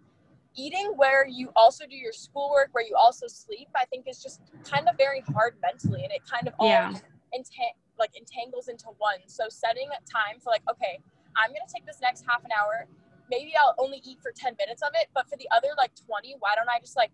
eating 0.57 0.95
where 0.97 1.25
you 1.27 1.51
also 1.55 1.87
do 1.87 1.95
your 1.95 2.13
schoolwork, 2.13 2.71
where 2.73 2.85
you 2.85 2.97
also 3.01 3.29
sleep, 3.29 3.69
I 3.77 3.85
think 3.87 4.07
is 4.09 4.21
just 4.21 4.41
kind 4.65 4.89
of 4.89 4.97
very 4.97 5.23
hard 5.33 5.55
mentally. 5.63 6.03
And 6.03 6.13
it 6.13 6.23
kind 6.29 6.49
of 6.49 6.55
all 6.59 6.67
Yeah. 6.67 6.93
entang- 7.33 7.79
like 7.97 8.11
entangles 8.17 8.67
into 8.67 8.87
one. 8.99 9.21
So 9.29 9.45
setting 9.49 9.89
a 9.91 10.01
time 10.11 10.41
for 10.41 10.51
like, 10.51 10.63
okay, 10.69 10.99
I'm 11.37 11.51
gonna 11.51 11.71
take 11.73 11.87
this 11.87 12.01
next 12.01 12.25
half 12.29 12.45
an 12.45 12.51
hour. 12.53 12.87
Maybe 13.31 13.53
I'll 13.59 13.75
only 13.79 14.03
eat 14.05 14.19
for 14.23 14.33
10 14.35 14.57
minutes 14.59 14.83
of 14.83 14.91
it, 14.95 15.09
but 15.15 15.29
for 15.29 15.37
the 15.37 15.49
other 15.55 15.69
like 15.79 15.93
20, 15.95 16.37
why 16.41 16.55
don't 16.57 16.69
I 16.69 16.81
just 16.81 16.97
like 16.97 17.13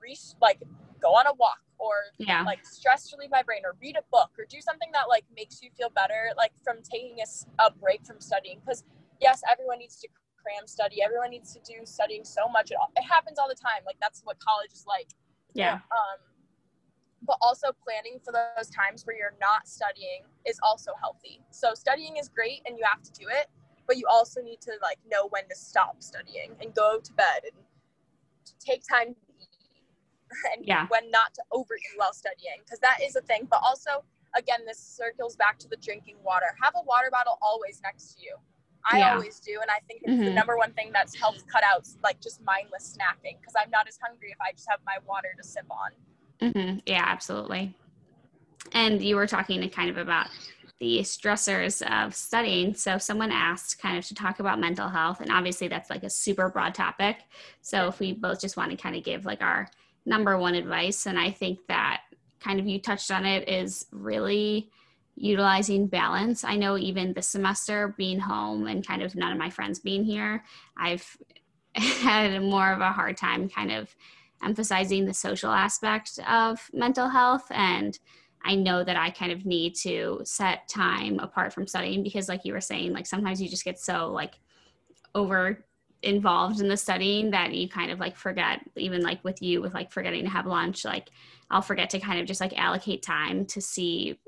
re- 0.00 0.16
like 0.40 0.62
go 1.00 1.08
on 1.14 1.26
a 1.26 1.34
walk 1.34 1.60
or 1.78 1.94
Yeah. 2.18 2.42
like 2.42 2.64
stress 2.64 3.12
relieve 3.12 3.30
my 3.30 3.42
brain 3.42 3.62
or 3.64 3.74
read 3.80 3.96
a 3.96 4.04
book 4.10 4.30
or 4.38 4.44
do 4.48 4.60
something 4.60 4.90
that 4.92 5.08
like 5.08 5.24
makes 5.34 5.62
you 5.62 5.70
feel 5.76 5.90
better 5.90 6.30
like 6.36 6.52
from 6.62 6.82
taking 6.82 7.16
a 7.58 7.70
break 7.70 8.04
from 8.06 8.20
studying 8.20 8.60
because 8.60 8.84
yes 9.20 9.42
everyone 9.50 9.78
needs 9.78 9.96
to 10.00 10.08
cram 10.44 10.66
study. 10.66 11.02
Everyone 11.02 11.30
needs 11.30 11.54
to 11.54 11.60
do 11.60 11.84
studying 11.84 12.22
so 12.24 12.46
much. 12.52 12.70
It, 12.70 12.76
all. 12.78 12.92
it 12.96 13.02
happens 13.02 13.38
all 13.38 13.48
the 13.48 13.54
time. 13.54 13.80
Like 13.86 13.96
that's 14.00 14.20
what 14.24 14.38
college 14.38 14.72
is 14.72 14.84
like. 14.86 15.08
Yeah. 15.54 15.80
Um, 15.90 16.20
but 17.26 17.36
also 17.40 17.68
planning 17.84 18.18
for 18.24 18.32
those 18.32 18.68
times 18.70 19.04
where 19.06 19.16
you're 19.16 19.36
not 19.40 19.66
studying 19.68 20.22
is 20.46 20.58
also 20.62 20.92
healthy. 21.00 21.40
So 21.50 21.74
studying 21.74 22.16
is 22.16 22.28
great 22.28 22.62
and 22.66 22.78
you 22.78 22.84
have 22.84 23.02
to 23.02 23.12
do 23.12 23.26
it, 23.28 23.48
but 23.86 23.96
you 23.96 24.06
also 24.10 24.40
need 24.42 24.60
to 24.62 24.72
like 24.82 24.98
know 25.10 25.28
when 25.28 25.48
to 25.48 25.54
stop 25.54 26.02
studying 26.02 26.52
and 26.60 26.74
go 26.74 26.98
to 27.02 27.12
bed 27.14 27.40
and 27.44 27.54
take 28.60 28.82
time 28.88 29.14
to 29.14 29.20
eat 29.40 29.48
and 30.56 30.66
Yeah. 30.66 30.86
when 30.88 31.10
not 31.10 31.32
to 31.34 31.42
overeat 31.52 31.82
while 31.96 32.12
studying 32.12 32.60
because 32.64 32.80
that 32.80 32.98
is 33.02 33.16
a 33.16 33.20
thing. 33.22 33.46
But 33.50 33.60
also, 33.62 34.04
again, 34.36 34.60
this 34.66 34.78
circles 34.78 35.36
back 35.36 35.58
to 35.60 35.68
the 35.68 35.76
drinking 35.76 36.16
water. 36.22 36.46
Have 36.62 36.74
a 36.76 36.84
water 36.84 37.08
bottle 37.10 37.38
always 37.40 37.80
next 37.82 38.14
to 38.14 38.22
you. 38.22 38.36
I 38.90 38.98
Yeah. 38.98 39.14
always 39.14 39.40
do, 39.40 39.60
and 39.62 39.70
I 39.70 39.80
think 39.88 40.02
it's 40.04 40.18
the 40.24 40.30
Mhm. 40.30 40.34
number 40.34 40.58
one 40.58 40.74
thing 40.74 40.92
that's 40.92 41.14
helped 41.16 41.46
cut 41.48 41.64
out 41.64 41.88
like 42.02 42.20
just 42.20 42.42
mindless 42.42 42.94
snacking 42.94 43.40
because 43.40 43.54
I'm 43.56 43.70
not 43.70 43.88
as 43.88 43.98
hungry 43.98 44.30
if 44.30 44.40
I 44.42 44.52
just 44.52 44.68
have 44.68 44.80
my 44.84 44.98
water 45.06 45.32
to 45.36 45.42
sip 45.42 45.64
on. 45.70 45.92
Hmm 46.52 46.78
Yeah, 46.86 47.04
absolutely. 47.06 47.74
And 48.72 49.02
you 49.02 49.16
were 49.16 49.26
talking 49.26 49.68
kind 49.70 49.90
of 49.90 49.96
about 49.96 50.28
the 50.80 51.00
stressors 51.00 51.82
of 51.90 52.14
studying. 52.14 52.74
So 52.74 52.98
someone 52.98 53.30
asked 53.30 53.80
kind 53.80 53.96
of 53.96 54.04
to 54.06 54.14
talk 54.14 54.40
about 54.40 54.58
mental 54.58 54.88
health, 54.88 55.20
and 55.20 55.30
obviously 55.30 55.68
that's 55.68 55.90
like 55.90 56.02
a 56.02 56.10
super 56.10 56.48
broad 56.48 56.74
topic. 56.74 57.18
So 57.62 57.88
if 57.88 58.00
we 58.00 58.12
both 58.12 58.40
just 58.40 58.56
want 58.56 58.70
to 58.70 58.76
kind 58.76 58.96
of 58.96 59.04
give 59.04 59.24
like 59.24 59.42
our 59.42 59.68
number 60.04 60.36
one 60.36 60.54
advice, 60.54 61.06
and 61.06 61.18
I 61.18 61.30
think 61.30 61.60
that 61.68 62.02
kind 62.40 62.60
of 62.60 62.66
you 62.66 62.80
touched 62.80 63.10
on 63.10 63.24
it 63.24 63.48
is 63.48 63.86
really 63.92 64.70
utilizing 65.16 65.86
balance. 65.86 66.42
I 66.42 66.56
know 66.56 66.76
even 66.76 67.12
this 67.12 67.28
semester 67.28 67.94
being 67.96 68.18
home 68.18 68.66
and 68.66 68.86
kind 68.86 69.02
of 69.02 69.14
none 69.14 69.32
of 69.32 69.38
my 69.38 69.50
friends 69.50 69.78
being 69.78 70.04
here, 70.04 70.44
I've 70.76 71.16
had 71.74 72.42
more 72.42 72.72
of 72.72 72.80
a 72.80 72.92
hard 72.92 73.16
time 73.16 73.48
kind 73.48 73.70
of 73.72 73.94
emphasizing 74.44 75.04
the 75.06 75.14
social 75.14 75.50
aspect 75.50 76.18
of 76.28 76.60
mental 76.72 77.08
health 77.08 77.46
and 77.50 77.98
I 78.46 78.54
know 78.56 78.84
that 78.84 78.96
I 78.96 79.08
kind 79.10 79.32
of 79.32 79.46
need 79.46 79.74
to 79.76 80.20
set 80.24 80.68
time 80.68 81.18
apart 81.18 81.52
from 81.54 81.66
studying 81.66 82.02
because 82.02 82.28
like 82.28 82.44
you 82.44 82.52
were 82.52 82.60
saying 82.60 82.92
like 82.92 83.06
sometimes 83.06 83.40
you 83.40 83.48
just 83.48 83.64
get 83.64 83.78
so 83.78 84.10
like 84.10 84.34
over 85.14 85.64
involved 86.02 86.60
in 86.60 86.68
the 86.68 86.76
studying 86.76 87.30
that 87.30 87.54
you 87.54 87.66
kind 87.68 87.90
of 87.90 87.98
like 87.98 88.14
forget 88.16 88.60
even 88.76 89.00
like 89.00 89.24
with 89.24 89.40
you 89.40 89.62
with 89.62 89.72
like 89.72 89.90
forgetting 89.90 90.24
to 90.24 90.28
have 90.30 90.44
lunch 90.44 90.84
like 90.84 91.08
I'll 91.50 91.62
forget 91.62 91.88
to 91.90 91.98
kind 92.00 92.20
of 92.20 92.26
just 92.26 92.40
like 92.42 92.52
allocate 92.58 93.02
time 93.02 93.46
to 93.46 93.60
see 93.62 94.18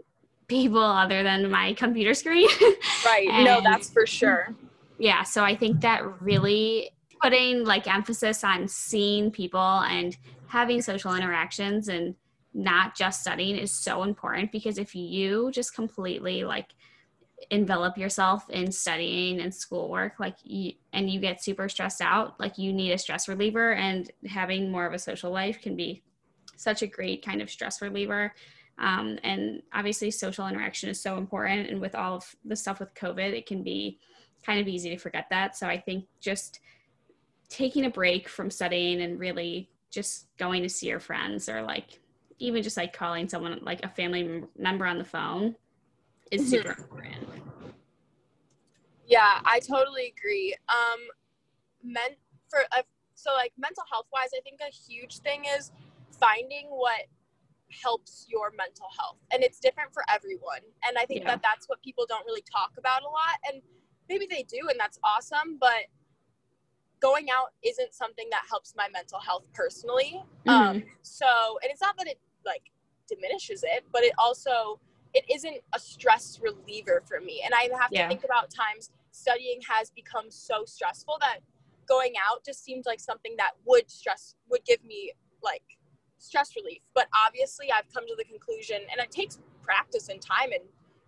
people 0.49 0.83
other 0.83 1.23
than 1.23 1.51
my 1.51 1.73
computer 1.75 2.15
screen. 2.15 2.49
Right. 3.05 3.27
no, 3.45 3.59
And- 3.59 3.67
that's 3.67 3.91
for 3.91 4.07
sure. 4.07 4.55
yeah 4.99 5.23
so 5.25 5.45
i 5.45 5.55
think 5.55 5.83
that 5.83 6.23
really 6.23 6.91
putting 7.27 7.65
like 7.65 7.93
emphasis 7.93 8.45
on 8.45 8.69
seeing 8.69 9.33
people 9.33 9.81
and 9.91 10.17
having 10.47 10.81
social 10.81 11.13
interactions 11.13 11.89
and 11.89 12.15
not 12.55 12.95
just 12.95 13.21
studying 13.21 13.57
is 13.57 13.73
so 13.73 14.05
important 14.05 14.53
because 14.53 14.79
if 14.79 14.95
you 14.95 15.51
just 15.51 15.75
completely 15.75 16.45
like 16.45 16.69
envelop 17.51 17.99
yourself 17.99 18.49
in 18.51 18.71
studying 18.71 19.41
and 19.41 19.53
schoolwork 19.53 20.21
like 20.21 20.37
you 20.45 20.71
and 20.93 21.11
you 21.11 21.19
get 21.19 21.43
super 21.43 21.69
stressed 21.69 22.01
out 22.01 22.39
like 22.39 22.59
you 22.59 22.73
need 22.73 22.93
a 22.93 22.99
stress 22.99 23.27
reliever 23.27 23.73
and 23.73 24.13
having 24.29 24.71
more 24.71 24.87
of 24.87 24.95
a 24.95 24.99
social 24.99 25.33
life 25.33 25.61
can 25.61 25.75
be 25.75 26.05
such 26.55 26.83
a 26.83 26.87
great 26.87 27.27
kind 27.27 27.43
of 27.43 27.51
stress 27.51 27.83
reliever. 27.83 28.33
Um, 28.79 29.19
and 29.25 29.63
obviously 29.75 30.13
social 30.13 30.47
interaction 30.47 30.91
is 30.91 31.03
so 31.03 31.17
important 31.19 31.71
and 31.71 31.81
with 31.81 31.97
all 31.97 32.19
of 32.19 32.37
the 32.45 32.55
stuff 32.55 32.79
with 32.79 32.95
covid 32.95 33.33
it 33.33 33.47
can 33.47 33.65
be 33.65 33.99
kind 34.45 34.61
of 34.61 34.69
easy 34.69 34.91
to 34.91 34.97
forget 34.97 35.27
that. 35.31 35.57
So 35.57 35.67
i 35.67 35.77
think 35.77 36.05
just 36.21 36.61
taking 37.49 37.85
a 37.85 37.91
break 37.91 38.29
from 38.29 38.51
studying 38.51 39.01
and 39.03 39.19
really 39.19 39.71
just 39.91 40.27
going 40.37 40.63
to 40.63 40.69
see 40.69 40.89
your 40.89 41.01
friends 41.01 41.49
or 41.49 41.63
like 41.63 42.01
even 42.39 42.63
just 42.63 42.77
like 42.77 42.93
calling 42.93 43.29
someone 43.29 43.59
like 43.63 43.85
a 43.85 43.89
family 43.89 44.43
member 44.59 44.87
on 44.87 44.99
the 44.99 45.05
phone 45.05 45.57
is 46.31 46.43
Mhm. 46.43 46.51
super 46.51 46.75
important 46.79 47.29
Yeah, 49.07 49.41
I 49.45 49.61
totally 49.61 50.13
agree. 50.17 50.55
Um, 50.69 51.01
meant 51.83 52.17
for 52.49 52.61
uh, 52.77 52.83
so 53.15 53.33
like 53.35 53.53
mental 53.57 53.85
health 53.91 54.07
wise, 54.13 54.31
I 54.37 54.41
think 54.43 54.61
a 54.61 54.71
huge 54.73 55.19
thing 55.19 55.45
is 55.57 55.71
finding 56.11 56.67
what 56.69 57.07
helps 57.83 58.27
your 58.29 58.51
mental 58.57 58.87
health, 58.99 59.19
and 59.33 59.43
it's 59.43 59.61
different 59.61 59.93
for 59.93 60.03
everyone. 60.13 60.61
And 60.87 60.99
I 60.99 61.07
think 61.07 61.21
Yeah. 61.21 61.31
that 61.31 61.43
that's 61.43 61.69
what 61.69 61.83
people 61.83 62.05
don't 62.09 62.25
really 62.27 62.43
talk 62.53 62.73
about 62.79 63.03
a 63.03 63.09
lot, 63.09 63.39
and 63.53 63.63
maybe 64.09 64.27
they 64.29 64.43
do, 64.43 64.69
and 64.69 64.79
that's 64.79 64.99
awesome. 65.05 65.57
But 65.61 65.87
going 67.01 67.27
out 67.31 67.53
isn't 67.63 67.95
something 67.95 68.29
that 68.31 68.43
helps 68.49 68.75
my 68.77 68.89
mental 68.93 69.19
health 69.21 69.49
personally. 69.53 70.23
Um, 70.49 70.83
so, 71.03 71.27
and 71.63 71.71
it's 71.71 71.81
not 71.81 71.97
that 71.99 72.07
it 72.07 72.19
like 72.45 72.71
diminishes 73.09 73.63
it, 73.65 73.85
but 73.93 74.03
it 74.03 74.13
also 74.19 74.81
it 75.15 75.25
isn't 75.33 75.57
a 75.75 75.79
stress 75.79 76.41
reliever 76.43 77.03
for 77.07 77.21
me. 77.21 77.43
And 77.45 77.55
I 77.55 77.69
have 77.79 77.91
to 77.91 77.97
Yeah. 77.97 78.09
think 78.09 78.25
about 78.25 78.51
times 78.51 78.91
studying 79.13 79.61
has 79.69 79.91
become 79.91 80.31
so 80.31 80.65
stressful 80.67 81.17
that 81.21 81.39
going 81.87 82.15
out 82.29 82.45
just 82.45 82.63
seemed 82.65 82.85
like 82.87 83.01
something 83.01 83.35
that 83.39 83.53
would 83.65 83.91
stress 83.91 84.35
would 84.51 84.65
give 84.65 84.85
me 84.85 85.13
like 85.43 85.63
stress 86.19 86.55
relief. 86.57 86.83
But 86.95 87.09
obviously 87.27 87.71
I've 87.73 87.93
come 87.93 88.07
to 88.07 88.15
the 88.17 88.25
conclusion 88.25 88.79
and 88.91 89.01
it 89.01 89.11
takes 89.11 89.39
practice 89.63 90.09
and 90.09 90.21
time 90.21 90.53
and 90.53 90.63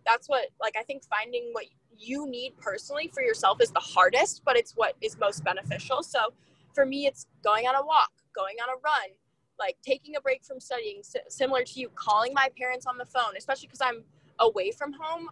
that's 0.06 0.28
what 0.28 0.46
like 0.60 0.74
I 0.78 0.82
think 0.84 1.02
finding 1.04 1.50
what 1.52 1.66
you 1.98 2.28
need 2.28 2.56
personally 2.58 3.10
for 3.12 3.22
yourself 3.22 3.60
is 3.60 3.70
the 3.70 3.80
hardest, 3.80 4.42
but 4.44 4.56
it's 4.56 4.72
what 4.72 4.94
is 5.00 5.18
most 5.18 5.44
beneficial. 5.44 6.02
So 6.02 6.32
for 6.74 6.86
me 6.86 7.06
it's 7.06 7.26
going 7.42 7.66
on 7.66 7.74
a 7.74 7.84
walk, 7.84 8.12
going 8.34 8.56
on 8.62 8.68
a 8.68 8.80
run, 8.82 9.16
like 9.58 9.76
taking 9.82 10.16
a 10.16 10.20
break 10.20 10.44
from 10.44 10.60
studying 10.60 10.98
s- 11.00 11.16
similar 11.28 11.64
to 11.64 11.80
you 11.80 11.90
calling 11.94 12.32
my 12.32 12.48
parents 12.56 12.86
on 12.86 12.96
the 12.96 13.04
phone 13.04 13.36
especially 13.36 13.66
because 13.66 13.80
i'm 13.80 14.04
away 14.40 14.70
from 14.70 14.92
home. 14.92 15.28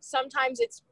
Sometimes 0.00 0.60
it's 0.60 0.82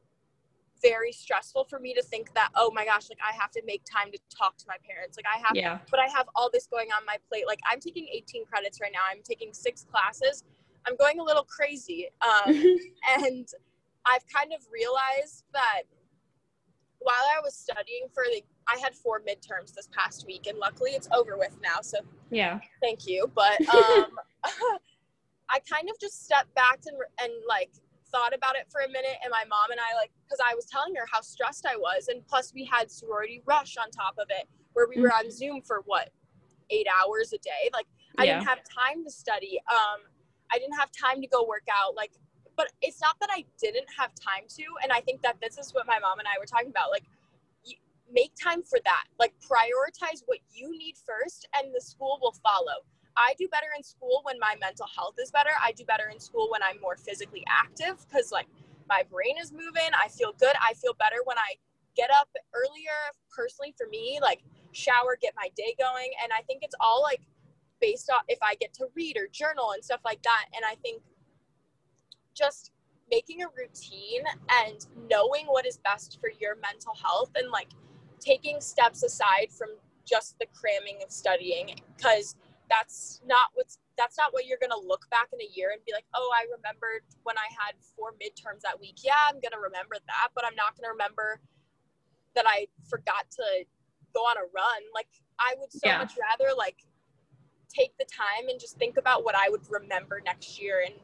very 0.83 1.11
stressful 1.11 1.65
for 1.65 1.79
me 1.79 1.95
to 1.95 2.03
think 2.03 2.35
that 2.35 2.51
oh 2.55 2.71
my 2.75 2.85
gosh 2.85 3.09
like 3.09 3.19
i 3.27 3.35
have 3.35 3.51
to 3.51 3.63
make 3.67 3.83
time 3.91 4.13
to 4.13 4.19
talk 4.29 4.59
to 4.59 4.67
my 4.69 4.77
parents. 4.87 5.17
Like 5.17 5.25
i 5.35 5.39
have 5.39 5.53
yeah. 5.55 5.79
but 5.91 6.01
i 6.01 6.07
have 6.07 6.27
all 6.35 6.51
this 6.53 6.67
going 6.67 6.89
on 6.97 7.05
my 7.07 7.17
plate. 7.29 7.47
Like 7.47 7.61
i'm 7.71 7.81
taking 7.81 8.07
18 8.13 8.45
credits 8.45 8.81
right 8.81 8.93
now. 8.93 9.01
I'm 9.11 9.23
taking 9.23 9.55
six 9.55 9.87
classes. 9.91 10.45
I'm 10.87 10.97
going 10.97 11.19
a 11.19 11.25
little 11.25 11.45
crazy 11.45 12.09
um, 12.21 12.55
and 13.19 13.49
i've 14.07 14.25
kind 14.33 14.53
of 14.53 14.61
realized 14.73 15.45
that 15.53 15.83
while 16.99 17.25
i 17.37 17.41
was 17.43 17.55
studying 17.55 18.07
for 18.13 18.25
the 18.33 18.43
i 18.73 18.79
had 18.79 18.95
four 18.95 19.21
midterms 19.21 19.75
this 19.75 19.89
past 19.93 20.27
week 20.27 20.47
and 20.47 20.59
luckily 20.59 20.93
it's 20.93 21.09
over 21.15 21.37
with 21.37 21.57
now 21.63 21.81
so 21.81 21.99
yeah 22.31 22.59
thank 22.83 23.07
you 23.07 23.31
but 23.35 23.61
um 23.69 24.11
i 25.51 25.59
kind 25.71 25.89
of 25.91 25.99
just 26.01 26.25
stepped 26.25 26.53
back 26.55 26.81
and, 26.87 26.97
and 27.23 27.33
like 27.49 27.71
thought 28.13 28.35
about 28.35 28.55
it 28.57 28.67
for 28.71 28.81
a 28.83 28.89
minute 28.89 29.19
and 29.23 29.31
my 29.31 29.45
mom 29.49 29.71
and 29.71 29.81
i 29.81 29.95
like 29.97 30.11
because 30.25 30.39
i 30.49 30.55
was 30.55 30.65
telling 30.67 30.95
her 30.95 31.07
how 31.13 31.21
stressed 31.21 31.67
i 31.67 31.77
was 31.77 32.09
and 32.09 32.27
plus 32.27 32.53
we 32.55 32.65
had 32.65 32.91
sorority 32.91 33.43
rush 33.47 33.77
on 33.77 33.91
top 33.91 34.15
of 34.19 34.27
it 34.31 34.49
where 34.73 34.87
we 34.89 35.01
were 35.01 35.11
on 35.13 35.31
zoom 35.31 35.61
for 35.61 35.83
what 35.87 36.11
eight 36.71 36.87
hours 37.03 37.33
a 37.33 37.39
day 37.39 37.69
like 37.73 37.87
i 38.19 38.25
Yeah. 38.25 38.35
didn't 38.35 38.49
have 38.49 38.59
time 38.65 39.05
to 39.05 39.11
study 39.11 39.61
um 39.71 40.01
i 40.53 40.59
didn't 40.59 40.79
have 40.79 40.91
time 40.93 41.21
to 41.21 41.27
go 41.29 41.45
work 41.47 41.67
out 41.71 41.95
like 41.95 42.13
but 42.57 42.73
it's 42.83 43.01
not 43.01 43.17
that 43.21 43.29
i 43.33 43.45
didn't 43.61 43.89
have 43.97 44.11
time 44.15 44.45
to 44.49 44.65
and 44.83 44.93
i 44.93 45.01
think 45.01 45.23
that 45.23 45.37
this 45.41 45.59
is 45.59 45.73
what 45.73 45.87
my 45.87 45.99
mom 45.99 46.19
and 46.19 46.29
i 46.29 46.39
were 46.39 46.47
talking 46.47 46.71
about 46.71 46.91
like 46.91 47.05
make 48.13 48.33
time 48.41 48.63
for 48.63 48.79
that 48.85 49.05
like 49.19 49.35
prioritize 49.41 50.23
what 50.27 50.39
you 50.53 50.71
need 50.79 50.95
first 51.05 51.49
and 51.57 51.75
the 51.75 51.81
school 51.81 52.19
will 52.23 52.35
follow 52.43 52.85
I 53.17 53.35
do 53.39 53.49
better 53.49 53.69
in 53.77 53.83
school 53.83 54.21
when 54.25 54.39
my 54.39 54.55
mental 54.61 54.87
health 54.95 55.15
is 55.19 55.31
better. 55.31 55.51
I 55.63 55.73
do 55.73 55.85
better 55.85 56.11
in 56.13 56.21
school 56.21 56.49
when 56.51 56.63
I'm 56.63 56.81
more 56.81 56.97
physically 56.97 57.45
active 57.49 58.05
because 58.07 58.31
like 58.31 58.47
my 58.89 59.03
brain 59.11 59.37
is 59.41 59.53
moving. 59.53 59.91
I 60.01 60.09
feel 60.09 60.33
good. 60.39 60.55
I 60.61 60.75
feel 60.75 60.95
better 60.95 61.17
when 61.25 61.39
I 61.39 61.57
get 61.97 62.11
up 62.11 62.29
earlier. 62.55 62.99
Personally, 63.35 63.75
for 63.77 63.87
me, 63.89 64.19
like 64.21 64.43
shower, 64.73 65.17
get 65.21 65.33
my 65.37 65.49
day 65.57 65.75
going, 65.79 66.11
and 66.23 66.33
I 66.33 66.43
think 66.43 66.63
it's 66.63 66.75
all 66.81 67.03
like 67.03 67.21
based 67.81 68.11
off 68.11 68.23
if 68.29 68.39
I 68.43 68.55
get 68.57 68.73
to 68.75 68.87
read 68.95 69.17
or 69.17 69.29
journal 69.33 69.73
and 69.73 69.83
stuff 69.83 70.01
like 70.05 70.23
that. 70.23 70.47
And 70.55 70.65
I 70.65 70.77
think 70.83 71.03
just 72.37 72.73
making 73.11 73.43
a 73.43 73.47
routine 73.57 74.23
and 74.65 74.87
knowing 75.11 75.47
what 75.47 75.67
is 75.67 75.79
best 75.79 76.19
for 76.21 76.31
your 76.41 76.57
mental 76.57 76.95
health 76.95 77.31
and 77.37 77.51
like 77.51 77.69
taking 78.21 78.61
steps 78.61 79.03
aside 79.03 79.49
from 79.51 79.69
just 80.05 80.39
the 80.39 80.47
cramming 80.55 80.99
of 81.05 81.11
studying 81.11 81.71
because 81.97 82.37
that's 82.69 83.21
not 83.27 83.49
what's 83.55 83.79
that's 83.97 84.19
not 84.19 84.33
what 84.33 84.45
you're 84.47 84.59
gonna 84.61 84.79
look 84.87 85.09
back 85.11 85.29
in 85.33 85.41
a 85.41 85.49
year 85.55 85.71
and 85.73 85.81
be 85.87 85.93
like, 85.93 86.05
oh, 86.15 86.31
I 86.37 86.45
remembered 86.55 87.03
when 87.23 87.39
I 87.39 87.49
had 87.57 87.75
four 87.97 88.13
midterms 88.13 88.61
that 88.63 88.79
week. 88.79 88.97
Yeah, 89.03 89.17
I'm 89.29 89.41
gonna 89.41 89.63
remember 89.63 89.97
that, 90.07 90.29
but 90.35 90.45
I'm 90.45 90.55
not 90.55 90.77
gonna 90.77 90.93
remember 90.93 91.41
that 92.35 92.45
I 92.47 92.67
forgot 92.91 93.31
to 93.33 93.65
go 94.15 94.21
on 94.21 94.37
a 94.37 94.47
run. 94.55 94.83
Like 94.95 95.09
I 95.39 95.55
would 95.59 95.73
so 95.73 95.89
Yeah. 95.89 95.99
much 95.99 96.13
rather 96.21 96.53
like 96.57 96.85
take 97.69 97.97
the 97.99 98.05
time 98.05 98.49
and 98.49 98.61
just 98.61 98.77
think 98.79 98.97
about 98.97 99.25
what 99.25 99.35
I 99.35 99.49
would 99.49 99.63
remember 99.71 100.21
next 100.25 100.61
year 100.61 100.85
and 100.87 100.95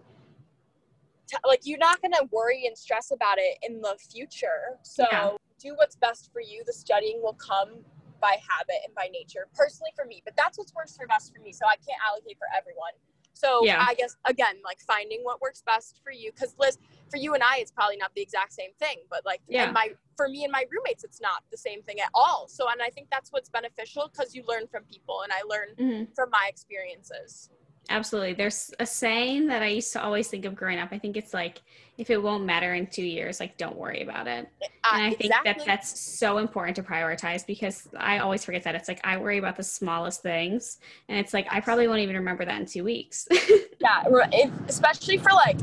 t- 1.33 1.39
like 1.47 1.61
you're 1.65 1.79
not 1.79 2.01
gonna 2.03 2.25
worry 2.31 2.67
and 2.67 2.77
stress 2.77 3.11
about 3.11 3.39
it 3.39 3.59
in 3.63 3.81
the 3.81 3.97
future. 4.11 4.79
So 4.83 5.07
Yeah. 5.11 5.37
do 5.59 5.75
what's 5.77 5.97
best 5.97 6.31
for 6.33 6.41
you. 6.41 6.63
The 6.65 6.73
studying 6.73 7.23
will 7.23 7.35
come 7.35 7.85
by 8.21 8.39
habit 8.49 8.77
and 8.85 8.95
by 8.95 9.09
nature, 9.13 9.49
personally 9.55 9.91
for 9.97 10.05
me. 10.05 10.23
But 10.25 10.37
that's 10.37 10.59
what 10.59 10.71
works 10.77 10.97
for 10.97 11.07
best 11.07 11.33
for 11.35 11.41
me. 11.41 11.53
So 11.53 11.67
I 11.67 11.77
can't 11.77 11.99
allocate 12.09 12.39
for 12.39 12.47
everyone. 12.57 12.93
So 13.35 13.65
Yeah. 13.65 13.85
I 13.89 13.95
guess 13.95 14.17
again, 14.27 14.61
like 14.65 14.81
finding 14.81 15.21
what 15.25 15.41
works 15.41 15.63
best 15.63 16.01
for 16.05 16.13
you. 16.13 16.31
Because 16.33 16.55
Liz, 16.59 16.79
for 17.11 17.17
you 17.17 17.35
and 17.35 17.43
I, 17.43 17.59
it's 17.59 17.71
probably 17.73 17.97
not 17.97 18.15
the 18.15 18.21
exact 18.23 18.53
same 18.53 18.73
thing. 18.79 18.99
But 19.09 19.25
like, 19.25 19.41
Yeah. 19.49 19.65
and 19.65 19.73
my 19.73 19.95
for 20.17 20.29
me 20.29 20.45
and 20.45 20.53
my 20.53 20.67
roommates, 20.71 21.05
it's 21.05 21.21
not 21.21 21.43
the 21.51 21.57
same 21.57 21.83
thing 21.85 21.99
at 21.99 22.11
all. 22.15 22.47
So 22.47 22.69
and 22.69 22.83
I 22.83 22.91
think 22.91 23.09
that's 23.11 23.33
what's 23.33 23.49
beneficial 23.49 24.09
because 24.13 24.35
you 24.35 24.45
learn 24.47 24.67
from 24.69 24.85
people, 24.85 25.23
and 25.23 25.33
I 25.33 25.43
learn 25.43 25.75
Mhm. 25.77 26.15
from 26.15 26.31
my 26.31 26.47
experiences. 26.49 27.51
Absolutely. 27.91 28.33
There's 28.35 28.73
a 28.79 28.87
saying 28.87 29.49
that 29.49 29.63
I 29.63 29.67
used 29.67 29.93
to 29.93 30.03
always 30.03 30.29
think 30.29 30.45
of 30.45 30.55
growing 30.55 30.79
up. 30.79 30.91
I 30.93 30.99
think 30.99 31.17
it's 31.17 31.35
like, 31.35 31.61
if 31.99 32.09
it 32.11 32.23
won't 32.23 32.45
matter 32.45 32.75
in 32.75 32.87
two 32.87 33.05
years, 33.05 33.39
like, 33.39 33.59
don't 33.59 33.77
worry 33.77 34.03
about 34.03 34.27
it. 34.27 34.49
Uh, 34.63 34.67
And 34.95 35.03
I 35.03 35.11
think 35.13 35.33
that 35.45 35.63
that's 35.67 36.01
so 36.01 36.39
important 36.39 36.77
to 36.77 36.83
prioritize 36.83 37.47
because 37.47 37.89
I 37.99 38.19
always 38.19 38.45
forget 38.45 38.63
that. 38.65 38.75
It's 38.75 38.89
like, 38.89 39.01
I 39.05 39.17
worry 39.19 39.39
about 39.39 39.57
the 39.57 39.63
smallest 39.63 40.23
things. 40.23 40.79
And 41.09 41.19
it's 41.19 41.35
like, 41.35 41.47
I 41.51 41.61
probably 41.61 41.89
won't 41.89 42.01
even 42.01 42.17
remember 42.17 42.45
that 42.45 42.59
in 42.61 42.67
two 42.67 42.85
weeks. 42.85 43.29
Yeah, 43.81 44.05
if, 44.31 44.51
especially 44.69 45.19
for 45.19 45.33
like, 45.33 45.59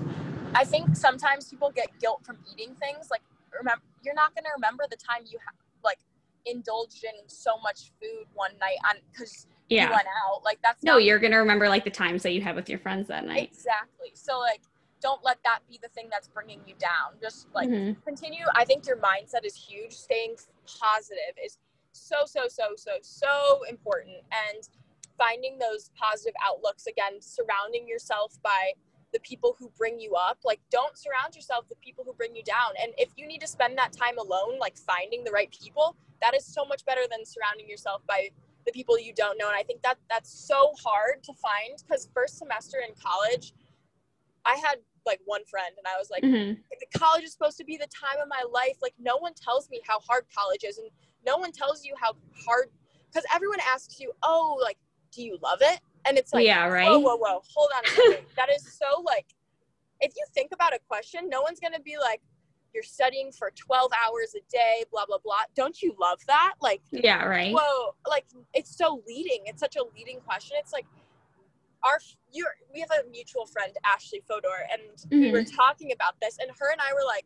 I 0.53 0.65
think 0.65 0.93
sometimes 0.93 1.49
people 1.49 1.71
get 1.71 1.87
guilt 2.01 2.19
from 2.25 2.37
eating 2.51 2.75
things. 2.75 3.07
Like, 3.09 3.21
remember, 3.57 3.81
you're 4.03 4.13
not 4.13 4.35
gonna 4.35 4.49
remember 4.55 4.83
the 4.91 4.97
time 4.97 5.23
you 5.25 5.39
ha- 5.45 5.55
like 5.85 5.99
indulged 6.45 7.05
in 7.05 7.11
so 7.27 7.51
much 7.63 7.91
food 8.01 8.25
one 8.33 8.51
night 8.59 8.75
on 8.89 8.97
because 9.13 9.47
yeah. 9.69 9.89
went 9.91 10.07
out. 10.27 10.43
Like 10.43 10.59
that's 10.61 10.83
No, 10.83 10.97
you're 10.97 11.19
to 11.19 11.37
remember 11.37 11.69
like 11.69 11.83
the 11.83 11.89
times 11.91 12.23
that 12.23 12.33
you 12.33 12.41
had 12.41 12.55
with 12.55 12.69
your 12.69 12.79
friends 12.79 13.07
that 13.07 13.25
night. 13.25 13.49
exactly. 13.51 14.11
So 14.13 14.39
like, 14.39 14.61
don't 15.01 15.23
let 15.23 15.37
that 15.45 15.59
be 15.69 15.79
the 15.81 15.87
thing 15.89 16.07
that's 16.11 16.27
bringing 16.27 16.59
you 16.67 16.75
down. 16.77 17.17
Just 17.21 17.47
like 17.53 17.69
Mhm. 17.69 18.03
continue. 18.03 18.45
I 18.55 18.65
think 18.65 18.85
your 18.85 18.97
mindset 18.97 19.45
is 19.45 19.55
huge. 19.55 19.93
Staying 19.93 20.35
positive 20.79 21.35
is 21.43 21.57
so 21.91 22.17
so 22.25 22.47
so 22.47 22.75
so 22.75 22.91
so 23.01 23.63
important, 23.69 24.17
and 24.31 24.67
finding 25.17 25.57
those 25.57 25.91
positive 25.95 26.33
outlooks 26.45 26.87
again, 26.87 27.21
surrounding 27.21 27.87
yourself 27.87 28.41
by 28.41 28.73
the 29.11 29.19
people 29.21 29.55
who 29.57 29.69
bring 29.77 29.99
you 29.99 30.13
up. 30.15 30.37
Like, 30.45 30.61
don't 30.69 30.97
surround 30.97 31.35
yourself 31.35 31.65
with 31.67 31.79
people 31.81 32.03
who 32.03 32.13
bring 32.13 32.35
you 32.35 32.43
down. 32.43 32.73
And 32.81 32.93
if 32.97 33.09
you 33.17 33.25
need 33.27 33.41
to 33.41 33.47
spend 33.47 33.77
that 33.77 33.91
time 33.91 34.17
alone, 34.19 34.59
like 34.59 34.77
finding 34.77 35.23
the 35.23 35.31
right 35.31 35.51
people, 35.51 35.95
that 36.21 36.35
is 36.35 36.45
so 36.45 36.63
much 36.63 36.85
better 36.85 37.01
than 37.09 37.25
surrounding 37.25 37.67
yourself 37.67 38.01
by 38.07 38.29
the 38.65 38.71
people 38.71 38.99
you 38.99 39.13
don't 39.13 39.37
know. 39.37 39.47
And 39.47 39.55
I 39.55 39.63
think 39.63 39.81
that 39.83 39.97
that's 40.09 40.31
so 40.31 40.73
hard 40.83 41.23
to 41.23 41.33
find 41.33 41.81
because 41.85 42.09
first 42.13 42.37
semester 42.37 42.79
in 42.87 42.93
college, 43.01 43.53
I 44.45 44.55
had 44.55 44.79
like 45.05 45.21
one 45.25 45.45
friend, 45.45 45.73
and 45.77 45.87
I 45.87 45.97
was 45.97 46.09
like 46.09 46.23
Mhm. 46.23 46.57
the 46.79 46.99
college 46.99 47.23
is 47.23 47.31
supposed 47.31 47.57
to 47.57 47.65
be 47.65 47.77
the 47.77 47.87
time 47.87 48.19
of 48.21 48.27
my 48.27 48.43
life. 48.51 48.77
Like 48.81 48.93
no 48.99 49.17
one 49.17 49.33
tells 49.33 49.69
me 49.69 49.81
how 49.85 49.99
hard 49.99 50.25
college 50.35 50.63
is, 50.63 50.77
and 50.77 50.89
no 51.25 51.37
one 51.37 51.51
tells 51.51 51.83
you 51.85 51.93
how 51.97 52.13
hard. 52.45 52.71
Because 53.07 53.25
everyone 53.33 53.59
asks 53.61 53.99
you, 53.99 54.13
"Oh, 54.23 54.57
like, 54.61 54.77
do 55.11 55.23
you 55.23 55.37
love 55.41 55.59
it?" 55.61 55.79
And 56.05 56.17
it's 56.17 56.31
like, 56.31 56.45
yeah, 56.45 56.65
right? 56.67 56.87
whoa, 56.87 56.99
whoa, 56.99 57.17
whoa, 57.17 57.41
hold 57.53 57.71
on 57.75 57.83
a 57.83 57.87
second. 57.87 58.25
that 58.35 58.49
is 58.51 58.77
so 58.77 59.01
like, 59.01 59.25
if 59.99 60.13
you 60.15 60.25
think 60.33 60.51
about 60.51 60.73
a 60.73 60.79
question, 60.79 61.27
no 61.27 61.41
one's 61.41 61.59
gonna 61.59 61.79
be 61.79 61.97
like, 61.97 62.21
"You're 62.73 62.83
studying 62.83 63.31
for 63.31 63.51
12 63.55 63.91
hours 64.05 64.35
a 64.35 64.41
day, 64.51 64.83
blah 64.91 65.05
blah 65.05 65.17
blah." 65.23 65.43
Don't 65.55 65.81
you 65.81 65.95
love 65.99 66.19
that? 66.27 66.55
Like, 66.61 66.81
Yeah, 66.91 67.23
right? 67.25 67.53
whoa, 67.53 67.95
like 68.07 68.25
it's 68.53 68.75
so 68.77 69.01
leading. 69.07 69.43
It's 69.45 69.59
such 69.59 69.75
a 69.75 69.83
leading 69.95 70.19
question. 70.21 70.57
It's 70.59 70.73
like 70.73 70.85
our 71.83 71.99
you're, 72.31 72.55
we 72.73 72.79
have 72.81 72.91
a 72.91 73.09
mutual 73.09 73.45
friend, 73.45 73.73
Ashley 73.85 74.21
Fodor, 74.27 74.67
and 74.71 74.81
we 75.11 75.31
were 75.31 75.41
mm-hmm. 75.41 75.55
talking 75.55 75.91
about 75.91 76.15
this, 76.21 76.37
and 76.39 76.51
her 76.59 76.71
and 76.71 76.81
I 76.81 76.93
were 76.93 77.05
like, 77.05 77.25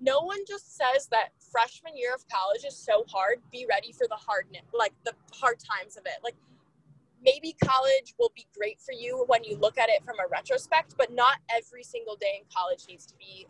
no 0.00 0.20
one 0.20 0.38
just 0.46 0.76
says 0.76 1.08
that 1.10 1.30
freshman 1.50 1.96
year 1.96 2.14
of 2.14 2.24
college 2.28 2.64
is 2.66 2.76
so 2.76 3.04
hard. 3.08 3.38
Be 3.50 3.66
ready 3.68 3.92
for 3.92 4.06
the 4.08 4.16
hardness, 4.16 4.62
like 4.72 4.92
the 5.04 5.12
hard 5.32 5.58
times 5.58 5.96
of 5.96 6.04
it. 6.06 6.22
Like 6.22 6.34
maybe 7.24 7.56
college 7.64 8.14
will 8.18 8.32
be 8.34 8.46
great 8.56 8.80
for 8.80 8.92
you 8.92 9.24
when 9.26 9.42
you 9.42 9.56
look 9.56 9.78
at 9.78 9.88
it 9.88 10.04
from 10.04 10.16
a 10.24 10.28
retrospect, 10.30 10.94
but 10.98 11.12
not 11.12 11.38
every 11.50 11.82
single 11.82 12.16
day 12.16 12.40
in 12.40 12.44
college 12.54 12.84
needs 12.88 13.06
to 13.06 13.14
be 13.16 13.46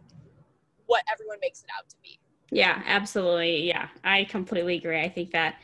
what 0.87 1.03
everyone 1.12 1.39
makes 1.41 1.62
it 1.62 1.68
out 1.76 1.89
to 1.89 1.97
be. 2.03 2.18
Yeah, 2.51 2.82
absolutely. 2.87 3.66
Yeah, 3.66 3.89
I 4.05 4.24
completely 4.24 4.76
agree. 4.76 5.01
I 5.01 5.09
think 5.09 5.32
that 5.32 5.57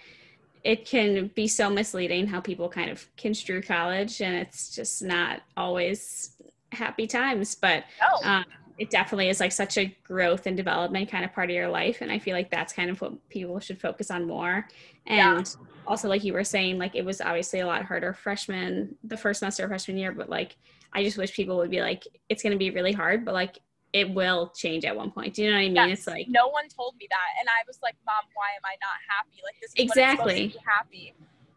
it 0.65 0.85
can 0.85 1.29
be 1.35 1.49
so 1.49 1.69
misleading 1.71 2.27
how 2.27 2.41
people 2.41 2.69
kind 2.69 2.91
of 2.91 3.07
construe 3.17 3.63
college, 3.63 4.21
and 4.21 4.35
it's 4.37 4.75
just 4.75 5.03
not 5.03 5.43
always 5.57 6.37
happy 6.73 7.07
times. 7.07 7.55
But 7.55 7.85
No. 8.01 8.29
um, 8.29 8.45
it 8.79 8.91
definitely 8.91 9.29
is 9.29 9.39
like 9.41 9.53
such 9.53 9.77
a 9.79 9.95
growth 10.03 10.47
and 10.47 10.57
development 10.57 11.11
kind 11.11 11.25
of 11.25 11.33
part 11.33 11.51
of 11.51 11.55
your 11.57 11.69
life, 11.69 12.01
and 12.01 12.11
I 12.11 12.19
feel 12.19 12.35
like 12.35 12.51
that's 12.51 12.73
kind 12.73 12.91
of 12.91 13.01
what 13.01 13.29
people 13.29 13.59
should 13.61 13.81
focus 13.81 14.11
on 14.11 14.27
more. 14.27 14.69
Yeah. 15.07 15.39
And 15.39 15.57
also, 15.87 16.09
like 16.09 16.25
you 16.25 16.33
were 16.33 16.45
saying, 16.45 16.79
like 16.79 16.95
it 16.95 17.05
was 17.05 17.21
obviously 17.21 17.61
a 17.61 17.67
lot 17.67 17.85
harder 17.85 18.13
freshman, 18.13 18.97
the 19.05 19.17
first 19.17 19.41
semester 19.41 19.65
of 19.65 19.71
freshman 19.71 19.99
year, 19.99 20.13
but 20.13 20.29
like 20.29 20.57
I 20.93 21.03
just 21.03 21.19
wish 21.19 21.35
people 21.35 21.57
would 21.57 21.71
be 21.71 21.81
like, 21.81 22.07
it's 22.29 22.43
going 22.43 22.53
to 22.53 22.59
be 22.59 22.71
really 22.71 22.93
hard, 22.93 23.25
but 23.25 23.35
like 23.35 23.59
it 23.93 24.09
will 24.11 24.49
change 24.57 24.85
at 24.85 24.97
one 24.97 25.11
point. 25.11 25.35
Do 25.35 25.45
you 25.45 25.51
know 25.51 25.57
what 25.57 25.69
I 25.69 25.69
mean? 25.69 25.77
Yes. 25.77 25.99
It's 26.01 26.07
like 26.09 26.29
no 26.29 26.49
one 26.49 26.69
told 26.69 26.97
me 26.97 27.07
that, 27.13 27.31
and 27.41 27.49
I 27.49 27.61
was 27.67 27.79
like, 27.83 27.97
"Mom, 28.07 28.25
why 28.33 28.57
am 28.57 28.65
I 28.65 28.77
not 28.81 28.97
happy? 29.05 29.45
Like 29.45 29.61
this 29.61 29.71
is 29.77 29.77
Exactly. 29.77 29.93
When 29.93 30.09
it's 30.09 30.17
supposed 30.17 30.53
to 30.53 30.59
be 30.59 30.65
happy." 30.65 31.15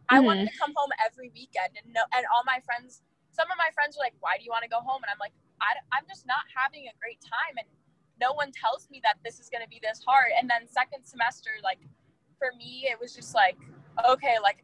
I 0.10 0.20
Mhm. 0.20 0.26
wanted 0.26 0.52
to 0.52 0.58
come 0.60 0.74
home 0.76 0.92
every 1.04 1.30
weekend, 1.34 1.78
and 1.82 1.94
no, 1.94 2.04
and 2.14 2.26
all 2.36 2.44
my 2.46 2.60
friends, 2.62 3.02
some 3.32 3.50
of 3.50 3.58
my 3.58 3.72
friends 3.72 3.96
were 3.96 4.04
like, 4.04 4.14
"Why 4.20 4.38
do 4.38 4.44
you 4.44 4.52
want 4.52 4.64
to 4.64 4.70
go 4.70 4.82
home?" 4.82 5.02
And 5.02 5.10
I'm 5.10 5.18
like, 5.18 5.34
I, 5.62 5.80
"I'm 5.92 6.06
just 6.08 6.28
not 6.28 6.44
having 6.54 6.88
a 6.88 6.94
great 7.00 7.22
time, 7.22 7.58
and 7.58 7.68
no 8.20 8.34
one 8.34 8.52
tells 8.52 8.90
me 8.92 9.00
that 9.04 9.18
this 9.24 9.40
is 9.40 9.50
going 9.50 9.64
to 9.64 9.70
be 9.70 9.80
this 9.82 10.04
hard." 10.04 10.32
And 10.38 10.50
then 10.50 10.68
second 10.68 11.06
semester, 11.06 11.52
like 11.64 11.80
for 12.38 12.52
me, 12.58 12.88
it 12.92 13.00
was 13.00 13.16
just 13.16 13.34
like, 13.34 13.58
okay, 14.06 14.38
like 14.44 14.64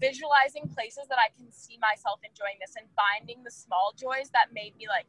visualizing 0.00 0.68
places 0.68 1.06
that 1.08 1.18
I 1.20 1.28
can 1.36 1.52
see 1.52 1.78
myself 1.78 2.18
enjoying 2.24 2.58
this 2.60 2.74
and 2.76 2.88
finding 2.96 3.44
the 3.44 3.50
small 3.50 3.92
joys 3.96 4.30
that 4.30 4.52
made 4.52 4.74
me 4.76 4.88
like, 4.88 5.06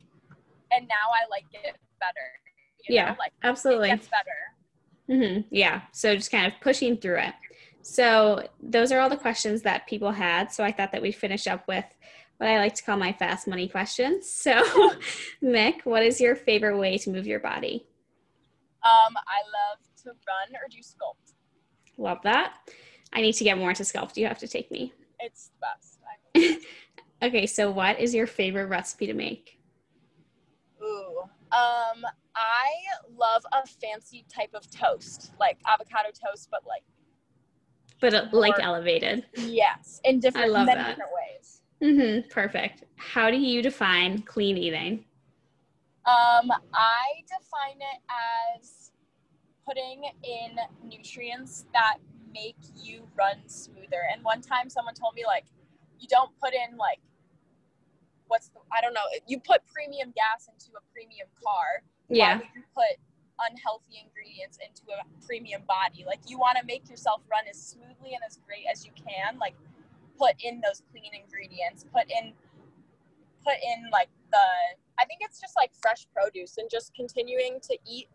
and 0.72 0.88
now 0.88 1.10
I 1.10 1.26
like 1.32 1.48
it 1.54 1.78
better. 2.00 2.28
Yeah, 2.88 3.12
know? 3.12 3.16
like 3.20 3.32
absolutely. 3.44 3.92
it 3.92 4.08
better. 5.08 5.22
hmm 5.22 5.42
Yeah. 5.50 5.82
So 5.92 6.16
just 6.16 6.32
kind 6.32 6.46
of 6.46 6.54
pushing 6.62 6.98
through 6.98 7.20
it. 7.20 7.34
So 7.82 8.48
those 8.62 8.92
are 8.92 9.00
all 9.00 9.10
the 9.10 9.18
questions 9.18 9.62
that 9.64 9.88
people 9.88 10.12
had. 10.12 10.52
So 10.52 10.64
I 10.64 10.72
thought 10.72 10.92
that 10.92 11.02
we'd 11.02 11.14
finish 11.14 11.48
up 11.48 11.68
with 11.68 11.86
what 12.38 12.50
I 12.50 12.58
like 12.58 12.76
to 12.76 12.84
call 12.84 12.98
my 12.98 13.14
fast 13.14 13.48
money 13.48 13.68
questions. 13.68 14.30
So, 14.46 14.94
Mick, 15.44 15.86
what 15.86 16.04
is 16.04 16.20
your 16.20 16.36
favorite 16.36 16.78
way 16.78 16.98
to 17.00 17.10
move 17.10 17.26
your 17.26 17.40
body? 17.40 17.88
Um, 18.84 19.16
I 19.18 19.42
love 19.46 19.80
to 20.04 20.10
run 20.10 20.56
or 20.56 20.68
do 20.70 20.78
sculpt. 20.80 21.34
Love 21.98 22.20
that. 22.24 22.56
I 23.14 23.22
need 23.22 23.34
to 23.34 23.44
get 23.44 23.58
more 23.58 23.70
into 23.70 23.84
sculpt. 23.84 24.18
You 24.18 24.28
have 24.28 24.40
to 24.40 24.48
take 24.48 24.70
me. 24.72 24.94
It's 25.20 25.50
the 25.50 25.68
best. 25.68 26.62
Okay. 27.24 27.48
So, 27.48 27.72
what 27.72 28.00
is 28.00 28.14
your 28.14 28.28
favorite 28.28 28.68
recipe 28.68 29.08
to 29.08 29.14
make? 29.14 29.58
ooh. 30.82 31.22
Um, 31.52 32.04
I 32.36 32.68
love 33.16 33.46
a 33.54 33.66
fancy 33.68 34.26
type 34.34 34.50
of 34.54 34.70
toast, 34.70 35.34
like 35.40 35.58
avocado 35.68 36.10
toast, 36.10 36.50
but 36.52 36.62
like 36.68 36.84
But 38.02 38.14
uh, 38.14 38.28
like 38.32 38.60
elevated. 38.60 39.26
yes, 39.36 40.02
in 40.04 40.20
different 40.20 40.48
I 40.48 40.50
love 40.50 40.68
that. 40.68 40.88
different 40.90 41.12
ways. 41.14 41.62
Mm-hmm. 41.84 42.30
Perfect. 42.30 42.84
How 42.96 43.30
do 43.30 43.38
you 43.38 43.62
define 43.62 44.22
clean 44.24 44.58
eating? 44.58 45.06
Um, 46.06 46.52
I 46.74 47.24
define 47.28 47.78
it 47.80 48.02
as 48.60 48.92
putting 49.68 50.04
in 50.24 50.58
nutrients 50.88 51.66
that 51.74 51.98
make 52.34 52.58
you 52.76 53.08
run 53.18 53.38
smoother. 53.48 54.04
And 54.14 54.24
one 54.24 54.42
time 54.42 54.70
someone 54.70 54.94
told 54.94 55.16
me 55.16 55.24
like 55.26 55.46
you 56.00 56.08
don't 56.08 56.32
put 56.40 56.54
in 56.54 56.78
like 56.78 57.00
what's 58.28 58.50
the, 58.50 58.60
I 58.72 58.82
don't 58.82 58.94
know, 58.94 59.06
you 59.28 59.40
put 59.40 59.62
premium 59.68 60.14
gas 60.16 60.50
into 60.52 60.72
a 60.78 60.84
premium 60.94 61.28
car. 61.44 61.84
Yeah. 62.10 62.40
you 62.56 62.62
put 62.74 62.98
unhealthy 63.40 64.02
ingredients 64.04 64.58
into 64.62 64.84
a 64.94 65.04
premium 65.26 65.64
body? 65.68 66.06
Like 66.06 66.20
you 66.28 66.38
want 66.38 66.58
to 66.60 66.66
make 66.66 66.90
yourself 66.90 67.22
run 67.30 67.44
as 67.50 67.62
smoothly 67.62 68.14
and 68.14 68.24
as 68.26 68.40
great 68.46 68.66
as 68.72 68.86
you 68.86 68.92
can. 68.96 69.38
Like 69.40 69.56
put 70.18 70.36
in 70.44 70.62
those 70.62 70.82
clean 70.92 71.12
ingredients. 71.14 71.86
Put 71.92 72.06
in 72.10 72.34
put 73.44 73.56
in 73.62 73.90
like 73.92 74.10
the 74.32 74.48
I 74.98 75.06
think 75.06 75.22
it's 75.22 75.40
just 75.40 75.56
like 75.56 75.72
fresh 75.82 76.08
produce 76.14 76.58
and 76.58 76.70
just 76.70 76.94
continuing 76.96 77.60
to 77.64 77.78
eat 77.86 78.08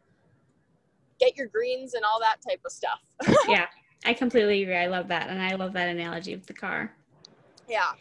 get 1.18 1.36
your 1.36 1.46
greens 1.46 1.94
and 1.94 2.04
all 2.04 2.18
that 2.20 2.38
type 2.46 2.60
of 2.64 2.72
stuff. 2.72 3.00
yeah. 3.48 3.66
I 4.06 4.14
completely 4.14 4.62
agree. 4.62 4.76
I 4.76 4.86
love 4.86 5.08
that. 5.08 5.28
And 5.28 5.42
I 5.42 5.54
love 5.56 5.74
that 5.74 5.88
analogy 5.88 6.32
of 6.32 6.46
the 6.46 6.54
car. 6.54 6.94
yeah. 7.68 7.92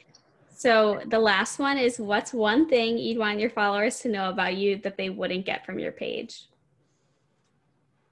So 0.59 0.99
the 1.07 1.19
last 1.19 1.57
one 1.57 1.77
is 1.77 2.01
what's 2.01 2.33
one 2.33 2.67
thing 2.67 2.97
you'd 2.97 3.17
want 3.17 3.39
your 3.39 3.49
followers 3.49 4.01
to 4.01 4.09
know 4.09 4.27
about 4.27 4.57
you 4.57 4.75
that 4.79 4.97
they 4.97 5.09
wouldn't 5.09 5.45
get 5.45 5.65
from 5.65 5.79
your 5.79 5.93
page? 5.93 6.49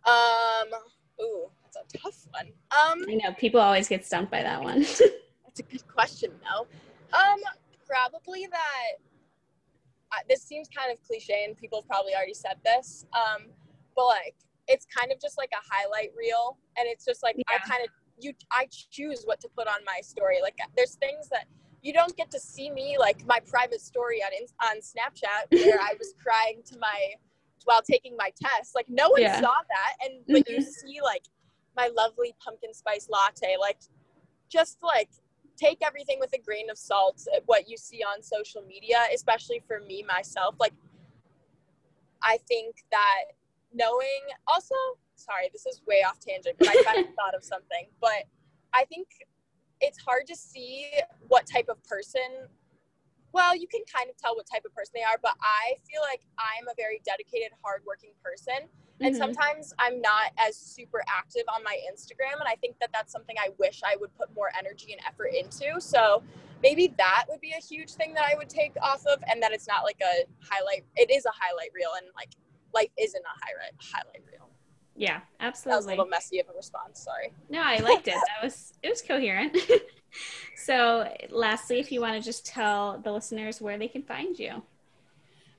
Um 0.06 0.70
ooh, 1.22 1.48
that's 1.62 1.76
a 1.76 1.98
tough 1.98 2.26
one. 2.32 2.48
Um 2.72 3.04
I 3.10 3.16
know 3.16 3.34
people 3.34 3.60
always 3.60 3.90
get 3.90 4.06
stumped 4.06 4.32
by 4.32 4.44
that 4.44 4.64
one. 4.64 4.80
That's 5.44 5.60
a 5.60 5.64
good 5.64 5.88
question, 5.90 6.32
though. 6.42 6.68
Um, 7.18 7.42
probably 7.86 8.48
that. 8.50 8.92
Uh, 10.14 10.20
this 10.30 10.42
seems 10.42 10.70
kind 10.70 10.90
of 10.90 11.06
cliche, 11.06 11.44
and 11.46 11.58
people 11.58 11.82
have 11.82 11.88
probably 11.90 12.16
already 12.16 12.34
said 12.34 12.56
this. 12.64 13.06
Um, 13.12 13.48
but 13.94 14.06
like 14.06 14.36
it's 14.70 14.86
kind 14.86 15.12
of 15.12 15.20
just 15.20 15.38
like 15.38 15.52
a 15.52 15.64
highlight 15.70 16.12
reel 16.18 16.58
and 16.78 16.88
it's 16.88 17.04
just 17.04 17.24
like 17.24 17.36
Yeah. 17.38 17.44
I 17.50 17.58
kind 17.68 17.84
of 17.84 17.90
you 18.18 18.32
I 18.54 18.70
choose 18.90 19.24
what 19.26 19.42
to 19.42 19.50
put 19.50 19.68
on 19.68 19.84
my 19.86 20.00
story. 20.02 20.38
Like 20.42 20.56
there's 20.78 20.96
things 20.96 21.28
that 21.28 21.48
you 21.88 21.94
don't 21.94 22.16
get 22.18 22.30
to 22.32 22.40
see 22.40 22.70
me 22.70 22.98
like 23.00 23.26
my 23.26 23.40
private 23.48 23.80
story 23.82 24.20
on 24.22 24.32
on 24.70 24.76
Snapchat 24.92 25.44
where 25.62 25.80
I 25.80 25.94
was 25.98 26.14
crying 26.22 26.62
to 26.66 26.78
my 26.80 27.00
while 27.64 27.82
taking 27.82 28.16
my 28.18 28.32
test. 28.42 28.76
Like 28.76 28.88
no 28.90 29.10
one 29.10 29.22
Yeah. 29.22 29.40
saw 29.40 29.56
that 29.76 29.94
and 30.04 30.14
but 30.28 30.48
you 30.50 30.60
Mhm. 30.60 30.64
see 30.64 31.00
like 31.02 31.24
my 31.78 31.88
lovely 31.96 32.36
pumpkin 32.44 32.74
spice 32.74 33.08
latte 33.10 33.56
like 33.60 33.78
just 34.50 34.82
like 34.84 35.10
take 35.56 35.80
everything 35.82 36.20
with 36.20 36.34
a 36.34 36.40
grain 36.40 36.70
of 36.70 36.78
salt 36.78 37.26
uh, 37.36 37.40
what 37.46 37.70
you 37.70 37.78
see 37.78 38.02
on 38.04 38.22
social 38.22 38.62
media 38.64 38.98
especially 39.14 39.62
for 39.68 39.80
me 39.82 40.04
myself 40.08 40.56
like 40.60 40.74
i 42.24 42.38
think 42.48 42.76
that 42.92 43.24
knowing 43.74 44.24
also 44.48 44.76
sorry 45.16 45.50
this 45.54 45.66
is 45.66 45.82
way 45.88 46.04
off 46.08 46.20
tangent 46.20 46.56
but 46.60 46.68
i 46.68 46.76
kind 46.84 47.00
of 47.00 47.14
thought 47.20 47.36
of 47.36 47.44
something 47.44 47.86
but 48.02 48.24
i 48.74 48.84
think 48.86 49.08
it's 49.82 49.98
hard 50.00 50.26
to 50.28 50.36
see 50.36 50.88
what 51.28 51.46
type 51.46 51.70
of 51.70 51.82
person 51.84 52.48
well 53.34 53.56
you 53.56 53.68
can 53.68 53.82
kind 53.94 54.10
of 54.10 54.18
tell 54.18 54.36
what 54.36 54.46
type 54.52 54.64
of 54.66 54.74
person 54.74 54.92
they 54.96 55.04
are 55.04 55.18
but 55.22 55.36
i 55.42 55.76
feel 55.90 56.02
like 56.02 56.22
i'm 56.40 56.68
a 56.68 56.74
very 56.78 57.02
dedicated 57.06 57.52
hardworking 57.64 58.12
person. 58.24 58.68
And 59.02 59.14
Mhm. 59.14 59.18
sometimes 59.20 59.74
i'm 59.78 60.02
not 60.02 60.32
as 60.38 60.56
super 60.58 61.04
active 61.08 61.44
on 61.54 61.64
my 61.64 61.78
instagram 61.92 62.40
and 62.40 62.48
i 62.48 62.56
think 62.56 62.80
that 62.80 62.90
that's 62.92 63.12
something 63.12 63.36
i 63.40 63.50
wish 63.60 63.82
i 63.86 63.96
would 64.00 64.16
put 64.18 64.34
more 64.36 64.50
energy 64.58 64.92
and 64.94 65.02
effort 65.08 65.32
into. 65.36 65.80
So 65.80 66.24
maybe 66.64 66.88
that 66.98 67.26
would 67.30 67.40
be 67.42 67.52
a 67.52 67.62
huge 67.62 67.92
thing 67.92 68.14
that 68.16 68.24
i 68.24 68.34
would 68.36 68.50
take 68.50 68.74
off 68.82 69.06
of 69.06 69.24
and 69.30 69.42
that 69.44 69.52
it's 69.52 69.68
not 69.68 69.84
like 69.84 70.02
a 70.02 70.26
highlight 70.42 70.86
it 70.96 71.12
is 71.12 71.26
a 71.26 71.32
highlight 71.34 71.70
reel 71.76 71.92
and 71.98 72.08
like 72.16 72.32
life 72.74 72.90
isn't 72.98 73.24
a 73.24 73.36
highlight 73.46 73.74
highlight 73.80 74.24
reel 74.32 74.47
Yeah, 74.98 75.20
absolutely. 75.40 75.72
that 75.72 75.78
was 75.78 75.86
a 75.86 75.90
little 75.90 76.06
messy 76.08 76.40
of 76.40 76.50
a 76.50 76.54
response 76.54 77.00
sorry 77.00 77.32
No, 77.50 77.62
I 77.64 77.78
liked 77.78 78.08
it. 78.08 78.16
That 78.16 78.44
was 78.44 78.74
it 78.82 78.90
was 78.90 79.02
coherent. 79.02 79.56
so, 80.56 81.08
lastly, 81.30 81.80
if 81.80 81.92
you 81.92 82.02
want 82.02 82.16
to 82.16 82.22
just 82.22 82.48
tell 82.48 83.00
the 83.04 83.12
listeners 83.12 83.62
where 83.62 83.78
they 83.78 83.88
can 83.88 84.02
find 84.02 84.38
you. 84.38 84.64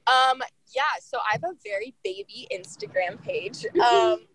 Um, 0.09 0.43
yeah, 0.75 0.83
so 1.01 1.19
I 1.19 1.33
have 1.33 1.45
a 1.45 1.55
very 1.65 1.95
baby 2.03 2.49
Instagram 2.53 3.23
page. 3.23 3.65
Um, 3.81 4.27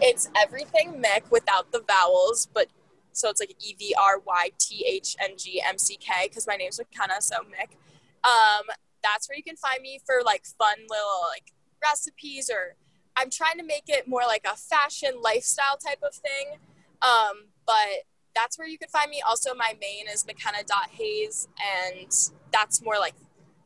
it's 0.00 0.30
everything 0.42 1.02
Mick 1.02 1.30
without 1.30 1.70
the 1.70 1.82
vowels, 1.86 2.46
but 2.46 2.68
so 3.12 3.28
it's 3.28 3.40
like 3.40 3.54
E 3.60 3.74
V 3.78 3.94
R 3.98 4.22
Y 4.24 4.50
T 4.58 4.86
H 4.88 5.16
N 5.20 5.36
G 5.36 5.60
M 5.66 5.76
C 5.76 5.96
K 5.96 6.28
because 6.28 6.46
my 6.46 6.56
name's 6.56 6.78
McKenna, 6.78 7.20
so 7.20 7.36
Mick. 7.40 7.76
Um, 8.24 8.64
that's 9.02 9.28
where 9.28 9.36
you 9.36 9.42
can 9.42 9.56
find 9.56 9.82
me 9.82 10.00
for 10.06 10.22
like 10.24 10.44
fun 10.46 10.76
little 10.88 11.20
like 11.30 11.52
recipes 11.82 12.48
or 12.48 12.76
I'm 13.16 13.30
trying 13.30 13.58
to 13.58 13.64
make 13.64 13.84
it 13.88 14.08
more 14.08 14.22
like 14.26 14.44
a 14.50 14.56
fashion 14.56 15.20
lifestyle 15.22 15.76
type 15.76 16.02
of 16.02 16.14
thing. 16.14 16.58
Um, 17.02 17.48
but 17.66 18.04
that's 18.34 18.58
where 18.58 18.68
you 18.68 18.78
can 18.78 18.88
find 18.88 19.10
me. 19.10 19.22
Also, 19.26 19.54
my 19.54 19.76
main 19.80 20.06
is 20.08 20.26
McKenna.Hayes, 20.26 21.48
and 21.60 22.10
that's 22.52 22.82
more 22.82 22.98
like 22.98 23.14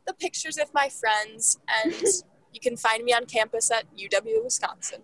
the 0.06 0.14
pictures 0.14 0.58
of 0.58 0.72
my 0.74 0.88
friends. 0.88 1.58
And 1.84 1.92
you 2.52 2.60
can 2.60 2.76
find 2.76 3.04
me 3.04 3.12
on 3.12 3.26
campus 3.26 3.70
at 3.70 3.84
UW 3.96 4.44
Wisconsin. 4.44 5.02